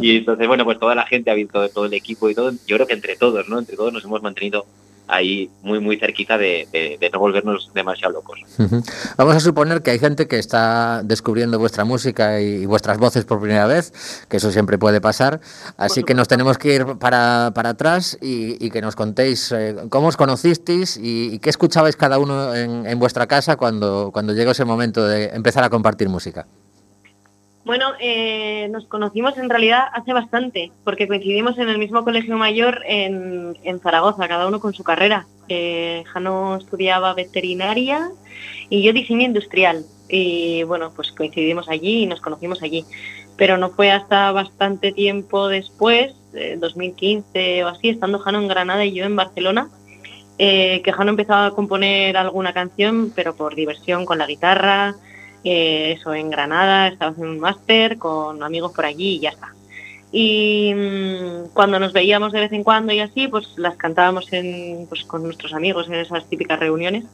Y 0.00 0.18
entonces, 0.18 0.46
bueno, 0.46 0.64
pues 0.64 0.78
toda 0.78 0.94
la 0.94 1.06
gente 1.06 1.30
ha 1.30 1.34
visto 1.34 1.68
todo 1.70 1.86
el 1.86 1.94
equipo 1.94 2.28
y 2.30 2.34
todo, 2.34 2.52
yo 2.66 2.76
creo 2.76 2.86
que 2.86 2.94
entre 2.94 3.16
todos, 3.16 3.48
¿no? 3.48 3.58
Entre 3.58 3.76
todos 3.76 3.92
nos 3.92 4.04
hemos 4.04 4.22
mantenido 4.22 4.66
ahí 5.10 5.50
muy, 5.62 5.80
muy 5.80 5.98
cerquita 5.98 6.38
de, 6.38 6.68
de- 6.72 6.96
de 7.00 7.10
no 7.10 7.18
volvernos 7.18 7.70
demasiado 7.74 8.14
locos. 8.14 8.40
Vamos 9.16 9.34
a 9.36 9.40
suponer 9.40 9.82
que 9.82 9.90
hay 9.90 9.98
gente 9.98 10.26
que 10.28 10.38
está 10.38 11.02
descubriendo 11.04 11.58
vuestra 11.58 11.84
música 11.84 12.40
y, 12.40 12.62
y 12.62 12.66
vuestras 12.66 12.98
voces 12.98 13.24
por 13.24 13.40
primera 13.40 13.66
vez, 13.66 13.92
que 14.28 14.36
eso 14.38 14.50
siempre 14.50 14.78
puede 14.78 15.00
pasar. 15.00 15.40
Así 15.76 16.02
que 16.04 16.14
nos 16.14 16.28
tenemos 16.28 16.58
que 16.58 16.74
ir 16.74 16.86
para, 16.98 17.52
para 17.54 17.70
atrás 17.70 18.18
y, 18.20 18.64
y 18.64 18.70
que 18.70 18.80
nos 18.80 18.96
contéis 18.96 19.52
eh, 19.52 19.76
cómo 19.88 20.08
os 20.08 20.16
conocisteis 20.16 20.96
y, 20.96 21.34
y 21.34 21.38
qué 21.38 21.50
escuchabais 21.50 21.96
cada 21.96 22.18
uno 22.18 22.54
en, 22.54 22.86
en 22.86 22.98
vuestra 22.98 23.26
casa 23.26 23.56
cuando, 23.56 24.10
cuando 24.12 24.32
llegó 24.32 24.52
ese 24.52 24.64
momento 24.64 25.06
de 25.06 25.26
empezar 25.34 25.64
a 25.64 25.70
compartir 25.70 26.08
música. 26.08 26.46
Bueno, 27.70 27.92
eh, 28.00 28.66
nos 28.72 28.84
conocimos 28.86 29.38
en 29.38 29.48
realidad 29.48 29.84
hace 29.92 30.12
bastante, 30.12 30.72
porque 30.82 31.06
coincidimos 31.06 31.56
en 31.56 31.68
el 31.68 31.78
mismo 31.78 32.02
colegio 32.02 32.36
mayor 32.36 32.82
en, 32.84 33.54
Zaragoza, 33.80 34.26
cada 34.26 34.48
uno 34.48 34.58
con 34.58 34.74
su 34.74 34.82
carrera. 34.82 35.28
Eh, 35.46 36.02
Jano 36.08 36.56
estudiaba 36.56 37.14
veterinaria 37.14 38.10
y 38.70 38.82
yo 38.82 38.92
diseño 38.92 39.22
industrial. 39.22 39.84
Y 40.08 40.64
bueno, 40.64 40.92
pues 40.96 41.12
coincidimos 41.12 41.68
allí 41.68 42.02
y 42.02 42.06
nos 42.06 42.20
conocimos 42.20 42.60
allí. 42.60 42.84
Pero 43.36 43.56
no 43.56 43.70
fue 43.70 43.92
hasta 43.92 44.32
bastante 44.32 44.90
tiempo 44.90 45.46
después, 45.46 46.12
eh, 46.34 46.56
2015 46.58 47.62
o 47.62 47.68
así, 47.68 47.90
estando 47.90 48.18
Jano 48.18 48.40
en 48.40 48.48
Granada 48.48 48.84
y 48.84 48.94
yo 48.94 49.04
en 49.04 49.14
Barcelona, 49.14 49.70
eh, 50.38 50.82
que 50.82 50.92
Jano 50.92 51.10
empezaba 51.10 51.46
a 51.46 51.50
componer 51.52 52.16
alguna 52.16 52.52
canción, 52.52 53.12
pero 53.14 53.36
por 53.36 53.54
diversión 53.54 54.06
con 54.06 54.18
la 54.18 54.26
guitarra, 54.26 54.96
eh, 55.44 55.92
eso 55.98 56.14
en 56.14 56.30
Granada, 56.30 56.88
estaba 56.88 57.12
haciendo 57.12 57.32
un 57.32 57.40
máster 57.40 57.98
con 57.98 58.42
amigos 58.42 58.72
por 58.72 58.84
allí 58.84 59.16
y 59.16 59.20
ya 59.20 59.30
está. 59.30 59.54
Y 60.12 60.72
mm, 60.74 61.52
cuando 61.52 61.78
nos 61.78 61.92
veíamos 61.92 62.32
de 62.32 62.40
vez 62.40 62.52
en 62.52 62.64
cuando 62.64 62.92
y 62.92 63.00
así, 63.00 63.28
pues 63.28 63.46
las 63.56 63.76
cantábamos 63.76 64.32
en, 64.32 64.86
pues, 64.88 65.04
con 65.04 65.22
nuestros 65.22 65.52
amigos 65.54 65.86
en 65.88 65.94
esas 65.94 66.28
típicas 66.28 66.58
reuniones. 66.58 67.04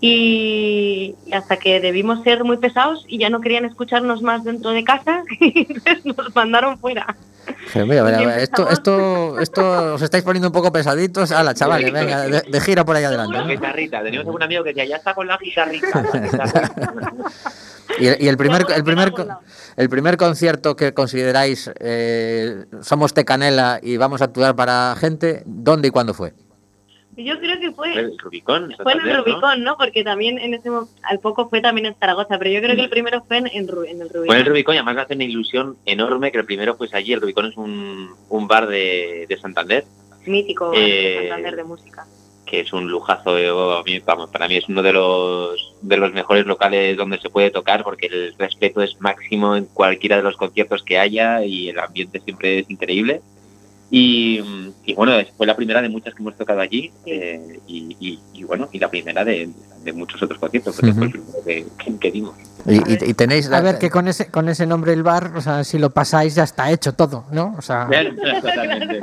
Y 0.00 1.16
hasta 1.32 1.56
que 1.56 1.80
debimos 1.80 2.22
ser 2.22 2.44
muy 2.44 2.58
pesados 2.58 3.04
y 3.08 3.18
ya 3.18 3.30
no 3.30 3.40
querían 3.40 3.64
escucharnos 3.64 4.22
más 4.22 4.44
dentro 4.44 4.70
de 4.70 4.84
casa, 4.84 5.24
y 5.40 5.66
nos 6.04 6.34
mandaron 6.34 6.78
fuera. 6.78 7.16
Mira, 7.74 8.02
mira, 8.02 8.38
esto, 8.38 8.68
esto, 8.70 9.38
esto 9.38 9.94
os 9.94 10.02
estáis 10.02 10.24
poniendo 10.24 10.48
un 10.48 10.52
poco 10.52 10.72
pesaditos. 10.72 11.32
Hala, 11.32 11.54
chavales, 11.54 11.92
venga, 11.92 12.22
de, 12.22 12.42
de 12.42 12.60
gira 12.60 12.84
por 12.84 12.96
ahí 12.96 13.04
adelante. 13.04 13.36
La 13.36 13.42
¿no? 13.42 13.48
guitarrita, 13.48 14.02
teníamos 14.02 14.26
algún 14.26 14.42
amigo 14.42 14.64
que 14.64 14.70
decía, 14.70 14.84
ya 14.86 14.96
está 14.96 15.14
con 15.14 15.26
la 15.26 15.38
guitarrita. 15.38 16.02
la 16.02 16.20
guitarrita". 16.20 16.72
Y, 17.98 18.24
y 18.24 18.28
el 18.28 18.36
primer, 18.36 18.66
el 18.74 18.84
primer, 18.84 19.12
el 19.76 19.88
primer 19.88 20.16
concierto 20.16 20.76
que 20.76 20.94
consideráis 20.94 21.70
eh, 21.80 22.66
somos 22.82 23.14
Tecanela 23.14 23.80
y 23.82 23.96
vamos 23.96 24.20
a 24.20 24.26
actuar 24.26 24.54
para 24.54 24.94
gente, 24.98 25.42
¿dónde 25.46 25.88
y 25.88 25.90
cuándo 25.90 26.14
fue? 26.14 26.34
Yo 27.18 27.38
creo 27.40 27.58
que 27.58 27.72
fue, 27.72 27.92
El 27.94 28.16
Rubicón. 28.18 28.74
fue 28.82 28.92
en 28.92 29.00
el. 29.00 29.16
Rubicón, 29.18 29.62
¿no? 29.64 29.76
Porque 29.76 30.04
también 30.04 30.38
en 30.38 30.54
ese 30.54 30.70
al 31.02 31.18
poco 31.18 31.48
fue 31.48 31.60
también 31.60 31.86
en 31.86 31.94
Zaragoza, 31.96 32.38
pero 32.38 32.50
yo 32.50 32.60
creo 32.60 32.76
que 32.76 32.82
el 32.84 32.90
primero 32.90 33.22
fue 33.26 33.38
en, 33.38 33.46
en 33.48 33.52
en 33.56 33.62
el 33.62 33.68
Rubicón. 34.08 34.26
Fue 34.26 34.36
en 34.36 34.40
el 34.42 34.46
Rubicón 34.46 34.74
y 34.74 34.78
además 34.78 34.94
me 34.94 35.00
hace 35.02 35.14
una 35.14 35.24
ilusión 35.24 35.76
enorme 35.84 36.30
que 36.30 36.38
el 36.38 36.44
primero 36.44 36.76
fuese 36.76 36.96
allí. 36.96 37.12
El 37.12 37.20
Rubicón 37.20 37.46
es 37.46 37.56
un, 37.56 38.10
un 38.28 38.46
bar 38.48 38.66
de, 38.68 39.26
de 39.28 39.36
Santander 39.36 39.84
mítico 40.26 40.72
Eh, 40.74 40.78
de 40.78 41.28
Santander 41.28 41.56
de 41.56 41.64
música. 41.64 42.06
que 42.46 42.60
es 42.60 42.72
un 42.72 42.88
lujazo. 42.88 43.36
eh, 43.38 43.48
a 43.48 43.82
mí, 43.82 43.98
vamos, 44.00 44.30
para 44.30 44.46
mí 44.48 44.56
es 44.56 44.68
uno 44.68 44.82
de 44.82 44.92
los, 44.92 45.74
de 45.82 45.96
los 45.96 46.12
mejores 46.12 46.46
locales 46.46 46.96
donde 46.96 47.18
se 47.18 47.30
puede 47.30 47.50
tocar 47.50 47.82
porque 47.82 48.06
el 48.06 48.34
respeto 48.38 48.80
es 48.82 49.00
máximo 49.00 49.56
en 49.56 49.64
cualquiera 49.66 50.16
de 50.18 50.22
los 50.22 50.36
conciertos 50.36 50.82
que 50.82 50.98
haya 50.98 51.42
y 51.44 51.68
el 51.70 51.78
ambiente 51.78 52.20
siempre 52.20 52.60
es 52.60 52.70
increíble. 52.70 53.22
Y, 53.90 54.72
y 54.84 54.94
bueno, 54.94 55.12
fue 55.36 55.46
la 55.46 55.56
primera 55.56 55.80
de 55.80 55.88
muchas 55.88 56.14
que 56.14 56.22
hemos 56.22 56.36
tocado 56.36 56.60
allí 56.60 56.92
Sí. 57.04 57.10
eh, 57.10 57.60
y, 57.66 57.96
y- 57.98 58.18
y 58.34 58.44
bueno, 58.44 58.68
y 58.70 58.78
la 58.78 58.90
primera 58.90 59.24
de, 59.24 59.48
de 59.82 59.92
muchos 59.94 60.22
otros 60.22 60.38
conciertos, 60.38 60.76
porque 60.76 60.92
fue 60.92 61.06
el 61.06 61.10
primero 61.12 61.32
que, 61.44 61.66
que- 61.82 61.98
que 61.98 62.10
dimos. 62.10 62.34
Y, 62.66 62.74
y- 62.76 63.10
y 63.10 63.14
tenéis 63.14 63.50
A 63.50 63.60
ver, 63.62 63.78
que 63.78 63.88
con 63.88 64.06
ese, 64.08 64.26
con 64.30 64.48
ese 64.50 64.66
nombre 64.66 64.90
del 64.90 65.02
bar, 65.02 65.32
o 65.34 65.40
sea, 65.40 65.64
si 65.64 65.78
lo 65.78 65.88
pasáis 65.90 66.34
ya 66.34 66.44
está 66.44 66.70
hecho 66.70 66.92
todo, 66.92 67.24
¿no? 67.32 67.54
O 67.56 67.62
sea, 67.62 67.88
Totalmente. 68.42 69.00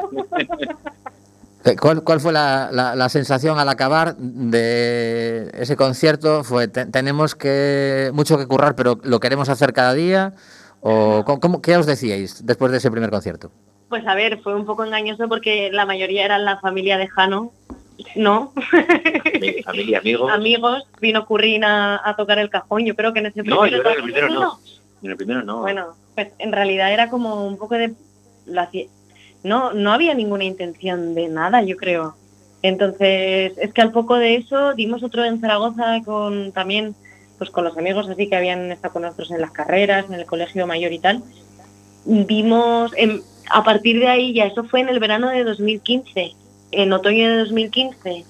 Eh, 1.64 1.76
¿Cuál, 1.78 2.04
cuál 2.04 2.20
fue 2.20 2.32
la, 2.32 2.70
la- 2.72 2.96
la 2.96 3.10
sensación 3.10 3.58
al 3.58 3.68
acabar 3.70 4.16
de 4.18 5.50
ese 5.56 5.76
concierto? 5.76 6.44
¿Fue 6.44 6.68
te- 6.68 6.86
tenemos 6.86 7.34
que 7.34 8.12
mucho 8.14 8.38
que 8.38 8.46
currar, 8.46 8.76
pero 8.76 9.00
lo 9.04 9.20
queremos 9.20 9.50
hacer 9.50 9.74
cada 9.74 9.96
día? 9.96 10.34
¿O 10.82 11.24
cómo- 11.26 11.64
qué 11.64 11.76
os 11.76 11.88
decíais 11.88 12.46
después 12.46 12.72
de 12.72 12.78
ese 12.78 12.92
primer 12.92 13.10
concierto? 13.10 13.50
Pues 13.90 14.06
a 14.08 14.16
ver, 14.16 14.40
fue 14.42 14.56
un 14.56 14.66
poco 14.66 14.84
engañoso 14.84 15.28
porque 15.30 15.70
la 15.72 15.86
mayoría 15.86 16.26
eran 16.26 16.44
la 16.46 16.58
familia 16.60 16.98
de 16.98 17.08
Jano, 17.08 17.52
¿no? 18.16 18.52
Mi 19.40 19.62
familia, 19.64 20.00
amigos. 20.00 20.32
Amigos, 20.32 20.84
vino 21.00 21.26
Currín 21.26 21.64
a, 21.64 22.02
a 22.04 22.16
tocar 22.16 22.40
el 22.40 22.50
cajón, 22.50 22.86
yo 22.86 22.96
creo 22.96 23.14
que 23.14 23.20
en 23.20 23.28
ese 23.28 23.44
No, 23.44 23.66
yo 23.68 23.80
creo 23.82 23.94
que 23.94 24.00
el 24.00 24.04
primero 24.04 24.30
no. 24.30 24.60
En 25.04 25.12
el 25.12 25.18
primero 25.18 25.44
no. 25.44 25.62
Bueno, 25.62 25.88
pues 26.16 26.30
en 26.40 26.52
realidad 26.52 26.92
era 26.92 27.10
como 27.10 27.46
un 27.46 27.58
poco 27.58 27.76
de... 27.76 27.94
No, 29.44 29.74
no 29.74 29.92
había 29.94 30.14
ninguna 30.16 30.44
intención 30.44 31.14
de 31.14 31.28
nada, 31.28 31.62
yo 31.62 31.78
creo. 31.78 32.16
Entonces, 32.64 33.54
es 33.60 33.74
que 33.74 33.82
al 33.82 33.92
poco 33.92 34.16
de 34.16 34.36
eso 34.36 34.74
dimos 34.74 35.04
otro 35.04 35.24
en 35.24 35.40
Zaragoza 35.40 36.02
con 36.04 36.52
también, 36.52 36.96
pues 37.38 37.52
con 37.52 37.64
los 37.64 37.78
amigos 37.78 38.10
así 38.10 38.28
que 38.28 38.36
habían 38.36 38.72
estado 38.72 38.94
con 38.94 39.04
nosotros 39.04 39.30
en 39.32 39.42
las 39.42 39.52
carreras, 39.52 40.06
en 40.08 40.16
el 40.16 40.26
colegio 40.26 40.66
mayor 40.66 40.92
y 40.92 41.00
tal. 41.00 41.22
Vimos, 42.06 42.92
en- 42.96 43.22
a 43.52 43.64
partir 43.64 44.00
de 44.00 44.08
ahí 44.08 44.34
ya, 44.34 44.46
eso 44.46 44.64
fue 44.64 44.82
en 44.82 44.89
el 44.89 45.00
verano 45.00 45.30
de 45.30 45.43
2015, 45.43 46.32
en 46.72 46.93
otoño 46.93 47.30
de 47.30 47.38
2015. 47.38 48.24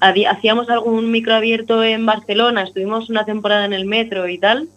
hadi- 0.00 0.26
Hacíamos 0.26 0.68
algún 0.70 1.10
micro 1.10 1.34
abierto 1.34 1.82
en 1.84 2.06
Barcelona, 2.06 2.62
estuvimos 2.62 3.10
una 3.10 3.24
temporada 3.24 3.64
en 3.64 3.72
el 3.72 3.84
metro 3.84 4.28
y 4.28 4.38
tal. 4.38 4.68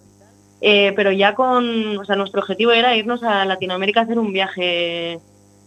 Eh, 0.66 0.94
pero 0.96 1.12
ya 1.12 1.36
con, 1.36 1.98
o 1.98 2.06
sea, 2.06 2.16
nuestro 2.16 2.40
objetivo 2.40 2.72
era 2.72 2.96
irnos 2.96 3.22
a 3.24 3.44
Latinoamérica 3.44 4.00
a 4.00 4.04
hacer 4.04 4.18
un 4.18 4.32
viaje 4.32 5.20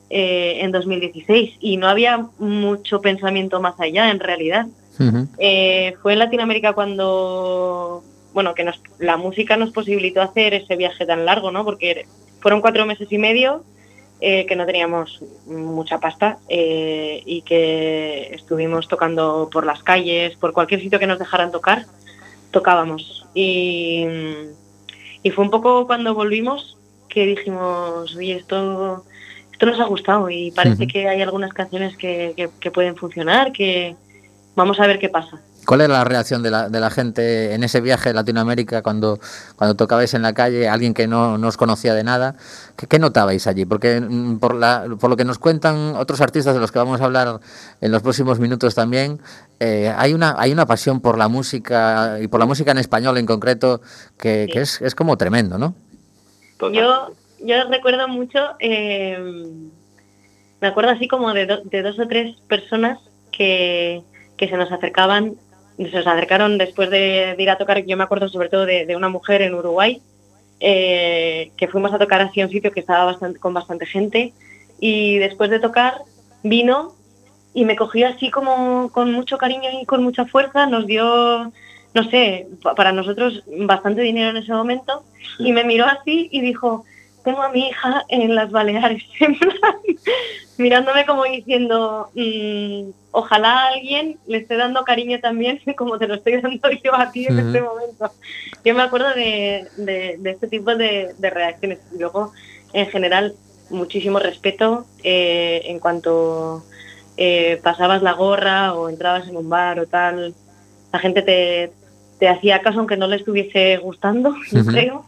eh, 0.08 0.58
en 0.62 0.72
2016 0.72 1.56
y 1.60 1.76
no 1.76 1.86
había 1.86 2.26
mucho 2.38 3.02
pensamiento 3.02 3.60
más 3.60 3.78
allá 3.78 4.10
en 4.10 4.20
realidad. 4.20 4.66
Eh, 5.38 5.94
fue 6.00 6.14
en 6.14 6.20
Latinoamérica 6.20 6.72
cuando, 6.72 8.02
bueno, 8.32 8.54
que 8.54 8.64
nos, 8.64 8.80
la 8.98 9.18
música 9.18 9.58
nos 9.58 9.70
posibilitó 9.70 10.22
hacer 10.22 10.54
ese 10.54 10.76
viaje 10.76 11.04
tan 11.04 11.26
largo, 11.26 11.50
¿no? 11.50 11.64
Porque 11.64 12.06
fueron 12.40 12.62
cuatro 12.62 12.86
meses 12.86 13.08
y 13.10 13.18
medio 13.18 13.64
eh, 14.20 14.46
que 14.46 14.56
no 14.56 14.64
teníamos 14.66 15.22
mucha 15.46 15.98
pasta 16.00 16.38
eh, 16.48 17.22
y 17.26 17.42
que 17.42 18.30
estuvimos 18.34 18.88
tocando 18.88 19.48
por 19.52 19.66
las 19.66 19.82
calles, 19.82 20.36
por 20.36 20.52
cualquier 20.52 20.80
sitio 20.80 20.98
que 20.98 21.06
nos 21.06 21.18
dejaran 21.18 21.50
tocar, 21.52 21.84
tocábamos. 22.50 23.26
Y, 23.34 24.06
y 25.22 25.30
fue 25.30 25.44
un 25.44 25.50
poco 25.50 25.86
cuando 25.86 26.14
volvimos 26.14 26.78
que 27.08 27.26
dijimos, 27.26 28.14
oye, 28.16 28.36
esto, 28.36 29.04
esto 29.52 29.66
nos 29.66 29.80
ha 29.80 29.84
gustado 29.84 30.28
y 30.30 30.50
parece 30.50 30.86
que 30.86 31.08
hay 31.08 31.22
algunas 31.22 31.52
canciones 31.52 31.96
que, 31.96 32.32
que- 32.36 32.50
que 32.60 32.70
pueden 32.70 32.96
funcionar, 32.96 33.52
que 33.52 33.96
vamos 34.54 34.80
a 34.80 34.86
ver 34.86 34.98
qué 34.98 35.08
pasa. 35.08 35.40
¿Cuál 35.66 35.80
era 35.82 35.94
la 35.94 36.04
reacción 36.04 36.42
de 36.42 36.50
la, 36.50 36.68
de 36.68 36.78
la 36.80 36.90
gente 36.90 37.52
en 37.52 37.64
ese 37.64 37.80
viaje 37.80 38.10
a 38.10 38.12
Latinoamérica 38.12 38.82
cuando, 38.82 39.18
cuando 39.56 39.74
tocabais 39.74 40.14
en 40.14 40.22
la 40.22 40.32
calle, 40.32 40.68
alguien 40.68 40.94
que 40.94 41.06
no, 41.08 41.36
no 41.38 41.48
os 41.48 41.56
conocía 41.56 41.92
de 41.94 42.04
nada? 42.04 42.36
¿Qué, 42.76 42.86
qué 42.86 42.98
notabais 42.98 43.46
allí? 43.46 43.64
Porque 43.66 44.00
mm, 44.00 44.38
por, 44.38 44.54
la, 44.54 44.86
por 45.00 45.10
lo 45.10 45.16
que 45.16 45.24
nos 45.24 45.38
cuentan 45.38 45.96
otros 45.96 46.20
artistas 46.20 46.54
de 46.54 46.60
los 46.60 46.70
que 46.72 46.78
vamos 46.78 47.00
a 47.00 47.04
hablar 47.04 47.40
en 47.80 47.90
los 47.92 48.00
próximos 48.02 48.38
minutos 48.38 48.74
también, 48.74 49.18
eh, 49.60 49.92
hay, 49.96 50.14
una, 50.14 50.36
hay 50.38 50.52
una 50.52 50.66
pasión 50.66 51.00
por 51.00 51.18
la 51.18 51.28
música 51.28 52.18
y 52.22 52.28
por 52.28 52.38
la 52.40 52.46
música 52.46 52.70
en 52.70 52.78
español 52.78 53.18
en 53.18 53.26
concreto 53.26 53.80
que, 54.18 54.44
Sí. 54.46 54.52
que 54.52 54.60
es, 54.60 54.80
es 54.82 54.94
como 54.94 55.16
tremendo, 55.16 55.58
¿no? 55.58 55.74
Yo, 56.72 57.12
yo 57.44 57.54
recuerdo 57.68 58.06
mucho, 58.08 58.38
eh, 58.60 59.18
me 60.60 60.68
acuerdo 60.68 60.90
así 60.90 61.08
como 61.08 61.32
de, 61.34 61.46
do- 61.46 61.62
de 61.64 61.82
dos 61.82 61.98
o 61.98 62.06
tres 62.08 62.36
personas 62.48 62.98
que, 63.32 64.02
que 64.36 64.48
se 64.48 64.56
nos 64.56 64.70
acercaban, 64.72 65.34
se 65.76 65.84
nos 65.96 66.06
acercaron 66.06 66.58
después 66.58 66.90
de, 66.90 67.34
de 67.36 67.42
ir 67.42 67.50
a 67.50 67.58
tocar, 67.58 67.84
yo 67.84 67.96
me 67.96 68.04
acuerdo 68.04 68.28
sobre 68.28 68.48
todo 68.48 68.64
de, 68.66 68.86
de 68.86 68.96
una 68.96 69.08
mujer 69.08 69.42
en 69.42 69.54
Uruguay, 69.54 70.00
eh, 70.60 71.50
que 71.56 71.68
fuimos 71.68 71.92
a 71.92 71.98
tocar 71.98 72.22
así 72.22 72.40
a 72.40 72.46
un 72.46 72.50
sitio 72.50 72.72
que 72.72 72.80
estaba 72.80 73.04
bastante, 73.04 73.38
con 73.38 73.52
bastante 73.52 73.84
gente 73.86 74.32
y 74.80 75.18
después 75.18 75.50
de 75.50 75.60
tocar 75.60 75.98
vino 76.42 76.92
y 77.52 77.64
me 77.64 77.76
cogió 77.76 78.08
así 78.08 78.30
como 78.30 78.90
con 78.90 79.12
mucho 79.12 79.36
cariño 79.38 79.68
y 79.80 79.84
con 79.86 80.02
mucha 80.02 80.24
fuerza, 80.26 80.66
nos 80.66 80.86
dio, 80.86 81.52
no 81.94 82.10
sé, 82.10 82.46
pa- 82.62 82.74
para 82.74 82.92
nosotros 82.92 83.42
bastante 83.46 84.00
dinero 84.02 84.30
en 84.30 84.36
ese 84.38 84.52
momento 84.52 85.04
y 85.38 85.52
me 85.52 85.64
miró 85.64 85.84
así 85.86 86.28
y 86.32 86.40
dijo, 86.40 86.84
tengo 87.26 87.42
a 87.42 87.48
mi 87.50 87.66
hija 87.68 88.04
en 88.08 88.36
las 88.36 88.52
Baleares, 88.52 89.02
mirándome 90.58 91.04
como 91.06 91.24
diciendo, 91.24 92.08
"Mm, 92.14 92.90
ojalá 93.10 93.66
alguien 93.68 94.18
le 94.26 94.38
esté 94.38 94.56
dando 94.56 94.84
cariño 94.84 95.18
también 95.20 95.60
como 95.76 95.98
te 95.98 96.06
lo 96.06 96.14
estoy 96.14 96.40
dando 96.40 96.70
yo 96.84 96.94
a 96.94 97.10
ti 97.10 97.26
en 97.26 97.38
este 97.40 97.60
momento. 97.60 98.12
Yo 98.64 98.74
me 98.74 98.82
acuerdo 98.82 99.08
de, 99.14 99.66
de- 99.76 100.16
de 100.18 100.30
este 100.30 100.46
tipo 100.46 100.74
de, 100.76 101.14
de 101.18 101.30
reacciones. 101.30 101.80
Y 101.94 101.98
luego, 101.98 102.32
en 102.72 102.86
general, 102.86 103.34
muchísimo 103.70 104.18
respeto 104.20 104.86
eh, 105.02 105.62
en 105.64 105.80
cuanto 105.80 106.62
eh, 107.16 107.58
pasabas 107.62 108.02
la 108.02 108.12
gorra 108.12 108.74
o 108.74 108.88
entrabas 108.88 109.26
en 109.28 109.36
un 109.36 109.48
bar 109.48 109.80
o 109.80 109.86
tal. 109.86 110.32
La 110.92 110.98
gente 111.00 111.22
te, 111.22 111.72
te 112.20 112.28
hacía 112.28 112.62
caso 112.62 112.78
aunque 112.78 112.96
no 112.96 113.08
le 113.08 113.16
estuviese 113.16 113.76
gustando, 113.78 114.30
yo 114.52 114.60
creo. 114.72 115.06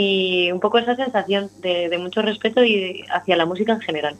Y 0.00 0.52
un 0.52 0.60
poco 0.60 0.78
esa 0.78 0.94
sensación 0.94 1.50
de, 1.60 1.88
de 1.88 1.98
mucho 1.98 2.22
respeto 2.22 2.62
y 2.62 3.02
hacia 3.12 3.34
la 3.34 3.46
música 3.46 3.72
en 3.72 3.80
general. 3.80 4.14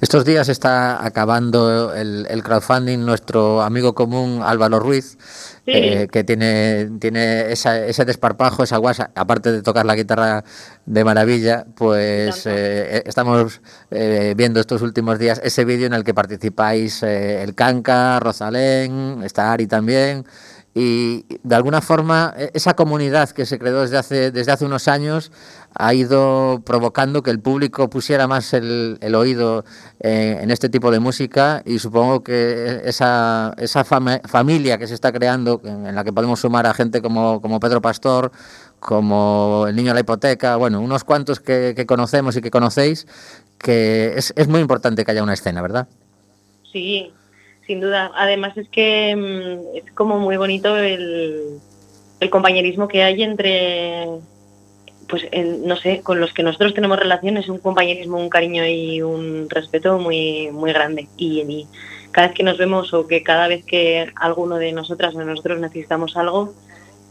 Estos 0.00 0.24
días 0.24 0.48
está 0.48 1.04
acabando 1.04 1.94
el, 1.94 2.26
el 2.30 2.42
crowdfunding 2.42 3.00
nuestro 3.04 3.60
amigo 3.60 3.94
común 3.94 4.40
Álvaro 4.42 4.78
Ruiz, 4.80 5.18
Sí. 5.66 5.70
eh, 5.74 6.08
que 6.10 6.24
tiene, 6.24 6.88
tiene 6.98 7.52
esa- 7.52 7.84
ese 7.86 8.04
desparpajo, 8.06 8.62
esa 8.64 8.78
guasa, 8.78 9.10
aparte 9.14 9.52
de 9.52 9.62
tocar 9.62 9.84
la 9.86 9.94
guitarra 9.94 10.42
de 10.86 11.04
maravilla, 11.04 11.66
pues 11.76 12.46
encanta. 12.46 12.50
eh, 12.60 13.02
estamos 13.06 13.60
eh, 13.90 14.32
viendo 14.36 14.58
estos 14.60 14.80
últimos 14.82 15.18
días 15.20 15.40
ese 15.44 15.64
vídeo 15.66 15.86
en 15.86 15.92
el 15.92 16.02
que 16.04 16.14
participáis 16.14 17.02
eh, 17.04 17.42
el 17.42 17.54
Canca, 17.54 18.18
Rosalén, 18.18 19.20
está 19.24 19.52
Ari 19.52 19.66
también. 19.66 20.24
Y 20.74 21.26
de 21.42 21.54
alguna 21.54 21.82
forma 21.82 22.32
e- 22.36 22.50
esa 22.54 22.74
comunidad 22.74 23.28
que 23.30 23.44
se 23.44 23.58
creó 23.58 23.82
desde 23.82 23.98
hace, 23.98 24.30
desde 24.30 24.52
hace 24.52 24.64
unos 24.64 24.88
años 24.88 25.30
ha 25.74 25.92
ido 25.92 26.62
provocando 26.64 27.22
que 27.22 27.30
el 27.30 27.40
público 27.40 27.90
pusiera 27.90 28.26
más 28.26 28.54
el, 28.54 28.96
el 29.00 29.14
oído 29.14 29.64
eh, 30.00 30.38
en 30.40 30.50
este 30.50 30.68
tipo 30.70 30.90
de 30.90 30.98
música 30.98 31.62
y 31.66 31.78
supongo 31.78 32.22
que 32.22 32.80
esa, 32.84 33.54
esa 33.58 33.84
familia 33.84 34.78
que 34.78 34.86
se 34.86 34.94
está 34.94 35.12
creando, 35.12 35.60
en 35.64 35.94
la 35.94 36.04
que 36.04 36.12
podemos 36.12 36.40
sumar 36.40 36.66
a 36.66 36.74
gente 36.74 37.02
como, 37.02 37.40
como 37.42 37.60
Pedro 37.60 37.82
Pastor, 37.82 38.32
como 38.80 39.66
el 39.68 39.76
niño 39.76 39.88
de 39.88 39.94
la 39.94 40.00
hipoteca, 40.00 40.56
bueno, 40.56 40.80
unos 40.80 41.04
cuantos 41.04 41.38
que, 41.38 41.74
que 41.76 41.86
conocemos 41.86 42.36
y 42.36 42.40
que 42.40 42.50
conocéis, 42.50 43.06
que 43.58 44.14
es, 44.16 44.32
es 44.36 44.48
muy 44.48 44.60
importante 44.60 45.04
que 45.04 45.10
haya 45.10 45.22
una 45.22 45.34
escena, 45.34 45.62
¿verdad? 45.62 45.86
Sí, 46.72 47.12
sin 47.66 47.80
duda. 47.80 48.10
Además 48.14 48.56
es 48.56 48.68
que 48.68 49.14
mm, 49.16 49.76
es 49.76 49.92
como 49.92 50.18
muy 50.18 50.36
bonito 50.36 50.76
el, 50.76 51.58
el 52.20 52.30
compañerismo 52.30 52.88
que 52.88 53.02
hay 53.02 53.22
entre, 53.22 54.06
pues 55.08 55.26
no 55.64 55.76
sé, 55.76 56.00
con 56.02 56.20
los 56.20 56.32
que 56.32 56.42
nosotros 56.42 56.74
tenemos 56.74 56.98
relaciones, 56.98 57.48
un 57.48 57.58
compañerismo, 57.58 58.18
un 58.18 58.28
cariño 58.28 58.66
y 58.66 59.02
un 59.02 59.48
respeto 59.50 59.98
muy, 59.98 60.50
muy 60.52 60.72
grande. 60.72 61.08
Y, 61.16 61.66
cada 62.12 62.28
vez 62.28 62.36
que 62.36 62.42
nos 62.42 62.58
vemos 62.58 62.92
o 62.92 63.06
que 63.06 63.22
cada 63.22 63.48
vez 63.48 63.64
que 63.64 64.06
alguno 64.16 64.56
de 64.56 64.72
nosotras 64.72 65.14
o 65.14 65.24
nosotros 65.24 65.58
necesitamos 65.58 66.16
algo, 66.16 66.52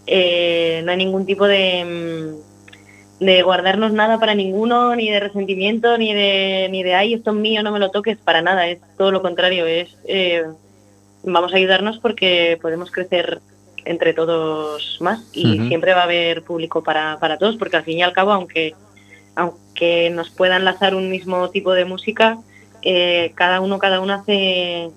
eh, 0.05 0.81
no 0.85 0.91
hay 0.91 0.97
ningún 0.97 1.25
tipo 1.25 1.47
de, 1.47 1.83
mm, 1.83 2.50
de 3.21 3.43
guardarnos 3.43 3.93
nada 3.93 4.19
para 4.19 4.33
ninguno, 4.33 4.95
ni 4.95 5.07
de 5.11 5.19
resentimiento, 5.19 5.95
ni 5.99 6.11
de, 6.11 6.67
ni 6.71 6.81
de, 6.81 6.95
ay, 6.95 7.13
esto 7.13 7.29
es 7.29 7.37
mío, 7.37 7.61
no 7.61 7.71
me 7.71 7.77
lo 7.77 7.91
toques, 7.91 8.17
para 8.17 8.41
nada, 8.41 8.67
es 8.67 8.79
todo 8.97 9.11
lo 9.11 9.21
contrario, 9.21 9.67
es, 9.67 9.95
eh, 10.07 10.43
vamos 11.23 11.53
a 11.53 11.57
ayudarnos 11.57 11.99
porque 11.99 12.57
podemos 12.59 12.89
crecer 12.89 13.39
entre 13.85 14.13
todos 14.13 14.97
más 15.01 15.29
y 15.33 15.59
siempre 15.67 15.93
va 15.93 16.01
a 16.01 16.05
haber 16.05 16.41
público 16.41 16.81
para, 16.81 17.19
para 17.19 17.37
todos, 17.37 17.57
porque 17.57 17.77
al 17.77 17.83
fin 17.83 17.99
y 17.99 18.01
al 18.01 18.13
cabo, 18.13 18.31
aunque, 18.31 18.73
aunque 19.35 20.09
nos 20.09 20.31
pueda 20.31 20.57
enlazar 20.57 20.95
un 20.95 21.11
mismo 21.11 21.51
tipo 21.51 21.73
de 21.73 21.85
música, 21.85 22.39
eh, 22.81 23.33
cada 23.35 23.61
uno, 23.61 23.77
cada 23.77 23.99
uno 23.99 24.13
hace 24.13 24.89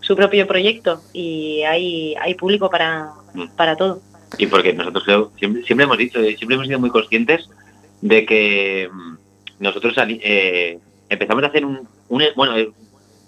su 0.00 0.16
propio 0.16 0.46
proyecto 0.46 1.02
y 1.12 1.60
hay, 1.64 2.14
hay 2.14 2.34
público 2.36 2.70
para, 2.70 3.10
para 3.54 3.76
todo. 3.76 4.00
Y 4.38 4.46
porque 4.46 4.72
nosotros 4.72 5.04
creo, 5.04 5.32
siempre, 5.38 5.62
siempre 5.64 5.84
hemos 5.84 5.98
dicho, 5.98 6.20
eh, 6.20 6.36
siempre 6.38 6.54
hemos 6.54 6.66
sido 6.68 6.80
muy 6.80 6.88
conscientes 6.88 7.50
de 8.00 8.26
que 8.26 8.88
mm, 8.92 9.16
nosotros 9.60 9.94
eh, 9.98 10.78
empezamos 11.08 11.42
a 11.44 11.48
hacer 11.48 11.64
un, 11.64 11.88
un- 12.08 12.22
bueno, 12.36 12.56
eh, 12.56 12.70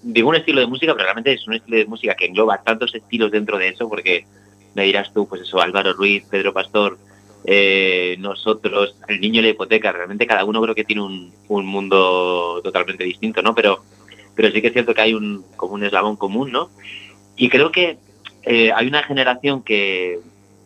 digo 0.03 0.29
un 0.29 0.37
estilo 0.37 0.61
de 0.61 0.67
música, 0.67 0.93
pero 0.95 1.05
realmente 1.05 1.33
es 1.33 1.47
un 1.47 1.55
estilo 1.55 1.77
de 1.79 1.87
música 1.87 2.15
que 2.15 2.27
engloba 2.27 2.63
tantos 2.63 2.95
estilos 2.95 3.31
dentro 3.31 3.59
de 3.59 3.69
eso, 3.69 3.89
porque 3.89 4.27
me 4.75 4.85
dirás 4.85 5.13
tú, 5.13 5.27
pues 5.29 5.43
eso, 5.43 5.61
Álvaro 5.61 5.93
Ruiz, 5.95 6.25
Pedro 6.31 6.53
Pastor, 6.53 6.99
eh, 7.45 8.17
nosotros, 8.19 8.97
el 9.09 9.21
niño 9.21 9.37
de 9.41 9.49
la 9.49 9.53
hipoteca, 9.55 9.93
realmente 9.93 10.27
cada 10.27 10.45
uno 10.45 10.61
creo 10.63 10.75
que 10.75 10.85
tiene 10.85 11.03
un, 11.03 11.33
un 11.49 11.67
mundo 11.67 12.61
totalmente 12.63 13.05
distinto, 13.05 13.43
¿no? 13.43 13.55
Pero, 13.55 13.83
pero 14.35 14.51
sí 14.51 14.61
que 14.61 14.69
es 14.69 14.73
cierto 14.73 14.95
que 14.95 15.01
hay 15.01 15.15
un, 15.15 15.45
como 15.57 15.75
un 15.75 15.85
eslabón 15.85 16.17
común, 16.17 16.53
¿no? 16.53 16.71
Y 17.37 17.49
creo 17.49 17.73
que 17.73 17.97
eh, 18.43 18.73
hay 18.75 18.87
una 18.87 19.03
generación 19.03 19.63
que, 19.63 20.19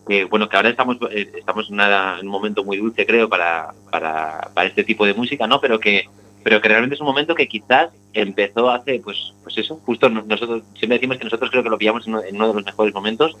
que, 0.07 0.25
bueno, 0.25 0.49
que 0.49 0.57
ahora 0.57 0.69
estamos, 0.69 0.97
eh, 1.11 1.31
estamos 1.37 1.67
en, 1.69 1.75
una- 1.75 2.17
en 2.19 2.25
un 2.27 2.31
momento 2.31 2.63
muy 2.63 2.77
dulce, 2.77 3.05
creo, 3.05 3.29
para, 3.29 3.73
para, 3.91 4.49
para 4.53 4.67
este 4.67 4.83
tipo 4.83 5.05
de 5.05 5.13
música, 5.13 5.47
¿no? 5.47 5.59
Pero 5.61 5.79
que, 5.79 6.05
pero 6.43 6.59
que 6.61 6.67
realmente 6.67 6.95
es 6.95 7.01
un 7.01 7.07
momento 7.07 7.35
que 7.35 7.47
quizás 7.47 7.89
empezó 8.13 8.69
hace, 8.69 8.99
pues, 8.99 9.33
pues 9.43 9.57
eso, 9.57 9.79
justo 9.85 10.09
no- 10.09 10.23
nosotros, 10.23 10.63
siempre 10.77 10.97
decimos 10.97 11.17
que 11.17 11.23
nosotros 11.23 11.49
creo 11.49 11.63
que 11.63 11.69
lo 11.69 11.77
pillamos 11.77 12.05
en 12.07 12.15
uno, 12.15 12.23
en 12.23 12.35
uno 12.35 12.47
de 12.49 12.53
los 12.55 12.65
mejores 12.65 12.93
momentos, 12.93 13.37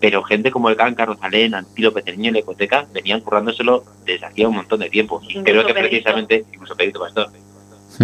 pero 0.00 0.22
gente 0.22 0.50
como 0.50 0.68
el 0.70 0.76
Can, 0.76 0.96
Rosalén, 0.96 1.54
Antílope, 1.54 2.02
Cerniño 2.02 2.30
y 2.30 2.32
la 2.32 2.38
Hipoteca 2.40 2.86
venían 2.92 3.20
currándoselo 3.20 3.84
desde 4.06 4.24
hacía 4.26 4.48
un 4.48 4.56
montón 4.56 4.80
de 4.80 4.88
tiempo. 4.90 5.20
Y 5.22 5.38
Incluso 5.38 5.44
creo 5.44 5.66
que 5.66 5.74
precisamente, 5.88 6.44
incluso 6.52 6.74
Pedrito 6.74 7.00
Pastor, 7.00 7.28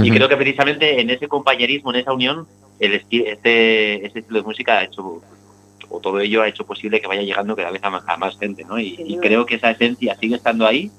y 0.05 0.11
creo 0.11 0.29
que 0.29 0.37
precisamente 0.37 1.01
en 1.01 1.09
ese 1.11 1.27
compañerismo, 1.27 1.91
en 1.91 2.01
esa 2.01 2.13
unión, 2.13 2.47
el 2.79 2.93
esti- 3.01 3.25
este, 3.27 4.05
este 4.07 4.19
estilo 4.21 4.41
de 4.41 4.45
música 4.45 4.79
ha 4.79 4.85
hecho, 4.85 5.23
o 5.97 6.01
todo 6.01 6.21
ello 6.21 6.43
ha 6.43 6.49
hecho 6.49 6.67
posible 6.67 7.01
que 7.01 7.07
vaya 7.07 7.23
llegando 7.23 7.57
cada 7.57 7.71
vez 7.71 7.83
a 7.83 7.91
más, 7.91 8.05
a 8.07 8.17
más 8.17 8.39
gente, 8.39 8.65
¿no? 8.65 8.79
Y, 8.79 9.19
creo 9.21 9.47
que 9.47 9.55
esa 9.57 9.71
esencia 9.71 10.17
sigue 10.17 10.37
estando 10.37 10.67
ahí 10.67 10.91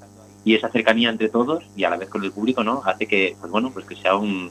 y 0.44 0.56
esa 0.56 0.70
cercanía 0.70 1.10
entre 1.10 1.30
todos 1.30 1.64
y 1.76 1.84
a 1.84 1.90
la 1.90 1.98
vez 1.98 2.10
con 2.10 2.24
el 2.24 2.32
público, 2.32 2.64
¿no? 2.64 2.82
Hace 2.84 3.06
que, 3.06 3.36
pues 3.40 3.52
bueno, 3.52 3.72
pues 3.72 3.86
que 3.86 3.96
sea 3.96 4.16
un, 4.16 4.50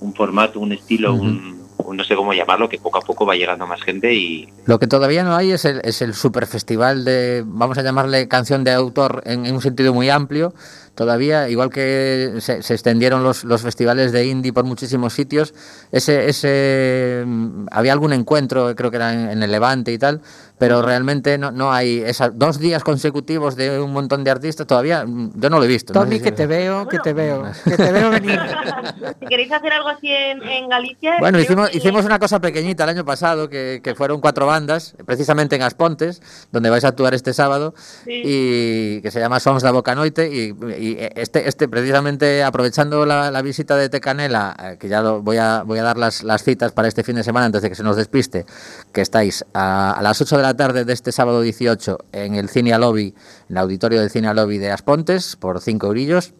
un 0.00 0.14
formato, 0.14 0.60
un 0.60 0.72
estilo, 0.72 1.14
un 1.14 1.61
no 1.92 2.04
sé 2.04 2.14
cómo 2.14 2.32
llamarlo, 2.32 2.68
que 2.68 2.78
poco 2.78 2.98
a 2.98 3.02
poco 3.02 3.26
va 3.26 3.34
llegando 3.34 3.66
más 3.66 3.82
gente 3.82 4.12
y 4.12 4.48
Lo 4.66 4.78
que 4.78 4.86
todavía 4.86 5.24
no 5.24 5.34
hay 5.34 5.52
es 5.52 5.64
el, 5.64 5.80
es 5.84 6.02
el 6.02 6.14
super 6.14 6.46
festival 6.46 7.04
de, 7.04 7.42
vamos 7.46 7.78
a 7.78 7.82
llamarle 7.82 8.28
canción 8.28 8.64
de 8.64 8.72
autor 8.72 9.22
en, 9.26 9.52
un 9.52 9.60
sentido 9.60 9.92
muy 9.92 10.10
amplio. 10.10 10.54
Todavía, 10.94 11.48
igual 11.48 11.70
que 11.70 12.34
se, 12.40 12.58
extendieron 12.58 13.22
los, 13.22 13.44
los 13.44 13.62
festivales 13.62 14.12
de 14.12 14.26
indie 14.26 14.52
por 14.52 14.64
muchísimos 14.64 15.14
sitios, 15.14 15.54
ese, 15.90 16.28
ese 16.28 17.24
mm, 17.26 17.66
había 17.70 17.94
algún 17.94 18.12
encuentro, 18.12 18.74
creo 18.76 18.90
que 18.90 18.96
era 18.96 19.32
en 19.32 19.42
el 19.42 19.50
Levante 19.50 19.92
y 19.92 19.98
tal, 19.98 20.20
pero 20.62 20.80
realmente 20.80 21.38
no, 21.38 21.50
no 21.50 21.72
hay 21.72 22.04
esas 22.06 22.38
dos 22.38 22.60
días 22.60 22.84
consecutivos 22.84 23.56
de 23.56 23.80
un 23.80 23.92
montón 23.92 24.22
de 24.22 24.30
artistas, 24.30 24.64
todavía 24.64 25.04
mm, 25.04 25.32
yo 25.34 25.50
no 25.50 25.58
lo 25.58 25.64
he 25.64 25.66
visto. 25.66 25.92
no 25.92 26.00
Tommy, 26.02 26.12
sé 26.12 26.18
si- 26.18 26.24
que 26.26 26.30
te 26.36 26.46
veo, 26.46 26.86
que 26.86 27.00
te 27.00 27.12
veo, 27.12 27.42
que 27.64 27.76
te 27.76 27.90
veo 27.90 28.10
venir. 28.10 28.38
si 29.20 29.26
queréis 29.26 29.50
hacer 29.50 29.72
algo 29.72 29.88
así 29.88 30.06
en, 30.06 30.40
en 30.44 30.68
Galicia... 30.68 31.16
Bueno, 31.18 31.40
hicimos, 31.40 31.68
que- 31.70 31.78
hicimos 31.78 32.04
una 32.04 32.20
cosa 32.20 32.40
pequeñita 32.40 32.84
el 32.84 32.90
año 32.90 33.04
pasado, 33.04 33.48
que, 33.48 33.80
que 33.82 33.96
fueron 33.96 34.20
cuatro 34.20 34.46
bandas, 34.46 34.94
precisamente 35.04 35.56
en 35.56 35.62
Aspontes, 35.62 36.22
donde 36.52 36.70
vais 36.70 36.84
a 36.84 36.88
actuar 36.88 37.12
este 37.12 37.34
sábado, 37.34 37.74
Sí. 38.04 38.22
y 38.24 39.02
que 39.02 39.10
se 39.10 39.18
llama 39.18 39.40
Sons 39.40 39.64
da 39.64 39.72
Bocanoite, 39.72 40.28
y, 40.32 40.54
y 40.78 40.96
este, 41.16 41.48
este 41.48 41.66
precisamente 41.66 42.44
aprovechando 42.44 43.04
la, 43.04 43.32
la 43.32 43.42
visita 43.42 43.74
de 43.74 43.88
Tecanela, 43.88 44.54
eh, 44.62 44.76
que 44.78 44.86
ya 44.88 45.00
lo- 45.02 45.22
voy, 45.22 45.38
a, 45.38 45.64
voy 45.66 45.80
a 45.80 45.82
dar 45.82 45.98
las, 45.98 46.22
las 46.22 46.44
citas 46.44 46.70
para 46.70 46.86
este 46.86 47.02
fin 47.02 47.16
de 47.16 47.24
semana 47.24 47.46
antes 47.46 47.62
de 47.62 47.68
que 47.68 47.74
se 47.74 47.82
nos 47.82 47.96
despiste, 47.96 48.46
que 48.92 49.00
estáis 49.00 49.44
a, 49.54 49.90
a 49.94 50.02
las 50.02 50.20
8 50.20 50.36
de 50.36 50.42
la 50.44 50.51
tarde 50.56 50.84
de 50.84 50.92
este 50.92 51.12
sábado 51.12 51.40
18 51.40 51.98
en 52.12 52.34
el 52.34 52.48
Cine 52.48 52.76
Lobby, 52.78 53.08
en 53.48 53.56
el 53.56 53.58
auditorio 53.58 54.00
del 54.00 54.10
Cine 54.10 54.32
Lobby 54.34 54.58
de 54.58 54.70
Aspontes, 54.70 55.36
por 55.36 55.60
5 55.60 55.86
eurillos 55.86 56.34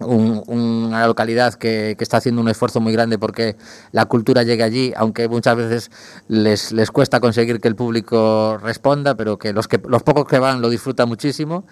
un- 0.00 0.42
una 0.48 1.06
localidad 1.06 1.54
que, 1.54 1.96
está 2.00 2.16
haciendo 2.16 2.40
un 2.40 2.48
esfuerzo 2.48 2.80
muy 2.80 2.92
grande 2.92 3.18
porque 3.18 3.56
la 3.92 4.06
cultura 4.06 4.42
llegue 4.42 4.64
allí, 4.64 4.92
aunque 4.96 5.28
muchas 5.28 5.54
veces 5.56 5.90
les, 6.28 6.72
les 6.72 6.90
cuesta 6.90 7.20
conseguir 7.20 7.60
que 7.60 7.68
el 7.68 7.76
público 7.76 8.58
responda, 8.58 9.14
pero 9.14 9.38
que 9.38 9.52
los, 9.52 9.68
que 9.68 9.80
los 9.86 10.02
pocos 10.02 10.26
que 10.26 10.38
van 10.40 10.60
lo 10.60 10.70
disfrutan 10.70 11.08
muchísimo. 11.08 11.66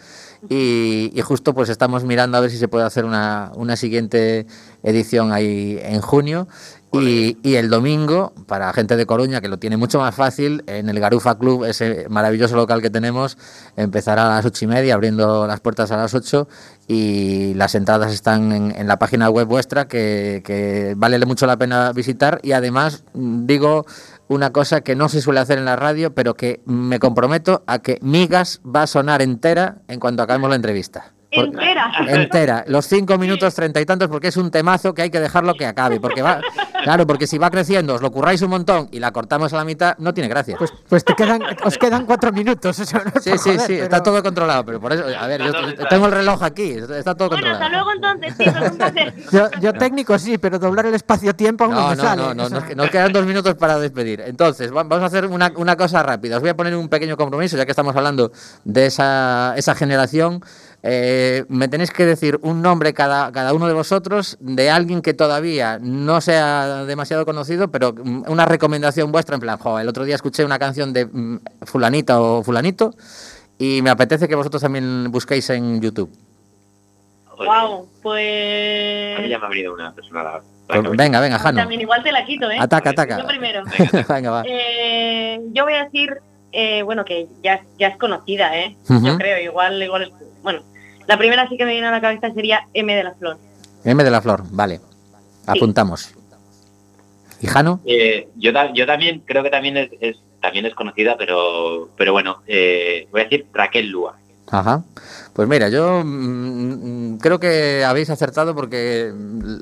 Y, 0.48 1.10
y 1.12 1.20
justo 1.22 1.54
pues 1.54 1.68
estamos 1.70 2.04
mirando 2.04 2.38
a 2.38 2.40
ver 2.40 2.50
si 2.50 2.56
se 2.58 2.68
puede 2.68 2.84
hacer 2.84 3.04
una, 3.04 3.50
una 3.56 3.74
siguiente 3.76 4.46
edición 4.84 5.32
ahí 5.32 5.78
en 5.82 6.00
junio. 6.00 6.46
Y, 6.92 7.38
y 7.44 7.54
el 7.54 7.70
domingo, 7.70 8.32
para 8.48 8.72
gente 8.72 8.96
de 8.96 9.06
Coruña, 9.06 9.40
que 9.40 9.46
lo 9.48 9.58
tiene 9.60 9.76
mucho 9.76 10.00
más 10.00 10.12
fácil, 10.12 10.64
en 10.66 10.88
el 10.88 10.98
Garufa 10.98 11.38
Club, 11.38 11.64
ese 11.64 12.06
maravilloso 12.08 12.56
local 12.56 12.82
que 12.82 12.90
tenemos, 12.90 13.38
empezará 13.76 14.26
a 14.26 14.36
las 14.36 14.44
ocho 14.44 14.64
y 14.64 14.68
media, 14.68 14.94
abriendo 14.94 15.46
las 15.46 15.60
puertas 15.60 15.92
a 15.92 15.96
las 15.96 16.14
ocho, 16.14 16.48
y 16.88 17.54
las 17.54 17.76
entradas 17.76 18.12
están 18.12 18.50
en, 18.50 18.74
en 18.76 18.88
la 18.88 18.98
página 18.98 19.30
web 19.30 19.46
vuestra, 19.46 19.86
que, 19.86 20.42
que 20.44 20.94
vale 20.96 21.24
mucho 21.26 21.46
la 21.46 21.56
pena 21.56 21.92
visitar. 21.92 22.40
Y 22.42 22.52
además, 22.52 23.04
digo 23.14 23.86
una 24.26 24.50
cosa 24.50 24.80
que 24.80 24.96
no 24.96 25.08
se 25.08 25.20
suele 25.20 25.38
hacer 25.38 25.58
en 25.58 25.66
la 25.66 25.76
radio, 25.76 26.12
pero 26.12 26.34
que 26.34 26.60
me 26.64 26.98
comprometo 26.98 27.62
a 27.68 27.78
que 27.78 27.98
Migas 28.02 28.60
va 28.64 28.82
a 28.82 28.86
sonar 28.88 29.22
entera 29.22 29.76
en 29.86 30.00
cuanto 30.00 30.24
acabemos 30.24 30.50
la 30.50 30.56
entrevista. 30.56 31.12
Por- 31.32 31.44
Entera. 31.44 31.92
entera, 32.08 32.64
los 32.66 32.86
cinco 32.86 33.16
minutos 33.16 33.54
treinta 33.54 33.80
y 33.80 33.86
tantos, 33.86 34.08
porque 34.08 34.26
es 34.26 34.36
un 34.36 34.50
temazo 34.50 34.94
que 34.94 35.02
hay 35.02 35.10
que 35.10 35.20
dejarlo 35.20 35.54
que 35.54 35.64
acabe, 35.64 36.00
porque 36.00 36.22
va, 36.22 36.40
claro, 36.82 37.06
porque 37.06 37.26
si 37.26 37.38
va 37.38 37.50
creciendo, 37.50 37.94
os 37.94 38.02
lo 38.02 38.10
curráis 38.10 38.42
un 38.42 38.50
montón 38.50 38.88
y 38.90 38.98
la 39.00 39.12
cortamos 39.12 39.52
a 39.52 39.56
la 39.56 39.64
mitad, 39.64 39.96
no 39.98 40.12
tiene 40.14 40.28
gracia. 40.28 40.56
Pues, 40.58 40.72
pues 40.88 41.04
te 41.04 41.14
quedan, 41.14 41.42
os 41.64 41.78
quedan 41.78 42.06
cuatro 42.06 42.32
minutos. 42.32 42.78
Eso 42.78 42.98
no 42.98 43.10
es 43.14 43.22
sí, 43.24 43.30
sí, 43.32 43.38
joder, 43.38 43.60
sí, 43.60 43.66
pero- 43.68 43.84
está 43.84 44.02
todo 44.02 44.22
controlado, 44.22 44.64
pero 44.64 44.80
por 44.80 44.92
eso, 44.92 45.04
a 45.18 45.26
ver, 45.26 45.42
yo 45.42 45.52
tengo 45.88 46.06
el 46.06 46.12
reloj 46.12 46.42
aquí, 46.42 46.72
está 46.72 47.14
todo 47.14 47.28
Bueno, 47.30 47.48
hasta 47.50 47.60
controlado. 47.70 47.70
luego 47.70 47.92
entonces, 47.92 48.38
chicos, 48.38 48.70
un 48.70 48.76
placer. 48.76 49.14
Yo, 49.32 49.50
yo 49.60 49.72
técnico 49.74 50.18
sí, 50.18 50.38
pero 50.38 50.58
doblar 50.58 50.86
el 50.86 50.94
espacio-tiempo 50.94 51.64
aún 51.64 51.74
no, 51.74 51.80
No, 51.82 51.88
me 51.90 51.96
no, 51.96 52.02
sale. 52.02 52.22
no, 52.22 52.34
no, 52.34 52.44
o 52.44 52.48
sea, 52.48 52.74
nos, 52.74 52.90
quedan 52.90 53.12
dos 53.12 53.24
minutos 53.26 53.54
para 53.54 53.78
despedir. 53.78 54.20
Entonces, 54.26 54.70
va- 54.74 54.82
vamos 54.82 55.02
a 55.02 55.06
hacer 55.06 55.26
una, 55.26 55.52
una 55.56 55.76
cosa 55.76 56.02
rápida. 56.02 56.36
Os 56.36 56.40
voy 56.42 56.50
a 56.50 56.56
poner 56.56 56.74
un 56.74 56.88
pequeño 56.88 57.16
compromiso, 57.16 57.56
ya 57.56 57.64
que 57.64 57.72
estamos 57.72 57.94
hablando 57.94 58.32
de 58.64 58.86
esa, 58.86 59.54
esa 59.56 59.74
generación. 59.74 60.42
Eh, 60.82 61.44
me 61.48 61.68
tenéis 61.68 61.90
que 61.90 62.06
decir 62.06 62.38
un 62.42 62.62
nombre 62.62 62.94
cada, 62.94 63.30
cada 63.32 63.52
uno 63.52 63.66
de 63.68 63.74
vosotros 63.74 64.38
de 64.40 64.70
alguien 64.70 65.02
que 65.02 65.12
todavía 65.12 65.78
no 65.80 66.22
sea 66.22 66.84
demasiado 66.86 67.26
conocido, 67.26 67.70
pero 67.70 67.92
mm, 67.92 68.24
una 68.28 68.46
recomendación 68.46 69.12
vuestra, 69.12 69.34
en 69.34 69.40
plan, 69.40 69.58
jo, 69.58 69.78
el 69.78 69.88
otro 69.88 70.04
día 70.04 70.14
escuché 70.14 70.44
una 70.44 70.58
canción 70.58 70.92
de 70.94 71.04
mm, 71.04 71.40
fulanita 71.62 72.20
o 72.20 72.42
fulanito 72.42 72.94
y 73.58 73.82
me 73.82 73.90
apetece 73.90 74.26
que 74.26 74.34
vosotros 74.34 74.62
también 74.62 75.08
busquéis 75.10 75.50
en 75.50 75.82
YouTube. 75.82 76.10
Wow, 77.36 77.46
a 77.46 77.80
mí 77.80 77.86
pues... 78.02 79.28
ya 79.30 79.38
me 79.38 79.46
ha 79.46 79.48
venido 79.48 79.74
una 79.74 79.92
persona 79.94 80.22
la- 80.22 80.42
Pues 80.66 80.96
venga, 80.96 81.20
venga, 81.20 81.38
Jano. 81.38 81.58
También 81.58 81.80
igual 81.82 82.02
te 82.02 82.12
la 82.12 82.24
quito, 82.24 82.50
¿eh? 82.50 82.56
Ataca, 82.58 82.90
ataca. 82.90 83.18
Yo 83.18 83.26
primero. 83.26 83.62
venga, 84.08 84.30
va. 84.30 84.44
Eh, 84.46 85.40
yo 85.52 85.64
voy 85.64 85.74
a 85.74 85.84
decir, 85.84 86.16
eh, 86.52 86.82
bueno, 86.82 87.04
que 87.04 87.28
ya, 87.42 87.60
ya 87.78 87.88
es 87.88 87.96
conocida, 87.96 88.56
¿eh? 88.58 88.76
Yo 88.88 89.16
creo, 89.18 89.38
igual, 89.42 89.82
igual. 89.82 90.12
Bueno, 90.42 90.62
la 91.10 91.18
primera 91.18 91.48
sí 91.48 91.56
que 91.56 91.64
me 91.64 91.72
viene 91.72 91.88
a 91.88 91.90
la 91.90 92.00
cabeza 92.00 92.32
sería 92.32 92.66
M 92.72 92.94
de 92.94 93.02
la 93.04 93.14
Flor. 93.14 93.36
M 93.84 94.04
de 94.04 94.10
la 94.10 94.22
Flor, 94.22 94.42
vale. 94.50 94.80
Apuntamos. 95.46 96.14
¿Y 97.40 97.46
Jano? 97.48 97.80
Eh, 97.84 98.28
yo, 98.36 98.52
yo 98.74 98.86
también 98.86 99.22
creo 99.26 99.42
que 99.42 99.50
también 99.50 99.76
es, 99.76 99.90
es- 100.00 100.18
también 100.40 100.64
es 100.66 100.74
conocida, 100.74 101.16
pero 101.18 101.90
pero 101.96 102.12
bueno, 102.12 102.42
eh, 102.46 103.06
voy 103.10 103.20
a 103.22 103.24
decir 103.24 103.46
Raquel 103.52 103.88
Lúa. 103.88 104.16
Ajá. 104.50 104.84
Pues 105.32 105.48
mira, 105.48 105.68
yo 105.68 106.02
mm, 106.04 107.14
mm, 107.14 107.18
creo 107.18 107.38
que 107.38 107.84
habéis 107.84 108.10
acertado 108.10 108.54
porque 108.54 109.12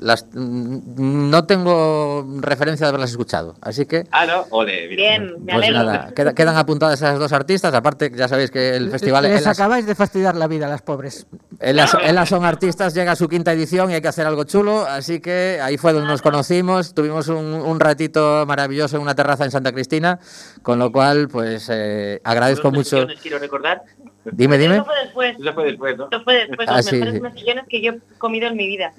las, 0.01 0.25
mm, 0.33 1.29
no 1.29 1.45
tengo 1.45 2.25
referencia 2.41 2.85
de 2.85 2.89
haberlas 2.89 3.11
escuchado. 3.11 3.55
Así 3.61 3.85
que, 3.85 4.05
Ah, 4.11 4.25
no, 4.25 4.45
ole, 4.49 4.87
mira. 4.89 4.95
Bien, 4.95 5.23
me 5.45 5.53
pues 5.53 5.67
alegro. 5.67 5.83
nada, 5.83 6.11
queda- 6.15 6.33
quedan 6.33 6.57
apuntadas 6.57 6.99
esas 6.99 7.19
dos 7.19 7.31
artistas. 7.33 7.73
Aparte, 7.73 8.11
ya 8.15 8.27
sabéis 8.27 8.51
que 8.51 8.75
el 8.75 8.89
festival 8.91 9.23
Les 9.23 9.41
Elas, 9.41 9.59
acabáis 9.59 9.85
de 9.85 9.95
fastidiar 9.95 10.35
la 10.35 10.47
vida 10.47 10.65
a 10.65 10.69
las 10.69 10.81
pobres. 10.81 11.27
Elas- 11.59 11.95
Elas 12.03 12.29
son 12.29 12.45
artistas, 12.45 12.93
llega 12.93 13.11
a 13.11 13.15
su 13.15 13.27
quinta 13.27 13.51
edición 13.53 13.91
y 13.91 13.93
hay 13.93 14.01
que 14.01 14.07
hacer 14.07 14.25
algo 14.25 14.43
chulo. 14.45 14.85
Así 14.85 15.19
que 15.19 15.59
ahí 15.61 15.77
fue 15.77 15.93
donde 15.93 16.07
nos 16.07 16.21
conocimos. 16.21 16.93
Tuvimos 16.93 17.27
un, 17.27 17.37
un 17.45 17.79
ratito 17.79 18.45
maravilloso 18.47 18.95
en 18.95 19.01
una 19.03 19.13
terraza 19.15 19.45
en 19.45 19.51
Santa 19.51 19.71
Cristina. 19.71 20.19
Con 20.63 20.79
lo 20.79 20.91
cual, 20.91 21.27
pues 21.27 21.67
eh, 21.71 22.19
agradezco 22.23 22.71
mucho. 22.71 23.05
quiero 23.21 23.39
recordar, 23.39 23.83
Dime, 24.31 24.57
dime. 24.57 24.75
Eso 24.75 24.85
fue 24.85 24.95
después. 25.03 25.37
Eso 25.39 25.53
fue 25.53 25.65
después, 25.65 25.97
¿no? 25.97 26.07
Eso 26.11 26.21
fue 26.23 26.33
después. 26.47 26.67
Ah, 26.69 26.77
Los 26.77 26.85
sí, 26.85 26.95
mejores 26.95 27.13
sí. 27.15 27.21
mejillones 27.21 27.65
que 27.67 27.81
yo 27.81 27.91
he 27.93 27.99
comido 28.17 28.47
en 28.47 28.55
mi 28.57 28.67
vida. 28.67 28.93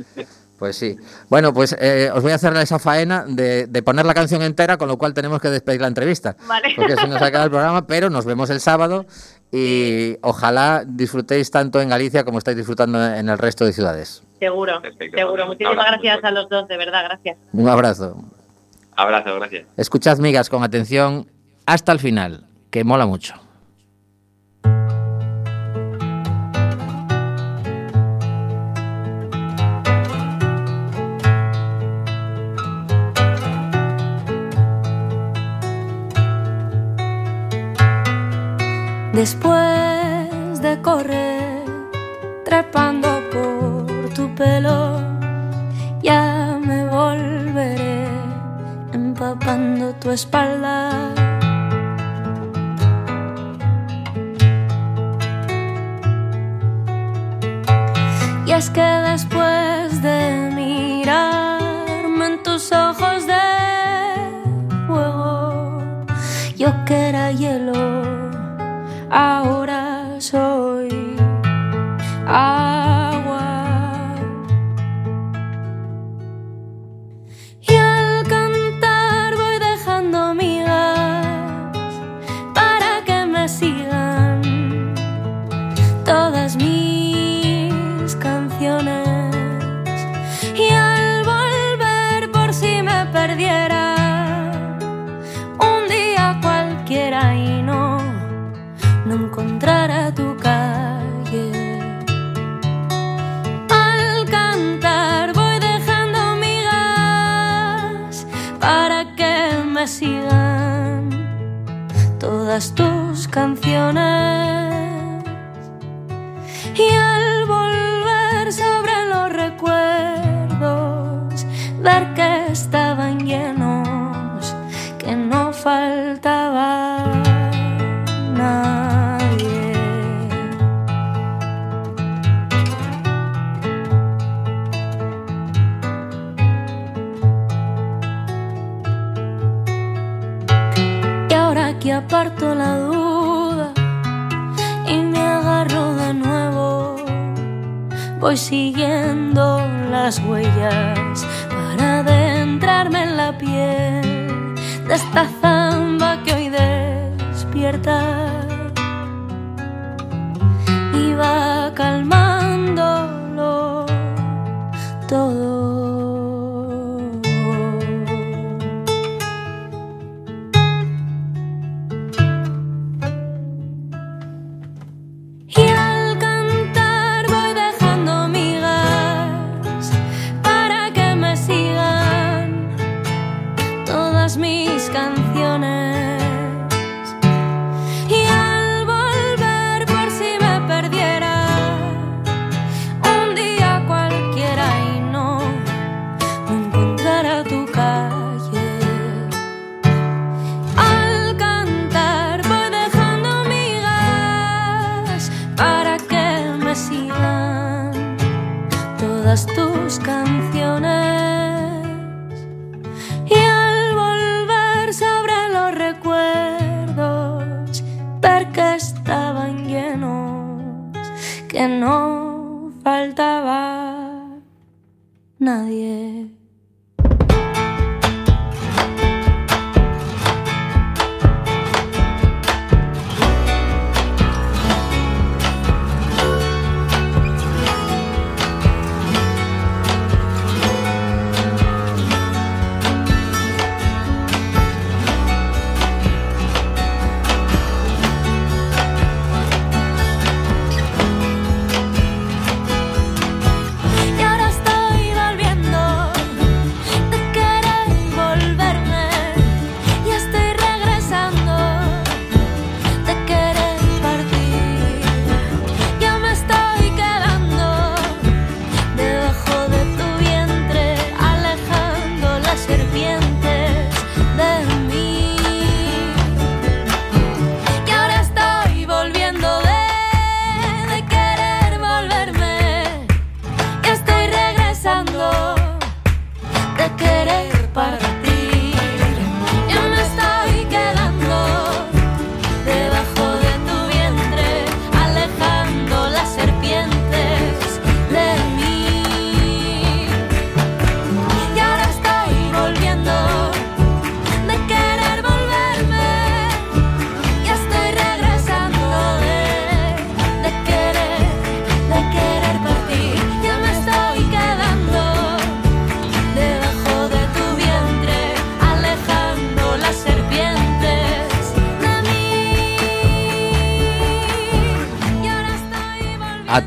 Pues 0.59 0.77
sí. 0.77 0.97
Bueno, 1.31 1.55
pues 1.55 1.75
eh, 1.81 2.11
os 2.15 2.23
voy 2.23 2.33
a 2.33 2.35
hacer 2.35 2.55
esa 2.57 2.79
faena 2.79 3.25
de, 3.27 3.67
de 3.67 3.83
poner 3.83 4.05
la 4.05 4.13
canción 4.13 4.43
entera, 4.43 4.77
con 4.77 4.89
lo 4.89 4.99
cual 4.99 5.15
tenemos 5.15 5.41
que 5.41 5.49
despedir 5.49 5.81
la 5.81 5.87
entrevista. 5.89 6.37
Vale. 6.47 6.75
Porque 6.77 6.97
se 6.97 7.09
nos 7.09 7.23
acaba 7.23 7.45
el 7.45 7.51
programa, 7.51 7.87
pero 7.87 8.11
nos 8.11 8.27
vemos 8.27 8.51
el 8.51 8.61
sábado 8.61 9.07
y 9.51 10.19
ojalá 10.21 10.85
disfrutéis 10.87 11.51
tanto 11.51 11.81
en 11.81 11.89
Galicia 11.89 12.25
como 12.25 12.39
estáis 12.39 12.59
disfrutando 12.59 13.03
en 13.05 13.29
el 13.31 13.39
resto 13.39 13.65
de 13.65 13.73
ciudades. 13.73 14.23
Seguro, 14.39 14.81
Perfecto, 14.83 15.17
seguro. 15.19 15.47
pues, 15.47 15.59
Muchísimas 15.59 15.79
abrazo 15.87 16.03
gracias 16.03 16.25
a 16.25 16.31
los 16.31 16.49
dos, 16.51 16.69
de 16.69 16.77
verdad, 16.77 17.05
gracias. 17.05 17.37
Un 17.53 17.69
abrazo. 17.69 18.23
Abrazo, 18.97 19.35
gracias. 19.37 19.67
Escuchad, 19.79 20.19
migas, 20.19 20.51
con 20.51 20.63
atención 20.63 21.27
hasta 21.65 21.93
el 21.93 22.01
final, 22.01 22.45
que 22.71 22.85
mola 22.85 23.07
mucho. 23.07 23.35
Después 39.21 40.63
de 40.63 40.81
correr, 40.81 41.63
trepando 42.43 43.09
por 43.31 44.09
tu 44.15 44.35
pelo, 44.35 44.99
ya 46.03 46.59
me 46.59 46.87
volveré 46.87 48.09
empapando 48.95 49.93
tu 50.01 50.11
espalda. 50.11 51.13
Y 58.47 58.53
es 58.53 58.71
que 58.71 58.89
después 59.13 60.01
de 60.01 60.51
mirarme 60.55 62.25
en 62.25 62.43
tus 62.43 62.73
ojos 62.73 63.27
de 63.27 63.49
fuego, 64.87 65.83
yo 66.57 66.71
que 66.87 67.09
era 67.11 67.31
hielo 67.33 67.80
ahora 69.11 69.80
todas 112.51 112.75
tus 112.75 113.29
canciones. 113.29 114.60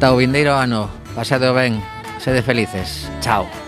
ata 0.03 0.11
o 0.11 0.17
vindeiro 0.17 0.51
ano. 0.51 0.89
Pasado 1.15 1.53
ben, 1.55 1.79
sede 2.19 2.41
felices. 2.43 3.07
Chao. 3.21 3.62